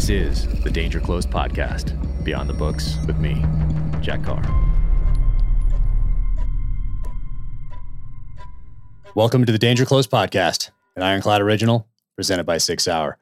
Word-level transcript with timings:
This 0.00 0.08
is 0.08 0.62
the 0.62 0.70
Danger 0.70 0.98
Close 0.98 1.26
podcast, 1.26 1.92
Beyond 2.24 2.48
the 2.48 2.54
Books 2.54 2.96
with 3.06 3.18
me, 3.18 3.44
Jack 4.00 4.24
Carr. 4.24 4.40
Welcome 9.14 9.44
to 9.44 9.52
the 9.52 9.58
Danger 9.58 9.84
Close 9.84 10.06
podcast, 10.06 10.70
an 10.96 11.02
Ironclad 11.02 11.42
original 11.42 11.86
presented 12.16 12.44
by 12.44 12.56
Sig 12.56 12.80
Sauer. 12.80 13.18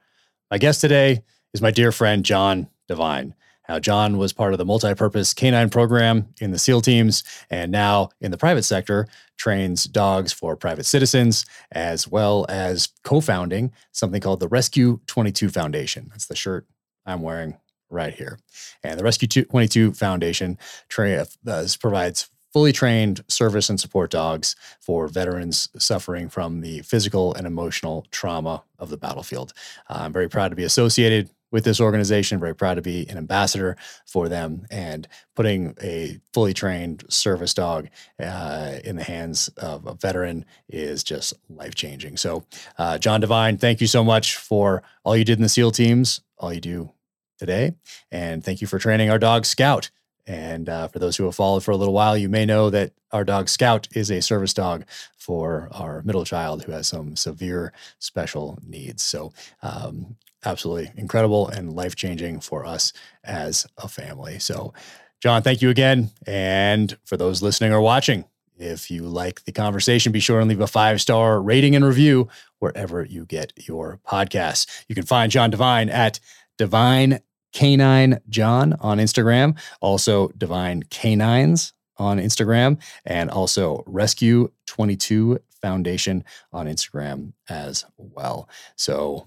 My 0.53 0.59
guest 0.59 0.81
today 0.81 1.25
is 1.53 1.61
my 1.61 1.73
dear 1.73 1.91
friend 1.91 2.25
John 2.25 2.69
Devine. 2.87 3.35
Now, 3.69 3.79
John 3.79 4.17
was 4.17 4.33
part 4.33 4.53
of 4.53 4.59
the 4.59 4.65
multi-purpose 4.65 5.35
canine 5.35 5.69
program 5.69 6.29
in 6.41 6.53
the 6.53 6.59
SEAL 6.59 6.81
teams, 6.81 7.23
and 7.51 7.71
now 7.71 8.11
in 8.21 8.31
the 8.31 8.39
private 8.39 8.63
sector, 8.63 9.07
trains 9.37 9.85
dogs 9.85 10.33
for 10.33 10.57
private 10.57 10.85
citizens, 10.85 11.45
as 11.73 12.09
well 12.09 12.47
as 12.49 12.89
co-founding 13.05 13.73
something 13.93 14.21
called 14.21 14.41
the 14.41 14.49
Rescue 14.49 15.01
22 15.07 15.51
Foundation. 15.51 16.09
That's 16.11 16.27
the 16.27 16.37
shirt 16.37 16.67
I'm 17.05 17.23
wearing 17.23 17.59
right 17.91 18.15
here. 18.15 18.39
And 18.83 18.99
the 18.99 19.05
Rescue 19.05 19.29
22 19.29 19.93
Foundation 19.93 20.59
tra- 20.89 21.27
uh, 21.47 21.67
provides 21.81 22.29
fully 22.53 22.73
trained 22.73 23.23
service 23.29 23.69
and 23.69 23.79
support 23.79 24.11
dogs 24.11 24.57
for 24.81 25.07
veterans 25.07 25.69
suffering 25.79 26.29
from 26.29 26.61
the 26.61 26.81
physical 26.81 27.35
and 27.35 27.47
emotional 27.47 28.07
trauma 28.11 28.63
of 28.79 28.89
the 28.89 28.97
battlefield. 28.97 29.53
Uh, 29.89 29.99
I'm 30.01 30.13
very 30.13 30.29
proud 30.29 30.49
to 30.49 30.57
be 30.57 30.65
associated 30.65 31.29
with 31.51 31.65
this 31.65 31.81
organization. 31.81 32.41
Very 32.41 32.55
proud 32.55 32.75
to 32.75 32.83
be 32.83 33.09
an 33.09 33.17
ambassador 33.17 33.77
for 34.07 34.29
them 34.29 34.67
and 34.71 35.09
putting 35.35 35.75
a 35.83 36.21
fully 36.33 36.55
trained 36.55 37.05
service 37.09 37.55
dog 37.55 37.89
uh, 38.21 38.77
in 38.85 38.97
the 38.97 39.05
hands 39.05 39.49
of 39.57 39.87
a 39.87 39.95
veteran 39.95 40.45
is 40.69 41.03
just 41.05 41.35
life 41.49 41.75
changing. 41.75 42.17
So, 42.17 42.45
uh, 42.79 42.99
John 42.99 43.21
Devine, 43.21 43.59
thank 43.59 43.81
you 43.81 43.87
so 43.87 44.05
much 44.05 44.37
for 44.37 44.83
all 45.05 45.17
you 45.17 45.25
did 45.25 45.39
in 45.39 45.43
the 45.43 45.49
SEAL 45.49 45.73
teams, 45.73 46.21
all 46.39 46.53
you 46.53 46.61
do 46.61 46.91
today, 47.39 47.75
and 48.11 48.43
thank 48.45 48.61
you 48.61 48.67
for 48.67 48.79
training 48.79 49.11
our 49.11 49.19
dog 49.19 49.47
Scout. 49.47 49.91
And 50.27 50.69
uh, 50.69 50.89
for 50.89 50.99
those 50.99 51.17
who 51.17 51.25
have 51.25 51.35
followed 51.35 51.65
for 51.65 51.71
a 51.71 51.77
little 51.77 51.95
while, 51.95 52.15
you 52.17 52.29
may 52.29 52.45
know 52.45 52.69
that 52.69 52.93
our 53.13 53.25
dog 53.25 53.49
Scout 53.49 53.89
is 53.95 54.11
a 54.11 54.21
service 54.21 54.53
dog 54.53 54.85
for 55.17 55.69
our 55.73 56.03
middle 56.03 56.27
child 56.27 56.65
who 56.65 56.73
has 56.73 56.87
some 56.87 57.17
severe 57.17 57.73
special 57.99 58.59
needs. 58.67 59.03
So, 59.03 59.33
um, 59.63 60.17
absolutely 60.45 60.91
incredible 60.97 61.49
and 61.49 61.73
life 61.75 61.97
changing 61.97 62.41
for 62.41 62.65
us 62.65 62.93
as 63.25 63.67
a 63.77 63.89
family. 63.89 64.39
So, 64.39 64.73
John, 65.21 65.43
thank 65.43 65.63
you 65.63 65.71
again. 65.71 66.11
And 66.27 66.97
for 67.05 67.17
those 67.17 67.43
listening 67.43 67.73
or 67.73 67.81
watching, 67.81 68.25
if 68.57 68.91
you 68.91 69.03
like 69.03 69.45
the 69.45 69.53
conversation, 69.53 70.13
be 70.13 70.21
sure 70.21 70.41
and 70.41 70.49
leave 70.49 70.61
a 70.61 70.67
five 70.67 71.01
star 71.01 71.41
rating 71.41 71.77
and 71.77 71.85
review 71.85 72.29
wherever 72.59 73.05
you 73.05 73.25
get 73.25 73.53
your 73.57 74.01
podcasts. 74.07 74.85
You 74.89 74.95
can 74.95 75.05
find 75.05 75.31
John 75.31 75.51
Devine 75.51 75.89
at 75.89 76.21
Divine 76.57 77.21
Canine 77.53 78.19
John 78.29 78.75
on 78.81 78.99
Instagram, 78.99 79.59
also 79.81 80.29
Divine 80.37 80.83
Canines 80.85 81.73
on 81.97 82.19
Instagram, 82.19 82.79
and 83.05 83.31
also 83.31 83.83
Rescue 83.87 84.51
22 84.67 85.41
Foundation 85.61 86.25
on 86.53 86.67
Instagram 86.67 87.33
as 87.49 87.85
well. 87.97 88.49
So 88.77 89.27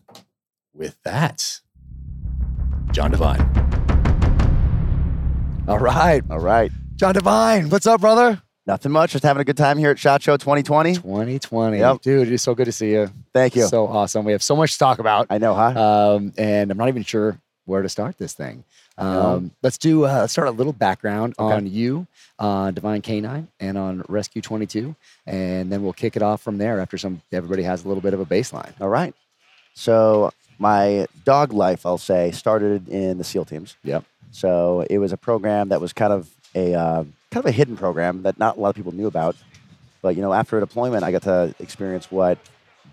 with 0.74 0.98
that, 1.04 1.60
John 2.92 3.12
Devine. 3.12 3.42
All 5.68 5.80
right. 5.80 6.24
All 6.30 6.40
right. 6.40 6.72
John 6.96 7.14
Devine, 7.14 7.70
what's 7.70 7.88
up, 7.88 8.02
brother? 8.02 8.42
Nothing 8.68 8.92
much. 8.92 9.12
Just 9.12 9.24
having 9.24 9.42
a 9.42 9.44
good 9.44 9.58
time 9.58 9.78
here 9.78 9.90
at 9.92 9.98
SHOT 10.00 10.22
Show 10.22 10.38
2020. 10.38 10.96
2020. 10.96 11.78
Yep. 11.80 12.02
Dude, 12.02 12.32
it's 12.32 12.44
so 12.44 12.54
good 12.54 12.66
to 12.66 12.72
see 12.72 12.92
you. 12.92 13.10
Thank 13.34 13.56
you. 13.56 13.66
So 13.68 13.88
awesome. 13.88 14.24
We 14.26 14.34
have 14.34 14.44
so 14.44 14.56
much 14.56 14.74
to 14.74 14.80
talk 14.80 15.00
about. 15.00 15.28
I 15.30 15.38
know, 15.40 15.54
huh? 15.56 16.16
Um, 16.16 16.34
and 16.38 16.70
I'm 16.72 16.78
not 16.78 16.88
even 16.90 17.04
sure 17.04 17.40
where 17.66 17.82
to 17.82 17.90
start 17.90 18.18
this 18.18 18.34
thing. 18.34 18.64
Um, 18.98 19.52
let's 19.64 19.78
do 19.80 20.06
uh, 20.06 20.20
let's 20.22 20.34
start 20.34 20.48
a 20.48 20.52
little 20.52 20.74
background 20.74 21.34
Okay. 21.40 21.56
on 21.56 21.66
you, 21.66 22.06
on 22.38 22.74
Divine 22.76 23.02
Canine, 23.02 23.48
and 23.60 23.78
on 23.78 24.04
Rescue 24.08 24.42
22, 24.44 24.96
and 25.26 25.72
then 25.72 25.82
we'll 25.82 25.94
kick 25.94 26.16
it 26.16 26.22
off 26.22 26.42
from 26.42 26.58
there. 26.60 26.80
After 26.80 26.98
some, 27.00 27.22
everybody 27.32 27.64
has 27.64 27.84
a 27.84 27.88
little 27.88 28.02
bit 28.02 28.14
of 28.14 28.20
a 28.20 28.26
baseline. 28.26 28.80
All 28.80 28.90
right. 28.90 29.16
So 29.74 30.32
my 30.62 31.08
dog 31.26 31.52
life, 31.54 31.86
I'll 31.86 31.98
say, 31.98 32.32
started 32.32 32.88
in 32.88 33.18
the 33.18 33.24
SEAL 33.24 33.46
teams. 33.46 33.76
Yep. 33.84 34.06
So 34.32 34.86
it 34.90 35.00
was 35.00 35.12
a 35.12 35.18
program 35.18 35.70
that 35.70 35.82
was 35.82 35.92
kind 35.92 36.14
of 36.14 36.30
a 36.54 36.76
uh, 36.76 37.04
kind 37.32 37.44
of 37.44 37.48
a 37.48 37.52
hidden 37.52 37.76
program 37.76 38.22
that 38.24 38.38
not 38.38 38.58
a 38.58 38.60
lot 38.60 38.70
of 38.70 38.76
people 38.76 38.94
knew 38.94 39.08
about. 39.08 39.36
But 40.04 40.16
you 40.16 40.22
know, 40.22 40.34
after 40.34 40.58
a 40.58 40.60
deployment, 40.60 41.04
I 41.04 41.12
got 41.12 41.24
to 41.24 41.54
experience 41.60 42.12
what 42.12 42.38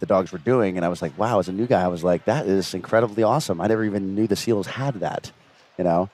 the 0.01 0.07
dogs 0.07 0.33
were 0.33 0.39
doing, 0.39 0.77
and 0.77 0.85
I 0.85 0.89
was 0.89 1.03
like, 1.03 1.17
wow. 1.19 1.39
As 1.39 1.49
a 1.49 1.53
new 1.53 1.67
guy, 1.67 1.83
I 1.83 1.89
was 1.89 2.03
like, 2.03 2.25
that 2.25 2.47
is 2.47 2.73
incredibly 2.73 3.23
awesome. 3.23 3.61
I 3.61 3.67
never 3.67 3.85
even 3.85 4.15
knew 4.15 4.27
the 4.27 4.37
SEALs 4.37 4.67
had 4.67 4.95
that. 5.01 5.31
You 5.77 5.85
know. 5.85 6.11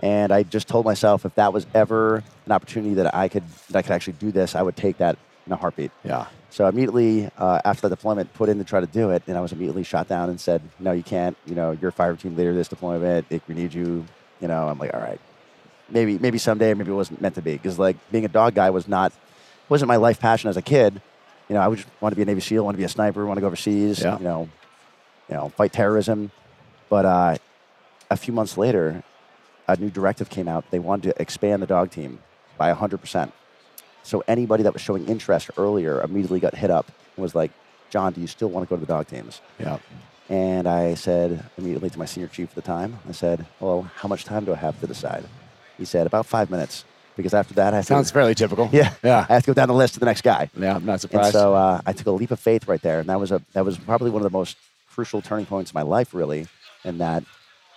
And 0.00 0.30
I 0.30 0.44
just 0.44 0.68
told 0.68 0.84
myself 0.84 1.24
if 1.24 1.34
that 1.34 1.52
was 1.52 1.66
ever 1.74 2.22
an 2.46 2.52
opportunity 2.52 2.94
that 2.94 3.14
I 3.14 3.28
could 3.28 3.44
that 3.70 3.78
I 3.78 3.82
could 3.82 3.92
actually 3.92 4.12
do 4.14 4.30
this, 4.30 4.54
I 4.54 4.62
would 4.62 4.76
take 4.76 4.98
that 4.98 5.16
in 5.46 5.52
a 5.52 5.56
heartbeat. 5.56 5.90
Yeah. 6.04 6.26
So 6.50 6.66
immediately, 6.66 7.30
uh, 7.36 7.60
after 7.64 7.88
the 7.88 7.94
deployment, 7.94 8.32
put 8.34 8.48
in 8.48 8.58
to 8.58 8.64
try 8.64 8.80
to 8.80 8.86
do 8.86 9.10
it, 9.10 9.22
and 9.26 9.36
I 9.36 9.40
was 9.40 9.52
immediately 9.52 9.82
shot 9.82 10.08
down 10.08 10.30
and 10.30 10.40
said, 10.40 10.62
"No, 10.78 10.92
you 10.92 11.02
can't. 11.02 11.36
You 11.46 11.54
know, 11.54 11.72
you're 11.72 11.90
a 11.90 11.92
fire 11.92 12.16
team 12.16 12.36
leader 12.36 12.54
this 12.54 12.68
deployment. 12.68 13.26
If 13.30 13.46
we 13.48 13.54
need 13.54 13.74
you, 13.74 14.06
you 14.40 14.48
know." 14.48 14.68
I'm 14.68 14.78
like, 14.78 14.94
"All 14.94 15.00
right, 15.00 15.20
maybe, 15.90 16.18
maybe 16.18 16.38
someday, 16.38 16.72
maybe 16.74 16.90
it 16.90 16.94
wasn't 16.94 17.20
meant 17.20 17.34
to 17.34 17.42
be." 17.42 17.52
Because 17.52 17.78
like 17.78 17.96
being 18.10 18.24
a 18.24 18.28
dog 18.28 18.54
guy 18.54 18.70
was 18.70 18.88
not, 18.88 19.12
wasn't 19.68 19.88
my 19.88 19.96
life 19.96 20.20
passion 20.20 20.48
as 20.48 20.56
a 20.56 20.62
kid. 20.62 21.02
You 21.48 21.54
know, 21.54 21.60
I 21.60 21.68
would 21.68 21.78
just 21.78 21.88
want 22.00 22.12
to 22.12 22.16
be 22.16 22.22
a 22.22 22.26
Navy 22.26 22.40
SEAL, 22.40 22.64
want 22.64 22.74
to 22.74 22.78
be 22.78 22.84
a 22.84 22.88
sniper, 22.88 23.26
want 23.26 23.36
to 23.36 23.40
go 23.42 23.46
overseas. 23.46 24.00
Yeah. 24.00 24.18
You 24.18 24.24
know, 24.24 24.48
you 25.28 25.36
know, 25.36 25.48
fight 25.50 25.72
terrorism. 25.72 26.30
But 26.88 27.04
uh, 27.04 27.36
a 28.10 28.16
few 28.16 28.32
months 28.32 28.56
later, 28.56 29.02
a 29.66 29.76
new 29.76 29.90
directive 29.90 30.30
came 30.30 30.48
out. 30.48 30.70
They 30.70 30.78
wanted 30.78 31.14
to 31.14 31.22
expand 31.22 31.62
the 31.62 31.66
dog 31.66 31.90
team 31.90 32.20
by 32.56 32.72
100%. 32.72 33.32
So 34.02 34.22
anybody 34.26 34.62
that 34.62 34.72
was 34.72 34.82
showing 34.82 35.06
interest 35.06 35.50
earlier 35.56 36.00
immediately 36.02 36.40
got 36.40 36.54
hit 36.54 36.70
up 36.70 36.86
and 37.16 37.22
was 37.22 37.34
like, 37.34 37.50
John, 37.90 38.12
do 38.12 38.20
you 38.20 38.26
still 38.26 38.48
want 38.48 38.66
to 38.66 38.70
go 38.70 38.76
to 38.76 38.80
the 38.80 38.92
dog 38.92 39.06
teams? 39.06 39.40
Yeah. 39.58 39.78
And 40.30 40.66
I 40.68 40.94
said 40.94 41.44
immediately 41.56 41.90
to 41.90 41.98
my 41.98 42.04
senior 42.04 42.28
chief 42.28 42.50
at 42.50 42.54
the 42.54 42.62
time, 42.62 42.98
I 43.08 43.12
said, 43.12 43.46
well, 43.60 43.82
how 43.96 44.08
much 44.08 44.24
time 44.24 44.44
do 44.44 44.52
I 44.52 44.56
have 44.56 44.78
to 44.80 44.86
decide? 44.86 45.24
He 45.78 45.84
said, 45.84 46.06
about 46.06 46.26
five 46.26 46.50
minutes. 46.50 46.84
Because 47.16 47.34
after 47.34 47.52
that, 47.54 47.74
I 47.74 47.80
Sounds 47.80 48.08
to, 48.08 48.14
fairly 48.14 48.34
typical. 48.34 48.68
yeah, 48.72 48.92
Yeah. 49.02 49.26
I 49.28 49.34
have 49.34 49.42
to 49.44 49.50
go 49.50 49.54
down 49.54 49.68
the 49.68 49.74
list 49.74 49.94
to 49.94 50.00
the 50.00 50.06
next 50.06 50.20
guy. 50.22 50.50
Yeah. 50.56 50.76
I'm 50.76 50.84
not 50.84 50.92
And 50.92 51.00
surprised. 51.00 51.32
so 51.32 51.54
uh, 51.54 51.80
I 51.84 51.92
took 51.92 52.06
a 52.06 52.12
leap 52.12 52.30
of 52.30 52.38
faith 52.38 52.68
right 52.68 52.80
there, 52.80 53.00
and 53.00 53.08
that 53.08 53.18
was 53.18 53.32
a 53.32 53.42
that 53.54 53.64
was 53.64 53.76
probably 53.76 54.10
one 54.10 54.20
of 54.24 54.30
the 54.30 54.36
most 54.38 54.56
crucial 54.88 55.20
turning 55.20 55.44
points 55.46 55.72
in 55.72 55.74
my 55.74 55.82
life, 55.82 56.14
really. 56.14 56.46
In 56.84 56.98
that, 56.98 57.24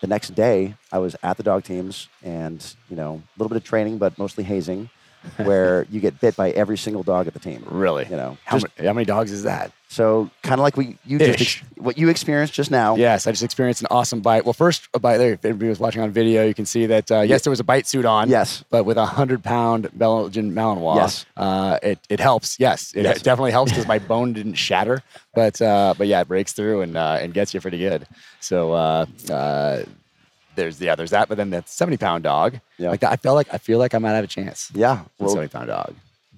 the 0.01 0.07
next 0.07 0.35
day 0.35 0.75
I 0.91 0.99
was 0.99 1.15
at 1.23 1.37
the 1.37 1.43
dog 1.43 1.63
teams, 1.63 2.07
and 2.21 2.63
you 2.89 2.95
know, 2.95 3.13
a 3.35 3.39
little 3.39 3.49
bit 3.49 3.57
of 3.57 3.63
training, 3.63 3.97
but 3.97 4.15
mostly 4.19 4.43
hazing, 4.43 4.91
where 5.37 5.85
you 5.91 5.99
get 5.99 6.19
bit 6.19 6.35
by 6.35 6.51
every 6.51 6.77
single 6.77 7.03
dog 7.03 7.27
at 7.27 7.33
the 7.33 7.39
team. 7.39 7.63
really. 7.67 8.05
You 8.05 8.15
know, 8.15 8.37
How, 8.45 8.57
just, 8.59 8.67
many, 8.77 8.87
how 8.87 8.93
many 8.93 9.05
dogs 9.05 9.31
is 9.31 9.43
that? 9.43 9.71
so 9.87 10.29
kind 10.41 10.53
of 10.57 10.63
like 10.63 10.77
we 10.77 10.97
you 11.05 11.19
just 11.19 11.41
ex- 11.41 11.61
what 11.75 11.97
you 11.97 12.07
experienced 12.07 12.53
just 12.53 12.71
now. 12.71 12.95
Yes, 12.95 13.27
I 13.27 13.31
just 13.31 13.43
experienced 13.43 13.81
an 13.81 13.87
awesome 13.91 14.21
bite. 14.21 14.45
Well, 14.45 14.53
first, 14.53 14.87
a 14.93 14.99
bite 14.99 15.17
there. 15.17 15.33
If 15.33 15.43
anybody 15.43 15.67
was 15.67 15.81
watching 15.81 16.01
on 16.01 16.11
video, 16.11 16.45
you 16.47 16.53
can 16.53 16.65
see 16.65 16.85
that, 16.85 17.11
uh, 17.11 17.19
yes, 17.21 17.43
there 17.43 17.51
was 17.51 17.59
a 17.59 17.63
bite 17.65 17.85
suit 17.87 18.05
on. 18.05 18.29
Yes. 18.29 18.63
But 18.69 18.85
with 18.85 18.95
a 18.95 19.01
100 19.01 19.43
pound 19.43 19.89
Belgian 19.93 20.53
Malinois. 20.53 20.95
Yes. 20.95 21.25
Uh, 21.35 21.77
it, 21.83 21.99
it 22.07 22.21
helps. 22.21 22.57
Yes. 22.57 22.93
It 22.95 23.03
Yes. 23.03 23.21
definitely 23.21 23.51
helps 23.51 23.71
because 23.73 23.85
my 23.85 23.99
bone 24.11 24.31
didn't 24.31 24.53
shatter. 24.53 25.03
But, 25.35 25.61
uh, 25.61 25.93
but 25.97 26.07
yeah, 26.07 26.21
it 26.21 26.27
breaks 26.29 26.53
through 26.53 26.81
and, 26.83 26.95
uh, 26.95 27.17
and 27.19 27.33
gets 27.33 27.53
you 27.53 27.59
pretty 27.59 27.79
good. 27.79 28.07
So, 28.39 28.71
uh, 28.71 29.05
uh, 29.29 29.83
there's 30.55 30.79
yeah, 30.81 30.95
there's 30.95 31.11
that, 31.11 31.29
but 31.29 31.37
then 31.37 31.49
that 31.51 31.69
70 31.69 31.97
pound 31.97 32.23
dog, 32.23 32.59
Yeah. 32.77 32.89
like 32.89 32.99
that, 33.01 33.11
I 33.11 33.15
feel 33.15 33.33
like 33.33 33.53
I 33.53 33.57
feel 33.57 33.79
like 33.79 33.93
I 33.93 33.97
might 33.97 34.11
have 34.11 34.23
a 34.23 34.27
chance. 34.27 34.69
Yeah. 34.73 35.01
Well, 35.19 35.29
70 35.29 35.47
pound 35.49 35.67
dog. 35.67 35.93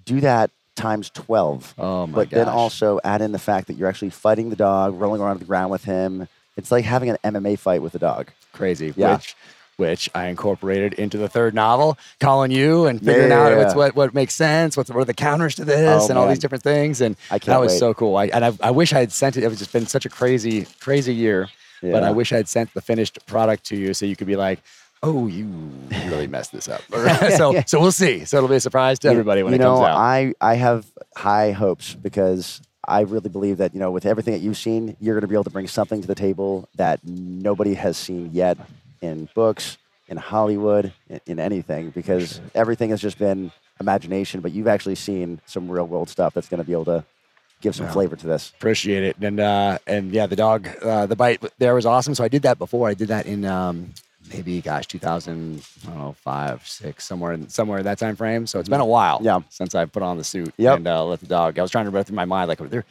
do 0.06 0.19
that 0.22 0.51
times 0.75 1.09
twelve. 1.12 1.74
Oh 1.78 2.07
my 2.07 2.16
but 2.16 2.29
then 2.31 2.47
also 2.50 3.00
add 3.03 3.21
in 3.21 3.31
the 3.31 3.39
fact 3.39 3.68
that 3.68 3.74
you're 3.75 3.88
actually 3.88 4.10
fighting 4.10 4.50
the 4.50 4.56
dog, 4.56 5.00
rolling 5.00 5.21
around 5.21 5.31
on 5.31 5.38
the 5.39 5.45
ground 5.45 5.71
with 5.71 5.83
him. 5.86 6.27
It's 6.57 6.71
like 6.71 6.86
having 6.86 7.10
an 7.10 7.18
MMA 7.24 7.57
fight 7.60 7.81
with 7.81 7.95
a 7.95 8.00
dog. 8.00 8.30
crazy. 8.51 8.94
Yeah. 8.95 9.15
Which, 9.15 9.36
which 9.77 10.10
I 10.13 10.27
incorporated 10.27 10.94
into 10.94 11.18
the 11.18 11.27
third 11.27 11.56
novel, 11.56 11.98
calling 12.19 12.51
you 12.51 12.86
and 12.86 13.00
figuring 13.00 13.30
Yeah, 13.30 13.39
out 13.42 13.51
yeah, 13.51 13.57
what's, 13.57 13.74
yeah. 13.74 13.77
what 13.77 13.95
what 13.95 14.13
makes 14.13 14.36
sense, 14.36 14.77
what's 14.77 14.89
what 14.92 15.00
are 15.00 15.06
the 15.06 15.15
counters 15.15 15.56
to 15.56 15.65
this, 15.65 16.04
Oh, 16.04 16.10
and 16.10 16.18
all 16.18 16.27
these 16.27 16.38
different 16.39 16.63
things. 16.63 17.01
And 17.01 17.15
I 17.31 17.36
that 17.36 17.42
can't 17.42 17.45
That 17.56 17.60
was 17.60 17.71
wait. 17.74 17.80
so 17.80 17.94
cool. 17.95 18.15
I, 18.18 18.25
and 18.27 18.45
I, 18.45 18.54
I 18.62 18.69
wish 18.71 18.94
I 18.94 19.00
had 19.00 19.12
sent 19.12 19.36
it. 19.38 19.44
It 19.44 19.48
was 19.48 19.57
just 19.57 19.74
been 19.74 19.88
such 19.88 20.06
a 20.06 20.10
crazy, 20.10 20.68
crazy 20.80 21.13
year. 21.13 21.50
But 21.91 22.03
I 22.03 22.12
wish 22.12 22.31
I'd 22.31 22.47
sent 22.47 22.74
the 22.74 22.81
finished 22.81 23.25
product 23.25 23.65
to 23.65 23.75
you 23.75 23.94
so 23.94 24.06
you 24.06 24.15
could 24.15 24.27
be 24.27 24.35
like, 24.35 24.59
"Oh, 25.01 25.27
you 25.27 25.47
really 25.91 26.27
messed 26.27 26.51
this 26.51 26.68
up." 26.68 26.81
so, 27.38 27.62
so 27.65 27.80
we'll 27.80 27.91
see. 27.91 28.25
So 28.25 28.38
it'll 28.38 28.50
be 28.50 28.56
a 28.56 28.59
surprise 28.59 29.00
to 29.00 29.09
everybody 29.09 29.44
when 29.44 29.53
you 29.53 29.59
it 29.59 29.63
comes 29.63 29.80
know, 29.80 29.85
out. 29.85 29.97
I, 29.97 30.33
I 30.41 30.56
have 30.56 30.85
high 31.15 31.51
hopes 31.51 31.94
because 31.94 32.62
I 32.85 33.01
really 33.01 33.30
believe 33.30 33.57
that, 33.57 33.74
you 33.74 33.80
know, 33.80 33.91
with 33.91 34.06
everything 34.06 34.33
that 34.33 34.41
you've 34.41 34.57
seen, 34.57 34.97
you're 35.00 35.15
going 35.15 35.21
to 35.21 35.27
be 35.27 35.35
able 35.35 35.45
to 35.45 35.50
bring 35.50 35.68
something 35.68 36.01
to 36.01 36.07
the 36.07 36.15
table 36.15 36.68
that 36.75 37.00
nobody 37.06 37.75
has 37.75 37.95
seen 37.97 38.31
yet 38.33 38.57
in 39.01 39.29
books, 39.33 39.77
in 40.07 40.18
Hollywood, 40.18 40.91
in, 41.09 41.19
in 41.25 41.39
anything, 41.39 41.91
because 41.91 42.41
everything 42.53 42.89
has 42.89 43.01
just 43.01 43.18
been 43.18 43.51
imagination, 43.79 44.41
but 44.41 44.51
you've 44.51 44.68
actually 44.68 44.95
seen 44.95 45.39
some 45.45 45.71
real 45.71 45.88
world 45.88 46.09
stuff 46.09 46.33
that's 46.33 46.50
going 46.50 46.62
to 46.62 46.65
be 46.65 46.74
able 46.74 46.86
to 46.86 47.06
give 47.63 47.74
some 47.75 47.88
Yeah. 47.88 47.94
flavor 47.94 48.15
to 48.15 48.27
this. 48.27 48.51
Appreciate 48.57 49.04
it. 49.04 49.15
And 49.19 49.39
uh, 49.39 49.80
and 49.88 50.12
yeah, 50.12 50.27
the 50.27 50.36
dog, 50.36 50.68
uh, 50.83 51.07
the 51.07 51.15
bite 51.15 51.42
there 51.57 51.74
was 51.74 51.86
awesome. 51.88 52.13
So 52.13 52.24
I 52.24 52.27
did 52.27 52.44
that 52.44 52.60
before. 52.60 52.88
I 52.89 52.94
did 52.94 53.07
that 53.07 53.25
in 53.25 53.45
um, 53.45 53.94
maybe, 54.31 54.62
gosh, 54.62 54.86
2000, 54.88 55.63
I 55.83 55.88
don't 55.89 55.98
know, 55.98 56.15
five, 56.24 56.68
six, 56.68 57.06
somewhere 57.06 57.33
in 57.33 57.50
somewhere 57.50 57.80
in 57.80 57.86
that 57.86 57.98
time 57.98 58.15
frame. 58.15 58.45
So 58.45 58.60
it's 58.60 58.69
been 58.69 58.81
a 58.81 58.86
while 58.86 59.19
Yeah. 59.24 59.39
since 59.50 59.74
I 59.74 59.86
put 59.86 60.04
on 60.04 60.18
the 60.18 60.24
suit 60.24 60.54
Yep. 60.57 60.77
and 60.77 60.88
uh, 60.88 61.04
let 61.06 61.21
the 61.21 61.25
dog. 61.27 61.57
I 61.57 61.62
was 61.63 61.71
trying 61.71 61.86
to 61.86 61.92
run 61.92 62.04
through 62.04 62.15
my 62.18 62.25
mind 62.25 62.50
like, 62.50 62.60
there, 62.69 62.86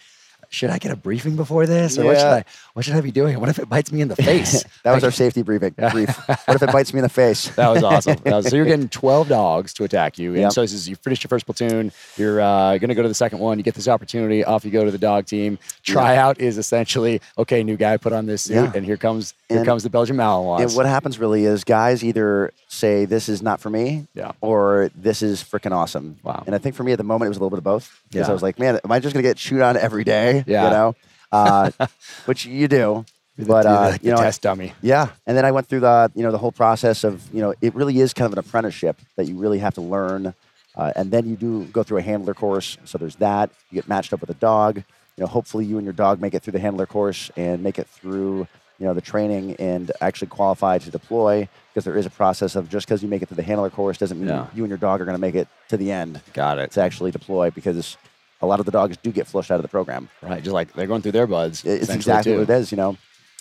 should 0.52 0.69
I 0.70 0.76
get 0.78 0.93
a 0.93 0.96
briefing 0.96 1.34
before 1.34 1.66
this, 1.66 1.96
or 1.99 2.04
what 2.04 2.19
should 2.19 2.26
I 2.26 2.44
what 2.75 2.84
should 2.84 2.94
I 2.94 3.00
be 3.00 3.10
doing? 3.10 3.40
What 3.40 3.49
if 3.49 3.58
it 3.58 3.69
bites 3.69 3.90
me 3.90 4.02
in 4.02 4.08
the 4.08 4.16
face? 4.31 4.62
That 4.84 4.93
was 4.93 5.02
Like, 5.02 5.04
our 5.04 5.10
safety 5.10 5.43
briefing. 5.43 5.75
Brief. 5.93 6.10
What 6.28 6.54
if 6.56 6.62
it 6.62 6.70
bites 6.72 6.93
me 6.93 6.99
in 6.99 7.02
the 7.02 7.08
face? 7.08 7.49
That 7.56 7.69
was 7.70 7.82
awesome. 7.82 8.16
That 8.25 8.34
was- 8.37 8.49
so 8.50 8.56
you're 8.56 8.64
getting 8.75 8.88
12 8.88 9.28
dogs 9.28 9.72
to 9.75 9.84
attack 9.84 10.19
you. 10.19 10.31
And 10.32 10.40
Yep. 10.43 10.52
so 10.52 10.60
this 10.60 10.72
is 10.75 10.88
you 10.88 10.96
finish 10.96 11.22
your 11.25 11.28
first 11.31 11.46
platoon. 11.46 11.90
You're 12.16 12.40
uh, 12.40 12.76
going 12.78 12.88
to 12.88 12.94
go 12.94 13.02
to 13.02 13.08
the 13.08 13.14
second 13.14 13.38
one. 13.38 13.58
You 13.58 13.64
get 13.64 13.75
this 13.75 13.88
opportunity. 13.88 14.44
Off 14.44 14.64
you 14.64 14.70
go 14.70 14.84
to 14.84 14.90
the 14.90 14.99
dog 14.99 15.25
team. 15.26 15.58
Tryout 15.82 16.38
is 16.40 16.58
essentially 16.58 17.20
okay. 17.38 17.62
New 17.64 17.76
guy, 17.76 17.96
put 17.96 18.12
on 18.12 18.26
this 18.26 18.43
suit, 18.43 18.55
Yeah. 18.55 18.72
and 18.75 18.84
here 18.84 18.96
comes 18.98 19.32
here 19.48 19.58
And- 19.58 19.66
comes 19.66 19.82
the 19.82 19.90
Belgian 19.90 20.16
Malinois. 20.16 20.60
And 20.62 20.72
what 20.76 20.84
happens 20.87 21.19
really 21.19 21.44
is 21.46 21.64
guys 21.64 22.05
either 22.05 22.52
say 22.72 23.04
this 23.04 23.28
is 23.28 23.42
not 23.42 23.60
for 23.60 23.69
me, 23.70 24.06
Yeah. 24.14 24.32
or 24.40 24.90
this 24.94 25.20
is 25.22 25.42
freaking 25.42 25.72
awesome. 25.72 26.16
Wow. 26.22 26.42
And 26.46 26.54
I 26.54 26.58
think 26.58 26.74
for 26.74 26.84
me 26.84 26.92
at 26.92 26.98
the 26.98 27.04
moment 27.04 27.26
it 27.26 27.30
was 27.30 27.36
a 27.36 27.40
little 27.40 27.50
bit 27.50 27.58
of 27.58 27.64
both 27.64 28.00
because 28.10 28.26
Yeah. 28.26 28.30
I 28.30 28.32
was 28.32 28.42
like, 28.42 28.58
man, 28.58 28.80
am 28.82 28.90
I 28.90 28.98
just 28.98 29.12
gonna 29.14 29.22
get 29.22 29.36
chewed 29.36 29.60
on 29.60 29.76
every 29.76 30.04
day? 30.04 30.42
Yeah. 30.46 30.64
You 30.64 30.70
know, 30.70 30.96
uh, 31.32 31.70
which 32.24 32.46
you 32.46 32.69
do. 32.69 33.04
The- 33.38 33.46
But 33.46 33.66
uh, 33.66 33.90
the- 33.92 33.98
the 33.98 34.04
you 34.04 34.10
know, 34.12 34.16
test 34.19 34.42
dummy. 34.42 34.72
yeah. 34.82 35.08
And 35.26 35.36
then 35.36 35.44
I 35.44 35.52
went 35.52 35.66
through 35.69 35.80
the 35.80 36.10
you 36.14 36.22
know 36.22 36.32
the 36.32 36.38
whole 36.38 36.52
process 36.52 37.04
of 37.04 37.22
you 37.32 37.40
know 37.40 37.54
it 37.60 37.74
really 37.74 37.98
is 38.00 38.12
kind 38.14 38.26
of 38.26 38.32
an 38.32 38.38
apprenticeship 38.38 38.96
that 39.16 39.26
you 39.26 39.36
really 39.36 39.58
have 39.58 39.74
to 39.74 39.80
learn, 39.82 40.34
uh, 40.76 40.92
and 40.96 41.10
then 41.10 41.28
you 41.28 41.36
do 41.36 41.64
go 41.66 41.82
through 41.82 41.98
a 41.98 42.02
handler 42.02 42.34
course. 42.34 42.76
So 42.84 42.96
there's 42.98 43.16
that. 43.16 43.50
You 43.70 43.76
get 43.76 43.88
matched 43.88 44.12
up 44.12 44.20
with 44.20 44.30
a 44.30 44.34
dog. 44.34 44.76
You 45.16 45.22
know, 45.24 45.26
hopefully 45.26 45.64
you 45.66 45.76
and 45.76 45.84
your 45.84 45.92
dog 45.92 46.20
make 46.22 46.32
it 46.34 46.42
through 46.42 46.52
the 46.54 46.58
handler 46.60 46.86
course 46.86 47.30
and 47.36 47.62
make 47.62 47.78
it 47.78 47.86
through 47.86 48.46
you 48.78 48.86
know 48.86 48.94
the 48.94 49.00
training 49.00 49.54
and 49.58 49.92
actually 50.00 50.28
qualify 50.28 50.78
to 50.78 50.90
deploy 50.90 51.48
because 51.72 51.84
there 51.84 51.96
is 51.96 52.06
a 52.06 52.10
process 52.10 52.56
of 52.56 52.69
just 52.69 52.86
because 52.86 53.02
you 53.02 53.08
make 53.08 53.22
it 53.22 53.28
to 53.28 53.34
the 53.34 53.42
handler 53.42 53.70
course 53.70 53.96
doesn't 53.98 54.19
mean 54.19 54.28
Yeah. 54.28 54.46
you 54.54 54.62
and 54.64 54.70
your 54.70 54.78
dog 54.78 55.00
are 55.00 55.04
going 55.04 55.16
to 55.16 55.20
make 55.20 55.34
it 55.34 55.48
to 55.69 55.76
the 55.76 55.90
end 55.92 56.20
Got 56.32 56.58
it. 56.58 56.70
to 56.72 56.80
actually 56.82 57.10
deploy 57.10 57.50
because 57.50 57.96
a 58.40 58.46
lot 58.46 58.58
of 58.60 58.66
the 58.66 58.72
dogs 58.72 58.96
do 58.96 59.12
get 59.12 59.26
flushed 59.28 59.50
out 59.50 59.56
of 59.56 59.62
the 59.62 59.69
program. 59.69 60.08
Right. 60.20 60.42
Just 60.42 60.52
like 60.54 60.72
they're 60.72 60.86
going 60.88 61.02
through 61.02 61.12
their 61.12 61.26
BUD/S. 61.28 61.64
It's 61.64 61.88
exactly 61.90 62.32
too. 62.32 62.38
what 62.40 62.50
it 62.50 62.52
is. 62.60 62.72
You 62.72 62.76
know, 62.76 62.96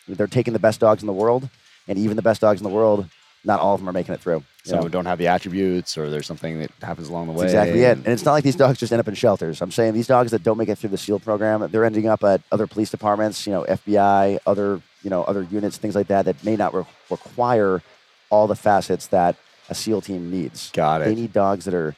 they're 0.07 0.27
taking 0.27 0.53
the 0.53 0.59
best 0.59 0.79
dogs 0.79 1.01
in 1.01 1.07
the 1.07 1.13
world, 1.13 1.49
and 1.87 1.97
even 1.97 2.15
the 2.15 2.21
best 2.21 2.39
dogs 2.41 2.59
in 2.61 2.63
the 2.63 2.69
world, 2.73 3.07
not 3.43 3.59
all 3.59 3.73
of 3.73 3.81
them 3.81 3.89
are 3.89 3.93
making 3.93 4.13
it 4.13 4.21
through. 4.21 4.43
Some 4.63 4.81
know? 4.81 4.87
don't 4.89 5.07
have 5.07 5.17
the 5.17 5.25
attributes, 5.27 5.97
or 5.97 6.11
there's 6.11 6.27
something 6.27 6.59
that 6.59 6.69
happens 6.83 7.07
along 7.09 7.25
the 7.27 7.33
way. 7.33 7.47
That's 7.47 7.53
exactly 7.53 7.81
it. 7.81 7.97
And 7.97 8.07
it's 8.07 8.23
not 8.25 8.33
like 8.33 8.43
these 8.43 8.55
dogs 8.55 8.77
just 8.77 8.91
end 8.93 8.99
up 8.99 9.07
in 9.07 9.15
shelters. 9.15 9.59
I'm 9.61 9.71
saying 9.71 9.93
these 9.95 10.05
dogs 10.05 10.29
that 10.31 10.43
don't 10.43 10.57
make 10.59 10.69
it 10.69 10.77
through 10.77 10.91
the 10.91 10.99
SEAL 10.99 11.19
program, 11.21 11.67
they're 11.71 11.83
ending 11.85 12.07
up 12.07 12.23
at 12.23 12.41
other 12.51 12.67
police 12.67 12.91
departments, 12.91 13.47
you 13.47 13.53
know, 13.53 13.63
FBI, 13.63 14.37
other, 14.45 14.81
you 15.03 15.09
know, 15.09 15.23
other 15.23 15.43
units, 15.43 15.77
things 15.77 15.95
like 15.95 16.07
that, 16.07 16.25
that 16.25 16.43
may 16.43 16.55
not 16.55 16.73
re- 16.73 16.85
require 17.09 17.81
all 18.29 18.47
the 18.47 18.55
facets 18.55 19.07
that 19.07 19.35
a 19.69 19.75
SEAL 19.75 20.01
team 20.01 20.31
needs. 20.31 20.71
Got 20.71 21.01
it. 21.01 21.05
They 21.05 21.15
need 21.15 21.33
dogs 21.33 21.65
that 21.65 21.73
are 21.73 21.95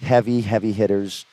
heavy, 0.00 0.40
heavy 0.40 0.72
hitters, 0.72 1.24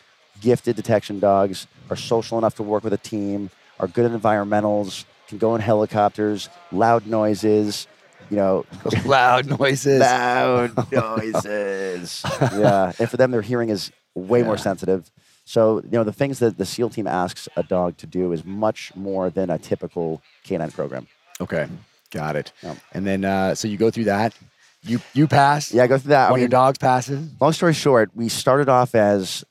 gifted 0.42 0.76
detection 0.76 1.20
dogs, 1.20 1.68
are 1.90 1.96
social 1.96 2.38
enough 2.38 2.56
to 2.56 2.64
work 2.64 2.84
with 2.84 2.94
a 2.94 2.98
team, 2.98 3.50
are 3.80 3.88
good 3.88 4.12
at 4.12 4.20
environmentals, 4.20 5.06
can 5.28 5.38
go 5.38 5.56
in 5.56 5.62
helicopters, 5.62 6.50
loud 6.72 7.06
noises, 7.06 7.88
you 8.30 8.38
know, 8.38 8.66
loud 9.06 9.48
noises. 9.60 10.00
loud 10.02 10.92
noises. 10.92 12.24
yeah, 12.42 12.92
and 13.00 13.10
for 13.10 13.18
them, 13.18 13.32
their 13.32 13.42
hearing 13.42 13.70
is 13.70 13.92
way 14.16 14.44
more 14.44 14.58
sensitive. 14.58 15.10
So 15.50 15.82
you 15.84 15.90
know, 15.94 16.04
the 16.04 16.14
things 16.14 16.38
that 16.40 16.60
the 16.60 16.66
SEAL 16.66 16.92
team 16.92 17.08
asks 17.08 17.50
a 17.56 17.64
dog 17.64 17.98
to 17.98 18.06
do 18.06 18.32
is 18.34 18.46
much 18.46 18.96
more 18.96 19.32
than 19.32 19.50
a 19.50 19.58
typical 19.58 20.22
canine 20.44 20.70
program. 20.70 21.08
Okay. 21.42 21.68
Got 22.12 22.36
it. 22.36 22.52
And 22.94 23.08
then 23.08 23.26
uh, 23.26 23.56
so 23.56 23.68
you 23.68 23.76
go 23.76 23.90
through 23.90 24.04
that. 24.04 24.36
You 24.84 25.02
you 25.16 25.28
pass. 25.28 25.74
Yeah, 25.74 25.84
I 25.84 25.88
go 25.88 25.98
through 25.98 26.10
that. 26.10 26.28
I 26.28 26.32
One 26.32 26.40
of 26.40 26.42
your 26.42 26.50
dogs 26.50 26.78
passes. 26.78 27.28
long 27.42 27.52
story 27.54 27.74
short, 27.74 28.12
we 28.14 28.30
started 28.30 28.70
off 28.70 28.94
as 28.94 29.44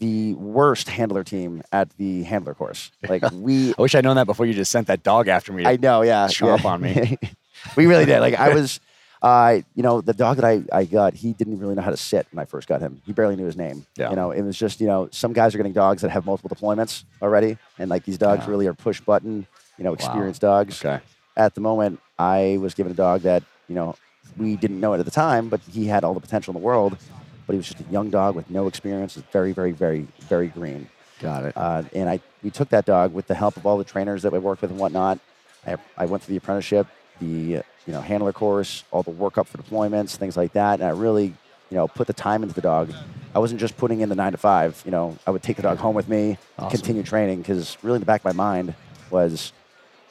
the 0.00 0.34
worst 0.34 0.88
handler 0.88 1.22
team 1.22 1.62
at 1.70 1.88
the 1.98 2.24
handler 2.24 2.54
course. 2.54 2.90
Like 3.08 3.22
we 3.30 3.74
I 3.78 3.82
wish 3.82 3.94
I'd 3.94 4.02
known 4.02 4.16
that 4.16 4.26
before 4.26 4.46
you 4.46 4.54
just 4.54 4.72
sent 4.72 4.88
that 4.88 5.04
dog 5.04 5.28
after 5.28 5.52
me. 5.52 5.64
I 5.64 5.76
know, 5.76 6.02
yeah. 6.02 6.26
Chomp 6.26 6.64
yeah. 6.64 6.68
on 6.68 6.80
me. 6.80 7.16
we 7.76 7.86
really 7.86 8.06
did. 8.06 8.18
Like 8.18 8.34
I 8.34 8.52
was, 8.52 8.80
uh, 9.24 9.60
you 9.74 9.82
know, 9.82 10.00
the 10.02 10.12
dog 10.12 10.36
that 10.36 10.44
I, 10.44 10.62
I 10.70 10.84
got, 10.84 11.14
he 11.14 11.32
didn't 11.32 11.58
really 11.58 11.74
know 11.74 11.80
how 11.82 11.90
to 11.90 11.96
sit 11.96 12.26
when 12.30 12.42
I 12.42 12.44
first 12.44 12.68
got 12.68 12.80
him. 12.80 13.00
He 13.06 13.12
barely 13.12 13.36
knew 13.36 13.46
his 13.46 13.56
name. 13.56 13.86
Yeah. 13.96 14.10
You 14.10 14.16
know, 14.16 14.30
it 14.32 14.42
was 14.42 14.56
just, 14.56 14.80
you 14.82 14.86
know, 14.86 15.08
some 15.12 15.32
guys 15.32 15.54
are 15.54 15.58
getting 15.58 15.72
dogs 15.72 16.02
that 16.02 16.10
have 16.10 16.26
multiple 16.26 16.54
deployments 16.54 17.04
already, 17.22 17.56
and 17.78 17.88
like 17.88 18.04
these 18.04 18.18
dogs 18.18 18.44
Yeah. 18.44 18.50
really 18.50 18.66
are 18.66 18.74
push 18.74 19.00
button, 19.00 19.46
you 19.78 19.84
know, 19.84 19.94
experienced 19.94 20.42
dogs. 20.42 20.84
Okay. 20.84 21.02
At 21.36 21.54
the 21.54 21.62
moment, 21.62 22.00
I 22.18 22.58
was 22.60 22.74
given 22.74 22.92
a 22.92 22.94
dog 22.94 23.22
that, 23.22 23.42
you 23.66 23.74
know, 23.74 23.96
we 24.36 24.56
didn't 24.56 24.80
know 24.80 24.92
it 24.92 24.98
at 24.98 25.06
the 25.06 25.10
time, 25.26 25.48
but 25.48 25.60
he 25.72 25.86
had 25.86 26.04
all 26.04 26.12
the 26.14 26.20
potential 26.20 26.54
in 26.54 26.60
the 26.60 26.64
world. 26.64 26.98
But 27.46 27.52
he 27.54 27.56
was 27.58 27.68
just 27.68 27.80
a 27.80 27.92
young 27.92 28.10
dog 28.10 28.36
with 28.36 28.48
no 28.50 28.66
experience. 28.68 29.14
Very, 29.32 29.52
very, 29.52 29.72
very, 29.72 30.06
very 30.20 30.48
green. 30.48 30.88
Got 31.20 31.44
it. 31.46 31.56
Uh, 31.56 31.82
and 31.94 32.08
I 32.08 32.20
we 32.42 32.50
took 32.50 32.68
that 32.70 32.84
dog 32.84 33.12
with 33.14 33.26
the 33.26 33.34
help 33.34 33.56
of 33.56 33.64
all 33.66 33.78
the 33.78 33.84
trainers 33.84 34.22
that 34.22 34.32
we 34.32 34.38
worked 34.38 34.62
with 34.62 34.70
and 34.70 34.80
whatnot. 34.80 35.18
I, 35.66 35.76
I 35.96 36.06
went 36.06 36.22
through 36.22 36.34
the 36.34 36.38
apprenticeship, 36.38 36.86
the 37.20 37.62
you 37.86 37.92
know 37.92 38.00
handler 38.00 38.32
course, 38.32 38.84
all 38.90 39.02
the 39.02 39.10
workup 39.12 39.46
for 39.46 39.58
deployments, 39.58 40.16
things 40.16 40.36
like 40.36 40.52
that, 40.52 40.80
and 40.80 40.88
I 40.88 40.92
really 40.92 41.26
you 41.70 41.76
know 41.76 41.88
put 41.88 42.06
the 42.06 42.12
time 42.12 42.42
into 42.42 42.54
the 42.54 42.60
dog. 42.60 42.92
I 43.34 43.38
wasn't 43.40 43.60
just 43.60 43.76
putting 43.76 44.00
in 44.00 44.08
the 44.08 44.14
nine 44.14 44.32
to 44.32 44.38
five. 44.38 44.80
You 44.84 44.92
know, 44.92 45.16
I 45.26 45.30
would 45.32 45.42
take 45.42 45.56
the 45.56 45.62
dog 45.62 45.78
home 45.78 45.94
with 45.94 46.08
me, 46.08 46.38
Awesome. 46.58 46.70
continue 46.70 47.02
training 47.02 47.40
because 47.40 47.76
really 47.82 47.96
in 47.96 48.00
the 48.00 48.06
back 48.06 48.20
of 48.20 48.24
my 48.24 48.32
mind 48.32 48.74
was, 49.10 49.52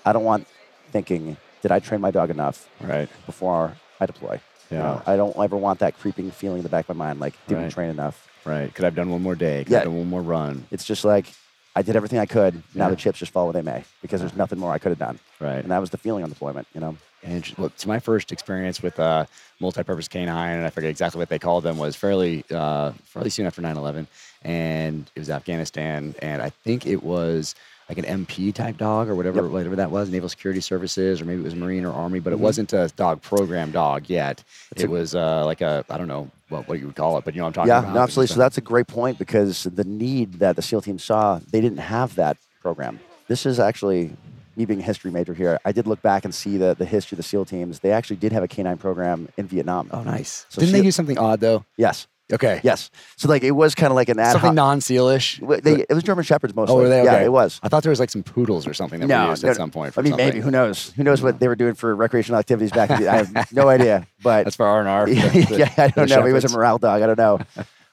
I 0.05 0.11
don't 0.11 0.25
want 0.25 0.45
thinking, 0.91 1.37
did 1.61 1.71
I 1.71 1.79
train 1.79 2.01
my 2.01 2.11
dog 2.11 2.29
enough 2.29 2.67
right. 2.81 3.07
before 3.25 3.75
I 4.01 4.05
deploy? 4.07 4.41
You 4.69 4.77
Yeah. 4.77 4.83
know, 4.83 5.01
I 5.05 5.15
don't 5.15 5.37
ever 5.37 5.55
want 5.55 5.79
that 5.79 5.97
creeping 5.99 6.31
feeling 6.31 6.57
in 6.57 6.63
the 6.63 6.69
back 6.69 6.89
of 6.89 6.97
my 6.97 7.05
mind, 7.05 7.21
like 7.21 7.33
didn't 7.47 7.63
Right. 7.63 7.71
train 7.71 7.89
enough. 7.89 8.27
Right. 8.43 8.73
Could 8.75 8.83
I 8.83 8.87
have 8.87 8.95
done 8.95 9.09
one 9.09 9.21
more 9.23 9.35
day? 9.35 9.63
Could 9.63 9.71
Yeah. 9.71 9.77
I 9.77 9.81
have 9.81 9.87
done 9.89 9.97
one 9.99 10.09
more 10.09 10.21
run? 10.21 10.65
It's 10.69 10.83
just 10.83 11.05
like 11.05 11.27
I 11.75 11.81
did 11.81 11.95
everything 11.95 12.19
I 12.19 12.25
could. 12.27 12.55
Now 12.75 12.85
Yeah. 12.85 12.89
the 12.91 12.95
chips 12.95 13.19
just 13.19 13.31
fall 13.31 13.45
where 13.45 13.53
they 13.53 13.61
may 13.63 13.83
because 14.01 14.19
there's 14.21 14.35
nothing 14.35 14.59
more 14.59 14.71
I 14.71 14.77
could 14.77 14.89
have 14.89 14.99
done. 14.99 15.19
Right. 15.39 15.57
And 15.63 15.71
that 15.71 15.79
was 15.79 15.89
the 15.89 15.97
feeling 15.97 16.23
on 16.23 16.29
deployment, 16.29 16.67
you 16.73 16.79
know. 16.81 16.95
And 17.23 17.51
well, 17.57 17.67
it's 17.67 17.85
my 17.85 17.99
first 17.99 18.31
experience 18.31 18.83
with 18.83 18.99
uh, 18.99 19.25
multi-purpose 19.61 20.07
canine, 20.09 20.57
and 20.57 20.65
I 20.65 20.69
forget 20.69 20.89
exactly 20.89 21.19
what 21.19 21.29
they 21.29 21.39
called 21.39 21.63
them. 21.63 21.77
Was 21.77 21.95
fairly 21.95 22.43
uh, 22.51 22.91
fairly 23.05 23.29
soon 23.29 23.45
after 23.45 23.61
9/11, 23.61 24.07
and 24.43 25.09
it 25.15 25.19
was 25.19 25.29
Afghanistan, 25.29 26.15
and 26.21 26.41
I 26.41 26.49
think 26.49 26.85
it 26.85 27.01
was 27.01 27.55
like 27.89 27.97
an 27.97 28.05
MP 28.05 28.53
type 28.53 28.77
dog 28.77 29.09
or 29.09 29.15
whatever 29.15 29.41
Yep. 29.43 29.51
whatever 29.51 29.75
that 29.75 29.91
was, 29.91 30.09
Naval 30.09 30.29
Security 30.29 30.61
Services, 30.61 31.21
or 31.21 31.25
maybe 31.25 31.41
it 31.41 31.43
was 31.43 31.55
Marine 31.55 31.85
or 31.85 31.91
Army, 31.93 32.19
but 32.19 32.33
it 32.33 32.37
Mhm. 32.37 32.43
wasn't 32.43 32.73
a 32.73 32.89
dog 32.95 33.21
program 33.21 33.71
dog 33.71 34.09
yet. 34.09 34.43
It's 34.71 34.83
it 34.83 34.87
a- 34.87 34.89
was 34.89 35.15
uh, 35.15 35.45
like 35.45 35.61
a 35.61 35.83
I 35.89 35.97
don't 35.97 36.07
know 36.07 36.29
what 36.49 36.67
what 36.67 36.79
you 36.79 36.85
would 36.87 36.95
call 36.95 37.17
it, 37.17 37.25
but 37.25 37.33
you 37.33 37.39
know 37.39 37.45
what 37.45 37.49
I'm 37.49 37.53
talking 37.53 37.69
Yeah, 37.69 37.79
about. 37.79 37.93
no, 37.95 38.01
absolutely. 38.01 38.33
So 38.33 38.39
that's 38.39 38.57
a 38.57 38.61
great 38.61 38.87
point 38.87 39.17
because 39.19 39.63
the 39.63 39.83
need 39.83 40.33
that 40.39 40.55
the 40.55 40.61
SEAL 40.61 40.81
team 40.81 40.97
saw, 40.99 41.39
they 41.51 41.61
didn't 41.61 41.79
have 41.79 42.15
that 42.15 42.37
program. 42.61 42.99
This 43.27 43.45
is 43.45 43.59
actually 43.59 44.15
me 44.55 44.65
being 44.65 44.79
a 44.79 44.83
history 44.83 45.09
major 45.09 45.33
here. 45.33 45.57
I 45.65 45.71
did 45.71 45.87
look 45.87 46.01
back 46.03 46.25
and 46.25 46.33
see 46.33 46.57
the, 46.57 46.75
the 46.77 46.85
history 46.85 47.15
of 47.15 47.17
the 47.17 47.23
SEAL 47.23 47.45
teams. 47.45 47.79
They 47.79 47.91
actually 47.91 48.17
did 48.17 48.31
have 48.31 48.43
a 48.43 48.47
canine 48.47 48.77
program 48.77 49.27
in 49.35 49.47
Vietnam. 49.47 49.89
Oh, 49.91 50.03
nice. 50.03 50.45
So 50.49 50.59
Didn't 50.61 50.73
they 50.73 50.81
do 50.83 50.91
something 50.91 51.17
odd 51.17 51.39
though? 51.39 51.65
Yes, 51.75 52.05
Okay. 52.33 52.59
yes. 52.63 52.89
So 53.15 53.27
like 53.29 53.43
it 53.43 53.51
was 53.51 53.75
kind 53.75 53.91
of 53.91 53.95
like 53.95 54.09
an 54.09 54.19
ad 54.19 54.33
Something 54.33 54.55
non-sealish. 54.55 55.61
they, 55.63 55.81
it 55.87 55.93
was 55.93 56.03
German 56.03 56.23
Shepherds 56.23 56.55
mostly. 56.55 56.75
Oh, 56.75 56.79
were 56.79 56.89
they? 56.89 57.03
Yeah, 57.03 57.21
it 57.21 57.31
was. 57.31 57.59
I 57.63 57.69
thought 57.69 57.83
there 57.83 57.89
was 57.91 57.99
like 57.99 58.09
some 58.09 58.23
poodles 58.23 58.67
or 58.67 58.73
something 58.73 58.99
that 58.99 59.07
No, 59.07 59.25
were 59.25 59.29
used 59.31 59.43
no, 59.43 59.49
at 59.51 59.55
some 59.55 59.71
point. 59.71 59.93
For 59.93 60.01
I 60.01 60.03
mean, 60.03 60.11
something. 60.13 60.27
maybe 60.27 60.39
who 60.39 60.51
knows? 60.51 60.91
Who 60.95 61.03
knows 61.03 61.21
what 61.21 61.39
they 61.39 61.47
were 61.47 61.55
doing 61.55 61.75
for 61.75 61.95
recreational 61.95 62.39
activities 62.39 62.71
back? 62.71 62.89
in 62.89 63.01
the, 63.01 63.09
I 63.09 63.17
have 63.23 63.51
no 63.53 63.69
idea. 63.69 64.07
But 64.21 64.43
That's 64.45 64.55
for 64.55 64.65
R 64.65 64.79
and 64.79 64.89
R. 64.89 65.07
yeah, 65.09 65.71
I 65.77 65.87
don't 65.89 66.09
know. 66.09 66.25
He 66.25 66.33
was 66.33 66.45
a 66.45 66.49
morale 66.57 66.77
dog. 66.79 67.01
I 67.01 67.07
don't 67.07 67.17
know. 67.17 67.39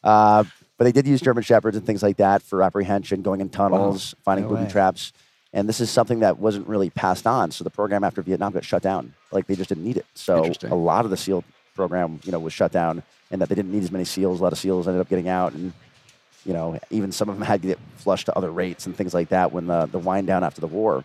Uh, 0.02 0.44
but 0.78 0.84
they 0.84 0.92
did 0.92 1.06
use 1.06 1.20
German 1.20 1.42
Shepherds 1.42 1.76
and 1.76 1.84
things 1.84 2.02
like 2.02 2.16
that 2.16 2.42
for 2.42 2.62
apprehension, 2.62 3.20
going 3.22 3.40
in 3.42 3.50
tunnels, 3.50 4.14
finding 4.24 4.44
No 4.44 4.50
booby 4.50 4.62
way. 4.64 4.70
traps. 4.70 5.12
And 5.52 5.68
this 5.68 5.80
is 5.80 5.90
something 5.90 6.20
that 6.20 6.38
wasn't 6.38 6.66
really 6.68 6.90
passed 6.90 7.26
on. 7.26 7.50
So 7.50 7.64
the 7.64 7.70
program 7.70 8.04
after 8.04 8.22
Vietnam 8.22 8.52
got 8.52 8.64
shut 8.64 8.82
down. 8.82 9.12
Like 9.32 9.46
they 9.46 9.56
just 9.56 9.68
didn't 9.68 9.84
need 9.84 9.96
it. 9.98 10.06
So 10.14 10.50
a 10.64 10.74
lot 10.74 11.04
of 11.04 11.10
the 11.10 11.16
SEAL 11.16 11.44
program, 11.74 12.20
you 12.24 12.32
know, 12.32 12.38
was 12.38 12.52
shut 12.52 12.72
down, 12.72 13.02
and 13.30 13.40
that 13.40 13.48
they 13.48 13.54
didn't 13.54 13.72
need 13.72 13.82
as 13.82 13.92
many 13.92 14.04
SEALs. 14.04 14.40
A 14.40 14.42
lot 14.42 14.52
of 14.52 14.58
SEAls 14.58 14.86
ended 14.86 15.00
up 15.00 15.08
getting 15.08 15.28
out, 15.28 15.52
and 15.52 15.72
you 16.44 16.52
know, 16.52 16.78
even 16.90 17.12
some 17.12 17.28
of 17.28 17.36
them 17.36 17.46
had 17.46 17.62
to 17.62 17.68
get 17.68 17.78
flushed 17.96 18.26
to 18.26 18.36
other 18.36 18.50
rates 18.50 18.86
and 18.86 18.96
things 18.96 19.14
like 19.14 19.28
that 19.28 19.52
when 19.52 19.66
the 19.66 19.86
the 19.86 19.98
wind 19.98 20.26
down 20.26 20.44
after 20.44 20.60
the 20.60 20.66
war. 20.66 21.04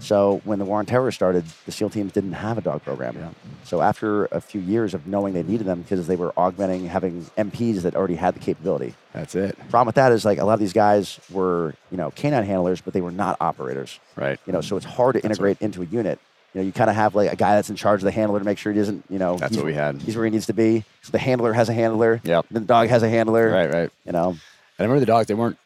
So 0.00 0.40
when 0.44 0.58
the 0.58 0.64
war 0.64 0.78
on 0.78 0.86
terror 0.86 1.10
started, 1.10 1.44
the 1.66 1.72
SEAL 1.72 1.90
teams 1.90 2.12
didn't 2.12 2.32
have 2.32 2.58
a 2.58 2.60
dog 2.60 2.82
program. 2.82 3.16
Yeah. 3.16 3.30
So 3.64 3.80
after 3.80 4.26
a 4.26 4.40
few 4.40 4.60
years 4.60 4.94
of 4.94 5.06
knowing 5.06 5.34
they 5.34 5.42
needed 5.42 5.66
them 5.66 5.82
because 5.82 6.06
they 6.06 6.16
were 6.16 6.32
augmenting, 6.36 6.86
having 6.86 7.24
MPs 7.36 7.82
that 7.82 7.96
already 7.96 8.14
had 8.14 8.34
the 8.34 8.40
capability. 8.40 8.94
That's 9.12 9.34
it. 9.34 9.58
Problem 9.70 9.86
with 9.86 9.96
that 9.96 10.12
is 10.12 10.24
like 10.24 10.38
a 10.38 10.44
lot 10.44 10.54
of 10.54 10.60
these 10.60 10.72
guys 10.72 11.18
were, 11.30 11.74
you 11.90 11.96
know, 11.96 12.10
canine 12.12 12.44
handlers, 12.44 12.80
but 12.80 12.94
they 12.94 13.00
were 13.00 13.10
not 13.10 13.36
operators. 13.40 13.98
Right. 14.16 14.38
You 14.46 14.52
know, 14.52 14.60
so 14.60 14.76
it's 14.76 14.86
hard 14.86 15.14
to 15.14 15.20
That's 15.20 15.32
integrate 15.32 15.60
into 15.60 15.82
a 15.82 15.86
unit. 15.86 16.20
You 16.54 16.60
know, 16.60 16.66
you 16.66 16.72
kind 16.72 16.88
of 16.90 16.96
have 16.96 17.14
like 17.14 17.32
a 17.32 17.36
guy 17.36 17.56
that's 17.56 17.68
in 17.70 17.76
charge 17.76 18.00
of 18.00 18.04
the 18.04 18.10
handler 18.10 18.38
to 18.38 18.44
make 18.44 18.58
sure 18.58 18.72
he 18.72 18.78
doesn't, 18.78 19.04
you 19.10 19.18
know, 19.18 19.36
That's 19.36 19.56
what 19.56 19.66
we 19.66 19.74
had. 19.74 20.00
he's 20.00 20.16
where 20.16 20.24
he 20.24 20.30
needs 20.30 20.46
to 20.46 20.54
be. 20.54 20.84
So 21.02 21.12
the 21.12 21.18
handler 21.18 21.52
has 21.52 21.68
a 21.68 21.72
handler. 21.74 22.20
Yep. 22.24 22.46
Then 22.50 22.62
the 22.62 22.66
dog 22.66 22.88
has 22.88 23.02
a 23.02 23.08
handler. 23.08 23.50
Right. 23.50 23.72
Right. 23.72 23.90
You 24.06 24.12
know, 24.12 24.30
And 24.30 24.38
I 24.78 24.82
remember 24.82 25.00
the 25.00 25.06
dogs. 25.06 25.26
They 25.28 25.34
weren't. 25.34 25.58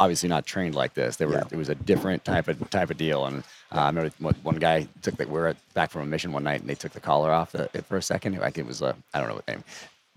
obviously 0.00 0.30
not 0.30 0.46
trained 0.46 0.74
like 0.74 0.94
this. 0.94 1.16
They 1.16 1.26
were. 1.26 1.34
Yeah. 1.34 1.44
It 1.50 1.56
was 1.56 1.68
a 1.68 1.74
different 1.74 2.24
type 2.24 2.48
of 2.48 2.70
type 2.70 2.90
of 2.90 2.96
deal. 2.96 3.26
And 3.26 3.44
uh, 3.70 3.80
I 3.80 3.86
remember 3.88 4.10
one, 4.42 4.56
guy 4.56 4.88
took 5.02 5.16
the. 5.16 5.26
We 5.26 5.32
were 5.34 5.54
back 5.74 5.90
from 5.90 6.02
a 6.02 6.06
mission 6.06 6.32
one 6.32 6.42
night, 6.44 6.60
and 6.62 6.70
they 6.70 6.74
took 6.74 6.92
the 6.92 7.00
collar 7.00 7.30
off 7.30 7.52
the, 7.52 7.68
it 7.74 7.84
for 7.84 7.98
a 7.98 8.02
second. 8.02 8.38
Like 8.38 8.56
it 8.56 8.64
was 8.66 8.80
a. 8.80 8.96
I 9.12 9.20
don't 9.20 9.28
know 9.28 9.34
what 9.34 9.46
name. 9.46 9.62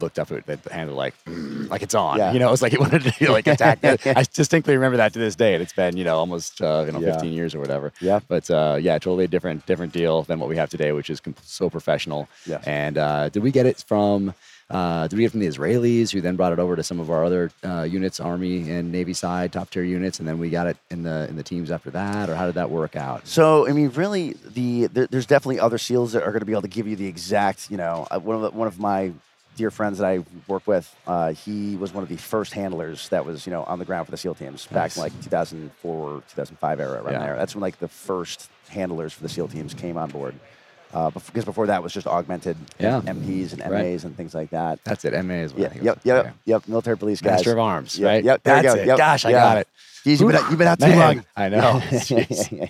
Looked 0.04 0.20
up 0.20 0.32
at 0.32 0.46
the 0.64 0.74
handle 0.74 0.96
like, 0.96 1.14
"Mm," 1.26 1.70
like 1.74 1.82
it's 1.82 1.96
on. 1.96 2.18
Yeah. 2.18 2.34
You 2.34 2.40
know, 2.40 2.52
it's 2.52 2.62
like 2.62 2.74
it 2.74 2.80
wanted 2.80 3.04
to 3.04 3.32
like 3.32 3.48
attack. 3.48 3.80
I 4.06 4.24
distinctly 4.34 4.76
remember 4.76 4.98
that 4.98 5.14
to 5.14 5.20
this 5.20 5.36
day, 5.36 5.54
and 5.54 5.64
it's 5.64 5.74
been 5.74 5.96
you 5.98 6.04
know 6.04 6.18
almost 6.18 6.62
uh, 6.62 6.84
you 6.86 6.92
know 6.92 7.00
Yeah. 7.00 7.14
15 7.14 7.32
years 7.34 7.56
or 7.56 7.60
whatever. 7.60 7.94
Yeah. 8.02 8.20
But 8.28 8.50
uh, 8.52 8.78
yeah, 8.82 9.00
totally 9.00 9.24
a 9.26 9.28
different 9.30 9.66
different 9.66 9.94
deal 9.94 10.24
than 10.24 10.40
what 10.40 10.50
we 10.50 10.58
have 10.58 10.70
today, 10.70 10.92
which 10.92 11.10
is 11.10 11.22
so 11.44 11.70
professional. 11.70 12.28
Yes. 12.46 12.64
And 12.68 12.98
uh, 12.98 13.30
did 13.30 13.42
we 13.44 13.52
get 13.52 13.66
it 13.66 13.84
from? 13.88 14.34
Uh, 14.70 15.08
did 15.08 15.18
we 15.18 15.24
get 15.24 15.32
from 15.32 15.42
the 15.42 15.46
Israelis, 15.48 16.10
who 16.12 16.20
then 16.22 16.36
brought 16.36 16.52
it 16.54 16.58
over 16.58 16.76
to 16.76 16.82
some 16.82 17.00
of 17.00 17.12
our 17.12 17.24
other 17.26 17.52
uh, 17.64 17.84
units, 17.84 18.20
Army 18.20 18.72
and 18.72 18.92
Navy 18.92 19.14
side, 19.14 19.52
top 19.54 19.70
tier 19.70 19.84
units, 19.84 20.20
and 20.20 20.28
then 20.28 20.40
we 20.40 20.50
got 20.50 20.66
it 20.68 20.78
in 20.90 21.04
the 21.04 21.28
in 21.30 21.36
the 21.36 21.44
teams 21.44 21.70
after 21.70 21.92
that, 21.92 22.30
or 22.30 22.36
how 22.36 22.46
did 22.48 22.56
that 22.56 22.70
work 22.72 22.96
out? 22.96 23.28
So 23.28 23.68
I 23.68 23.74
mean, 23.74 23.90
really, 23.90 24.34
the 24.54 24.88
there, 24.88 25.06
there's 25.08 25.26
definitely 25.28 25.60
other 25.60 25.78
SEALs 25.78 26.14
that 26.14 26.24
are 26.24 26.32
going 26.32 26.40
to 26.40 26.46
be 26.46 26.54
able 26.54 26.64
to 26.64 26.68
give 26.70 26.88
you 26.88 26.96
the 26.96 27.06
exact. 27.08 27.70
You 27.70 27.78
know, 27.78 28.08
uh, 28.10 28.20
one 28.20 28.36
of 28.38 28.42
the, 28.42 28.52
one 28.52 28.68
of 28.68 28.80
my 28.80 29.12
dear 29.56 29.72
friends 29.72 29.98
that 30.00 30.06
I 30.08 30.24
work 30.48 30.66
with, 30.68 30.94
uh, 31.08 31.34
he 31.34 31.76
was 31.76 31.94
one 31.94 32.04
of 32.04 32.10
the 32.10 32.18
first 32.18 32.54
handlers 32.54 33.10
that 33.10 33.26
was 33.26 33.46
you 33.46 33.52
know 33.52 33.64
on 33.64 33.80
the 33.80 33.86
ground 33.86 34.06
for 34.08 34.12
the 34.12 34.18
SEAL 34.18 34.36
teams 34.36 34.66
back 34.68 34.96
Nice. 34.96 34.98
in 34.98 35.04
like 35.04 35.22
2004, 35.24 36.24
2005 36.30 36.80
era, 36.80 37.02
around 37.02 37.14
Yeah. 37.14 37.20
there. 37.26 37.36
That's 37.36 37.56
when 37.56 37.62
like 37.62 37.80
the 37.80 37.88
first 37.88 38.50
handlers 38.70 39.14
for 39.14 39.22
the 39.24 39.30
SEAL 39.30 39.50
teams 39.50 39.74
came 39.74 39.98
on 39.98 40.10
board. 40.10 40.36
Uh, 40.94 41.10
because 41.10 41.44
before 41.44 41.66
that 41.68 41.82
was 41.82 41.92
just 41.92 42.06
augmented 42.06 42.56
Yeah. 42.80 43.02
MPs 43.02 43.52
and 43.54 43.60
MAs 43.62 43.72
Right. 43.72 44.04
and 44.04 44.16
things 44.16 44.36
like 44.36 44.52
that. 44.52 44.78
That's 44.84 45.04
it. 45.06 45.14
MA 45.26 45.34
is 45.42 45.52
what 45.52 45.60
Yeah, 45.62 45.66
I 45.66 45.70
think. 45.70 45.82
it 45.82 45.86
yep, 45.86 46.00
yep, 46.04 46.18
Okay. 46.26 46.32
yep. 46.46 46.68
Military 46.68 46.98
police 46.98 47.20
guys. 47.20 47.32
Master 47.38 47.54
of 47.54 47.58
Arms, 47.60 47.98
Yep, 47.98 48.08
right? 48.08 48.24
Yep, 48.24 48.44
there 48.44 48.58
you 48.58 48.64
go. 48.64 48.74
it. 48.76 48.86
Yep, 48.88 48.98
Gosh, 49.00 49.26
I 49.26 49.30
yeah. 49.32 49.42
got 49.42 49.58
it. 49.58 49.68
Jeez, 50.06 50.20
you've 50.20 50.28
been 50.32 50.36
out, 50.36 50.50
you've 50.52 50.60
been 50.60 50.68
out 50.68 50.80
too 50.80 50.96
long. 50.96 51.26
I 51.36 51.50
know. 51.50 51.82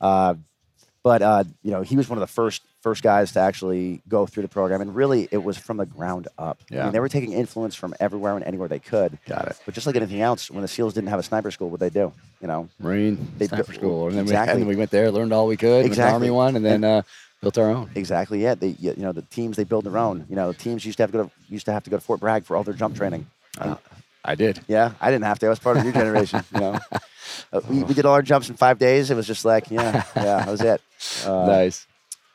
Uh, 0.00 0.34
but 1.02 1.22
uh, 1.22 1.44
you 1.62 1.70
know, 1.70 1.82
he 1.82 1.96
was 1.96 2.08
one 2.08 2.18
of 2.18 2.20
the 2.20 2.32
first 2.32 2.62
first 2.80 3.02
guys 3.02 3.32
to 3.32 3.40
actually 3.40 4.00
go 4.08 4.26
through 4.26 4.42
the 4.42 4.48
program, 4.48 4.80
and 4.80 4.94
really, 4.94 5.28
it 5.30 5.42
was 5.42 5.58
from 5.58 5.76
the 5.76 5.86
ground 5.86 6.28
up. 6.38 6.58
I 6.70 6.74
Yeah. 6.74 6.82
mean, 6.84 6.92
they 6.92 7.00
were 7.00 7.08
taking 7.08 7.32
influence 7.32 7.74
from 7.74 7.94
everywhere 8.00 8.34
and 8.36 8.44
anywhere 8.44 8.68
they 8.68 8.78
could. 8.78 9.18
Got 9.28 9.48
it. 9.48 9.56
But 9.66 9.74
just 9.74 9.86
like 9.86 9.96
anything 9.96 10.20
else, 10.22 10.50
when 10.50 10.62
the 10.62 10.68
SEALs 10.68 10.94
didn't 10.94 11.10
have 11.10 11.18
a 11.18 11.22
sniper 11.22 11.50
school, 11.50 11.68
what 11.70 11.80
they 11.80 11.90
do? 11.90 12.12
You 12.40 12.48
know, 12.48 12.68
Marine 12.78 13.18
They 13.38 13.46
sniper 13.48 13.64
built- 13.64 13.76
school, 13.76 14.06
and 14.08 14.16
then, 14.16 14.24
we, 14.24 14.30
exactly. 14.30 14.52
and 14.52 14.60
then 14.62 14.68
we 14.68 14.76
went 14.76 14.90
there, 14.90 15.10
learned 15.10 15.32
all 15.32 15.46
we 15.46 15.56
could, 15.56 15.84
Exactly. 15.84 16.12
Army 16.14 16.30
one, 16.30 16.56
and 16.56 16.64
then 16.64 16.82
uh, 16.84 17.02
built 17.42 17.58
our 17.58 17.70
own. 17.70 17.90
exactly. 17.94 18.42
Yeah, 18.42 18.54
they 18.54 18.74
you 18.80 18.94
know 18.96 19.12
the 19.12 19.22
teams 19.22 19.56
they 19.56 19.64
build 19.64 19.84
their 19.84 19.98
own. 19.98 20.24
You 20.30 20.36
know, 20.36 20.50
the 20.52 20.58
teams 20.58 20.84
used 20.86 20.96
to 20.98 21.02
have 21.02 21.12
to 21.12 21.18
go 21.18 21.24
to 21.24 21.30
used 21.48 21.66
to 21.66 21.72
have 21.72 21.84
to 21.84 21.90
go 21.90 21.96
to 21.96 22.02
Fort 22.02 22.20
Bragg 22.20 22.44
for 22.44 22.56
all 22.56 22.64
their 22.64 22.74
jump 22.74 22.96
training. 22.96 23.26
And, 23.60 23.72
Uh, 23.72 23.76
I 24.24 24.34
did. 24.34 24.60
yeah, 24.68 24.92
I 25.00 25.10
didn't 25.10 25.24
have 25.24 25.38
to. 25.40 25.46
I 25.46 25.48
was 25.50 25.58
part 25.58 25.76
of 25.78 25.84
your 25.84 25.92
generation. 25.94 26.42
You 26.54 26.60
know, 26.60 26.78
uh, 27.52 27.60
we, 27.68 27.82
we 27.84 27.94
did 27.94 28.04
all 28.06 28.12
our 28.14 28.22
jumps 28.22 28.48
in 28.50 28.54
five 28.56 28.78
days. 28.78 29.10
It 29.10 29.14
was 29.16 29.26
just 29.26 29.44
like, 29.44 29.70
yeah, 29.70 30.02
yeah, 30.16 30.22
that 30.44 30.48
was 30.48 30.60
it. 30.62 30.80
Uh, 31.26 31.46
nice. 31.46 31.86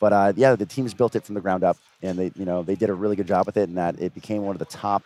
But 0.05 0.13
uh, 0.13 0.33
yeah, 0.35 0.55
the 0.55 0.67
teams 0.67 0.93
built 0.93 1.15
it 1.15 1.23
from 1.23 1.33
the 1.33 1.41
ground 1.41 1.63
up, 1.63 1.77
and 2.03 2.15
they, 2.15 2.31
you 2.35 2.45
know, 2.45 2.61
they 2.61 2.75
did 2.75 2.91
a 2.91 2.93
really 2.93 3.15
good 3.15 3.25
job 3.25 3.47
with 3.47 3.57
it, 3.57 3.67
and 3.69 3.77
that 3.79 3.99
it 3.99 4.13
became 4.13 4.43
one 4.43 4.53
of 4.53 4.59
the 4.59 4.65
top, 4.65 5.01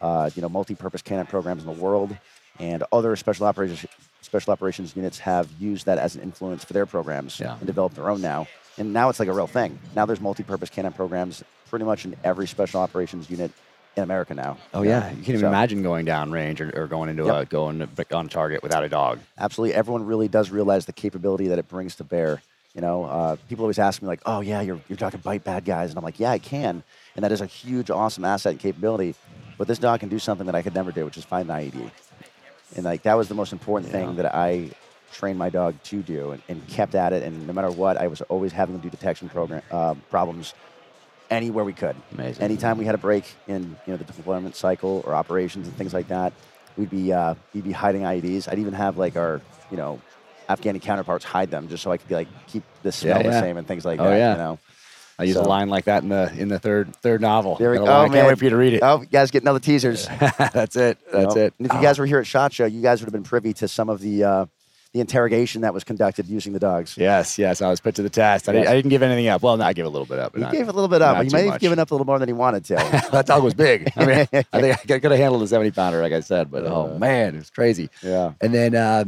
uh, 0.00 0.30
you 0.36 0.42
know, 0.42 0.48
multi-purpose 0.48 1.02
canine 1.02 1.26
programs 1.26 1.64
in 1.64 1.74
the 1.74 1.82
world. 1.82 2.16
And 2.60 2.84
other 2.92 3.16
special 3.16 3.46
operations 3.46 3.84
special 4.22 4.52
operations 4.52 4.94
units 4.94 5.18
have 5.18 5.50
used 5.58 5.86
that 5.86 5.98
as 5.98 6.14
an 6.14 6.22
influence 6.22 6.64
for 6.64 6.72
their 6.72 6.86
programs 6.86 7.40
Yeah. 7.40 7.56
and 7.56 7.66
developed 7.66 7.96
their 7.96 8.08
own 8.08 8.20
now. 8.22 8.46
And 8.78 8.92
now 8.92 9.08
it's 9.08 9.18
like 9.18 9.26
a 9.28 9.32
real 9.32 9.48
thing. 9.48 9.76
Now 9.96 10.06
there's 10.06 10.20
multi-purpose 10.20 10.70
canine 10.70 10.92
programs 10.92 11.42
pretty 11.68 11.84
much 11.84 12.04
in 12.04 12.14
every 12.22 12.46
special 12.46 12.80
operations 12.80 13.28
unit 13.28 13.50
in 13.96 14.04
America 14.04 14.34
now. 14.34 14.56
Oh 14.72 14.82
yeah, 14.82 15.10
you 15.10 15.16
can't 15.16 15.28
even 15.30 15.40
So- 15.40 15.48
imagine 15.48 15.82
going 15.82 16.04
down 16.04 16.30
range 16.30 16.60
or, 16.60 16.70
or 16.76 16.86
going 16.86 17.10
into 17.10 17.24
Yep. 17.24 17.42
a 17.42 17.44
going 17.46 17.88
on 18.12 18.28
target 18.28 18.62
without 18.62 18.84
a 18.84 18.88
dog. 18.88 19.18
absolutely 19.36 19.74
everyone 19.74 20.06
really 20.06 20.28
does 20.28 20.50
realize 20.50 20.86
the 20.86 20.92
capability 20.92 21.48
that 21.48 21.58
it 21.58 21.66
brings 21.66 21.96
to 21.96 22.04
bear 22.04 22.40
you 22.74 22.80
know 22.80 23.04
uh, 23.04 23.36
people 23.48 23.64
always 23.64 23.78
ask 23.78 24.02
me 24.02 24.08
like 24.08 24.20
oh 24.26 24.40
yeah 24.40 24.60
you're, 24.60 24.80
you're 24.88 24.96
talking 24.98 25.20
bite 25.20 25.44
bad 25.44 25.64
guys 25.64 25.90
and 25.90 25.98
i'm 25.98 26.04
like 26.04 26.18
yeah 26.20 26.30
i 26.30 26.38
can 26.38 26.82
and 27.16 27.24
that 27.24 27.32
is 27.32 27.40
a 27.40 27.46
huge 27.46 27.90
awesome 27.90 28.24
asset 28.24 28.52
and 28.52 28.60
capability 28.60 29.14
but 29.58 29.68
this 29.68 29.78
dog 29.78 30.00
can 30.00 30.08
do 30.08 30.18
something 30.18 30.46
that 30.46 30.54
i 30.54 30.62
could 30.62 30.74
never 30.74 30.90
do 30.92 31.04
which 31.04 31.16
is 31.16 31.24
find 31.24 31.48
an 31.50 31.56
ied 31.56 31.90
and 32.76 32.84
like 32.84 33.02
that 33.02 33.14
was 33.14 33.28
the 33.28 33.34
most 33.34 33.52
important 33.52 33.92
Yeah. 33.92 34.00
thing 34.00 34.16
that 34.16 34.34
i 34.34 34.70
trained 35.12 35.38
my 35.38 35.48
dog 35.50 35.80
to 35.84 36.02
do 36.02 36.32
and, 36.32 36.42
and 36.48 36.66
kept 36.66 36.94
at 36.96 37.12
it 37.12 37.22
and 37.22 37.46
no 37.46 37.52
matter 37.52 37.70
what 37.70 37.96
i 37.96 38.08
was 38.08 38.20
always 38.22 38.50
having 38.52 38.74
them 38.74 38.82
do 38.82 38.90
detection 38.90 39.28
program 39.28 39.62
uh, 39.70 39.94
problems 40.10 40.54
anywhere 41.30 41.64
we 41.64 41.72
could 41.72 41.96
Amazing. 42.12 42.42
anytime 42.42 42.76
we 42.78 42.84
had 42.84 42.94
a 42.94 42.98
break 42.98 43.24
in 43.46 43.76
you 43.86 43.92
know 43.92 43.96
the 43.96 44.04
deployment 44.04 44.56
cycle 44.56 45.02
or 45.06 45.14
operations 45.14 45.66
and 45.68 45.76
things 45.76 45.94
like 45.94 46.08
that, 46.08 46.32
we'd 46.76 46.90
be 46.90 47.12
uh, 47.12 47.34
we'd 47.54 47.64
be 47.64 47.72
hiding 47.72 48.02
IEDs. 48.02 48.46
I'd 48.46 48.58
even 48.58 48.74
have 48.74 48.98
like 48.98 49.16
our 49.16 49.40
you 49.70 49.76
know 49.78 49.98
Afghani 50.48 50.80
counterparts 50.82 51.24
hide 51.24 51.50
them 51.50 51.68
just 51.68 51.82
so 51.82 51.90
I 51.92 51.96
could 51.96 52.08
be 52.08 52.14
like 52.14 52.28
keep 52.46 52.62
the 52.82 52.92
smell 52.92 53.22
the 53.22 53.28
yeah. 53.30 53.40
same 53.40 53.56
and 53.56 53.66
things 53.66 53.84
like 53.84 54.00
Oh, 54.00 54.04
that. 54.10 54.16
yeah. 54.16 54.32
You 54.32 54.38
know. 54.38 54.58
I 55.16 55.22
use 55.24 55.36
a 55.36 55.42
line 55.42 55.68
like 55.68 55.84
that 55.84 56.02
in 56.02 56.08
the 56.08 56.32
in 56.36 56.48
the 56.48 56.58
third 56.58 56.94
third 56.96 57.20
novel. 57.20 57.54
There 57.54 57.70
we 57.70 57.78
go. 57.78 57.86
Oh, 57.86 58.00
I 58.02 58.08
can't 58.08 58.26
wait 58.26 58.36
for 58.36 58.44
you 58.44 58.50
to 58.50 58.56
read 58.56 58.74
it. 58.74 58.80
Oh, 58.82 59.00
you 59.02 59.06
guys 59.06 59.30
getting 59.30 59.46
other 59.48 59.60
teasers. 59.60 60.08
That's 60.38 60.74
it. 60.74 60.98
you 61.06 61.12
That's 61.12 61.36
know? 61.36 61.42
it. 61.42 61.54
And 61.58 61.66
if 61.68 61.72
you 61.72 61.80
guys 61.80 62.00
were 62.00 62.06
here 62.06 62.18
at 62.18 62.26
Shot 62.26 62.52
Show, 62.52 62.64
you 62.66 62.82
guys 62.82 63.00
would 63.00 63.06
have 63.06 63.12
been 63.12 63.22
privy 63.22 63.52
to 63.54 63.68
some 63.68 63.88
of 63.88 64.00
the 64.00 64.24
uh, 64.24 64.46
the 64.92 64.98
interrogation 64.98 65.62
that 65.62 65.72
was 65.72 65.84
conducted 65.84 66.26
using 66.26 66.52
the 66.52 66.58
dogs. 66.58 66.96
Yes, 66.98 67.38
yes. 67.38 67.62
I 67.62 67.68
was 67.70 67.78
put 67.80 67.94
to 67.94 68.02
the 68.02 68.10
test. 68.10 68.48
I, 68.48 68.52
didn't, 68.52 68.66
I 68.68 68.74
didn't 68.74 68.90
give 68.90 69.02
anything 69.02 69.28
up. 69.28 69.40
Well, 69.42 69.56
no, 69.56 69.64
I 69.64 69.72
gave 69.72 69.84
a 69.86 69.88
little 69.88 70.06
bit 70.06 70.18
up. 70.18 70.34
He 70.34 70.40
not- 70.40 70.50
gave 70.52 70.68
a 70.68 70.72
little 70.72 70.88
bit 70.88 71.00
up. 71.02 71.22
He 71.22 71.30
might 71.30 71.48
have 71.50 71.60
given 71.60 71.78
up 71.78 71.92
a 71.92 71.94
little 71.94 72.06
more 72.06 72.18
than 72.18 72.28
he 72.28 72.32
wanted 72.32 72.64
to. 72.66 72.74
that 73.12 73.26
dog 73.26 73.44
was 73.44 73.54
big. 73.54 73.92
I 73.96 74.04
mean, 74.04 74.28
I 74.52 74.60
think 74.60 74.90
I 74.90 74.98
could 74.98 75.12
have 75.12 75.18
handled 75.20 75.42
a 75.44 75.46
70 75.48 75.70
pounder, 75.72 76.00
like 76.02 76.12
I 76.12 76.20
said, 76.20 76.50
but 76.50 76.64
oh 76.64 76.92
Uh, 76.94 76.98
man, 76.98 77.36
it 77.36 77.38
was 77.38 77.50
crazy. 77.50 77.88
yeah. 78.02 78.32
And 78.40 78.52
then, 78.52 78.74
uh, 78.74 79.04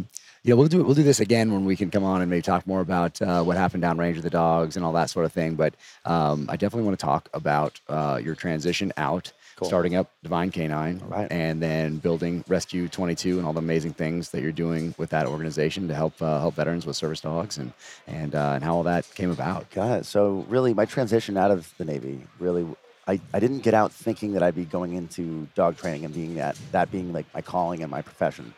know, 0.52 0.58
we'll 0.58 0.68
do 0.68 0.84
we'll 0.84 0.94
do 0.94 1.02
this 1.02 1.20
again 1.20 1.52
when 1.52 1.64
we 1.64 1.76
can 1.76 1.90
come 1.90 2.04
on 2.04 2.20
and 2.20 2.30
maybe 2.30 2.42
talk 2.42 2.66
more 2.66 2.80
about 2.80 3.20
uh, 3.20 3.42
what 3.42 3.56
happened 3.56 3.82
downrange 3.82 4.14
with 4.14 4.22
the 4.22 4.30
dogs 4.30 4.76
and 4.76 4.84
all 4.84 4.92
that 4.92 5.10
sort 5.10 5.24
of 5.24 5.32
thing. 5.32 5.54
But 5.54 5.74
um, 6.04 6.46
I 6.48 6.56
definitely 6.56 6.86
want 6.86 6.98
to 6.98 7.04
talk 7.04 7.28
about 7.34 7.80
uh, 7.88 8.20
your 8.22 8.34
transition 8.34 8.92
out, 8.96 9.32
Cool. 9.56 9.68
starting 9.68 9.96
up 9.96 10.10
Divine 10.22 10.50
Canine, 10.50 11.00
right. 11.08 11.26
and 11.32 11.62
then 11.62 11.96
building 11.96 12.44
Rescue 12.46 12.88
22 12.88 13.38
and 13.38 13.46
all 13.46 13.54
the 13.54 13.58
amazing 13.58 13.94
things 13.94 14.30
that 14.30 14.42
you're 14.42 14.52
doing 14.52 14.94
with 14.98 15.10
that 15.10 15.26
organization 15.26 15.88
to 15.88 15.94
help 15.94 16.20
uh, 16.20 16.38
help 16.38 16.54
veterans 16.54 16.84
with 16.84 16.94
service 16.94 17.20
dogs 17.22 17.56
and 17.58 17.72
and 18.06 18.34
uh, 18.34 18.52
and 18.54 18.62
how 18.62 18.76
all 18.76 18.82
that 18.82 19.12
came 19.14 19.30
about. 19.30 19.68
Got 19.70 20.00
it. 20.00 20.06
So 20.06 20.44
really, 20.48 20.74
my 20.74 20.84
transition 20.84 21.36
out 21.36 21.50
of 21.50 21.72
the 21.78 21.84
Navy 21.84 22.20
really, 22.38 22.66
I, 23.08 23.18
I 23.32 23.40
didn't 23.40 23.60
get 23.60 23.72
out 23.74 23.92
thinking 23.92 24.32
that 24.34 24.42
I'd 24.42 24.54
be 24.54 24.64
going 24.64 24.92
into 24.92 25.48
dog 25.54 25.76
training 25.76 26.04
and 26.04 26.12
being 26.12 26.34
that 26.34 26.58
that 26.72 26.92
being 26.92 27.12
like 27.12 27.26
my 27.32 27.40
calling 27.40 27.82
and 27.82 27.90
my 27.90 28.02
profession. 28.02 28.54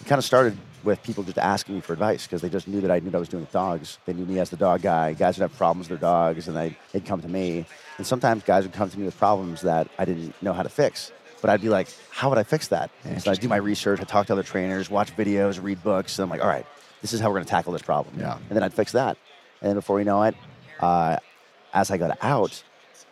It 0.00 0.06
kind 0.06 0.18
of 0.18 0.24
started 0.24 0.56
with 0.84 1.02
people 1.02 1.22
just 1.24 1.38
asking 1.38 1.76
me 1.76 1.80
for 1.80 1.92
advice 1.92 2.26
because 2.26 2.42
they 2.42 2.48
just 2.48 2.68
knew 2.68 2.80
that 2.80 2.90
I 2.90 2.98
knew 2.98 3.06
what 3.06 3.16
I 3.16 3.18
was 3.18 3.28
doing 3.28 3.42
with 3.42 3.52
dogs. 3.52 3.98
They 4.06 4.12
knew 4.12 4.26
me 4.26 4.38
as 4.38 4.50
the 4.50 4.56
dog 4.56 4.82
guy. 4.82 5.12
Guys 5.14 5.38
would 5.38 5.42
have 5.42 5.56
problems 5.56 5.88
with 5.88 6.00
their 6.00 6.10
dogs, 6.10 6.48
and 6.48 6.56
they, 6.56 6.76
they'd 6.92 7.04
come 7.04 7.20
to 7.22 7.28
me. 7.28 7.66
And 7.98 8.06
sometimes 8.06 8.42
guys 8.42 8.64
would 8.64 8.72
come 8.72 8.88
to 8.90 8.98
me 8.98 9.04
with 9.04 9.18
problems 9.18 9.62
that 9.62 9.88
I 9.98 10.04
didn't 10.04 10.40
know 10.42 10.52
how 10.52 10.62
to 10.62 10.68
fix. 10.68 11.12
But 11.40 11.50
I'd 11.50 11.62
be 11.62 11.70
like, 11.70 11.88
how 12.10 12.28
would 12.28 12.38
I 12.38 12.42
fix 12.42 12.68
that? 12.68 12.90
And 13.04 13.22
so 13.22 13.30
I'd 13.30 13.40
do 13.40 13.48
my 13.48 13.56
research. 13.56 14.00
I'd 14.00 14.08
talk 14.08 14.26
to 14.26 14.34
other 14.34 14.42
trainers, 14.42 14.90
watch 14.90 15.16
videos, 15.16 15.62
read 15.62 15.82
books. 15.82 16.18
And 16.18 16.24
I'm 16.24 16.30
like, 16.30 16.42
all 16.42 16.48
right, 16.48 16.66
this 17.00 17.12
is 17.12 17.20
how 17.20 17.28
we're 17.28 17.36
going 17.36 17.46
to 17.46 17.50
tackle 17.50 17.72
this 17.72 17.82
problem. 17.82 18.18
Yeah. 18.18 18.36
And 18.36 18.56
then 18.56 18.62
I'd 18.62 18.74
fix 18.74 18.92
that. 18.92 19.16
And 19.62 19.70
then 19.70 19.74
before 19.74 19.98
you 19.98 20.04
know 20.04 20.22
it, 20.24 20.34
uh, 20.80 21.16
as 21.72 21.90
I 21.90 21.96
got 21.96 22.18
out, 22.22 22.62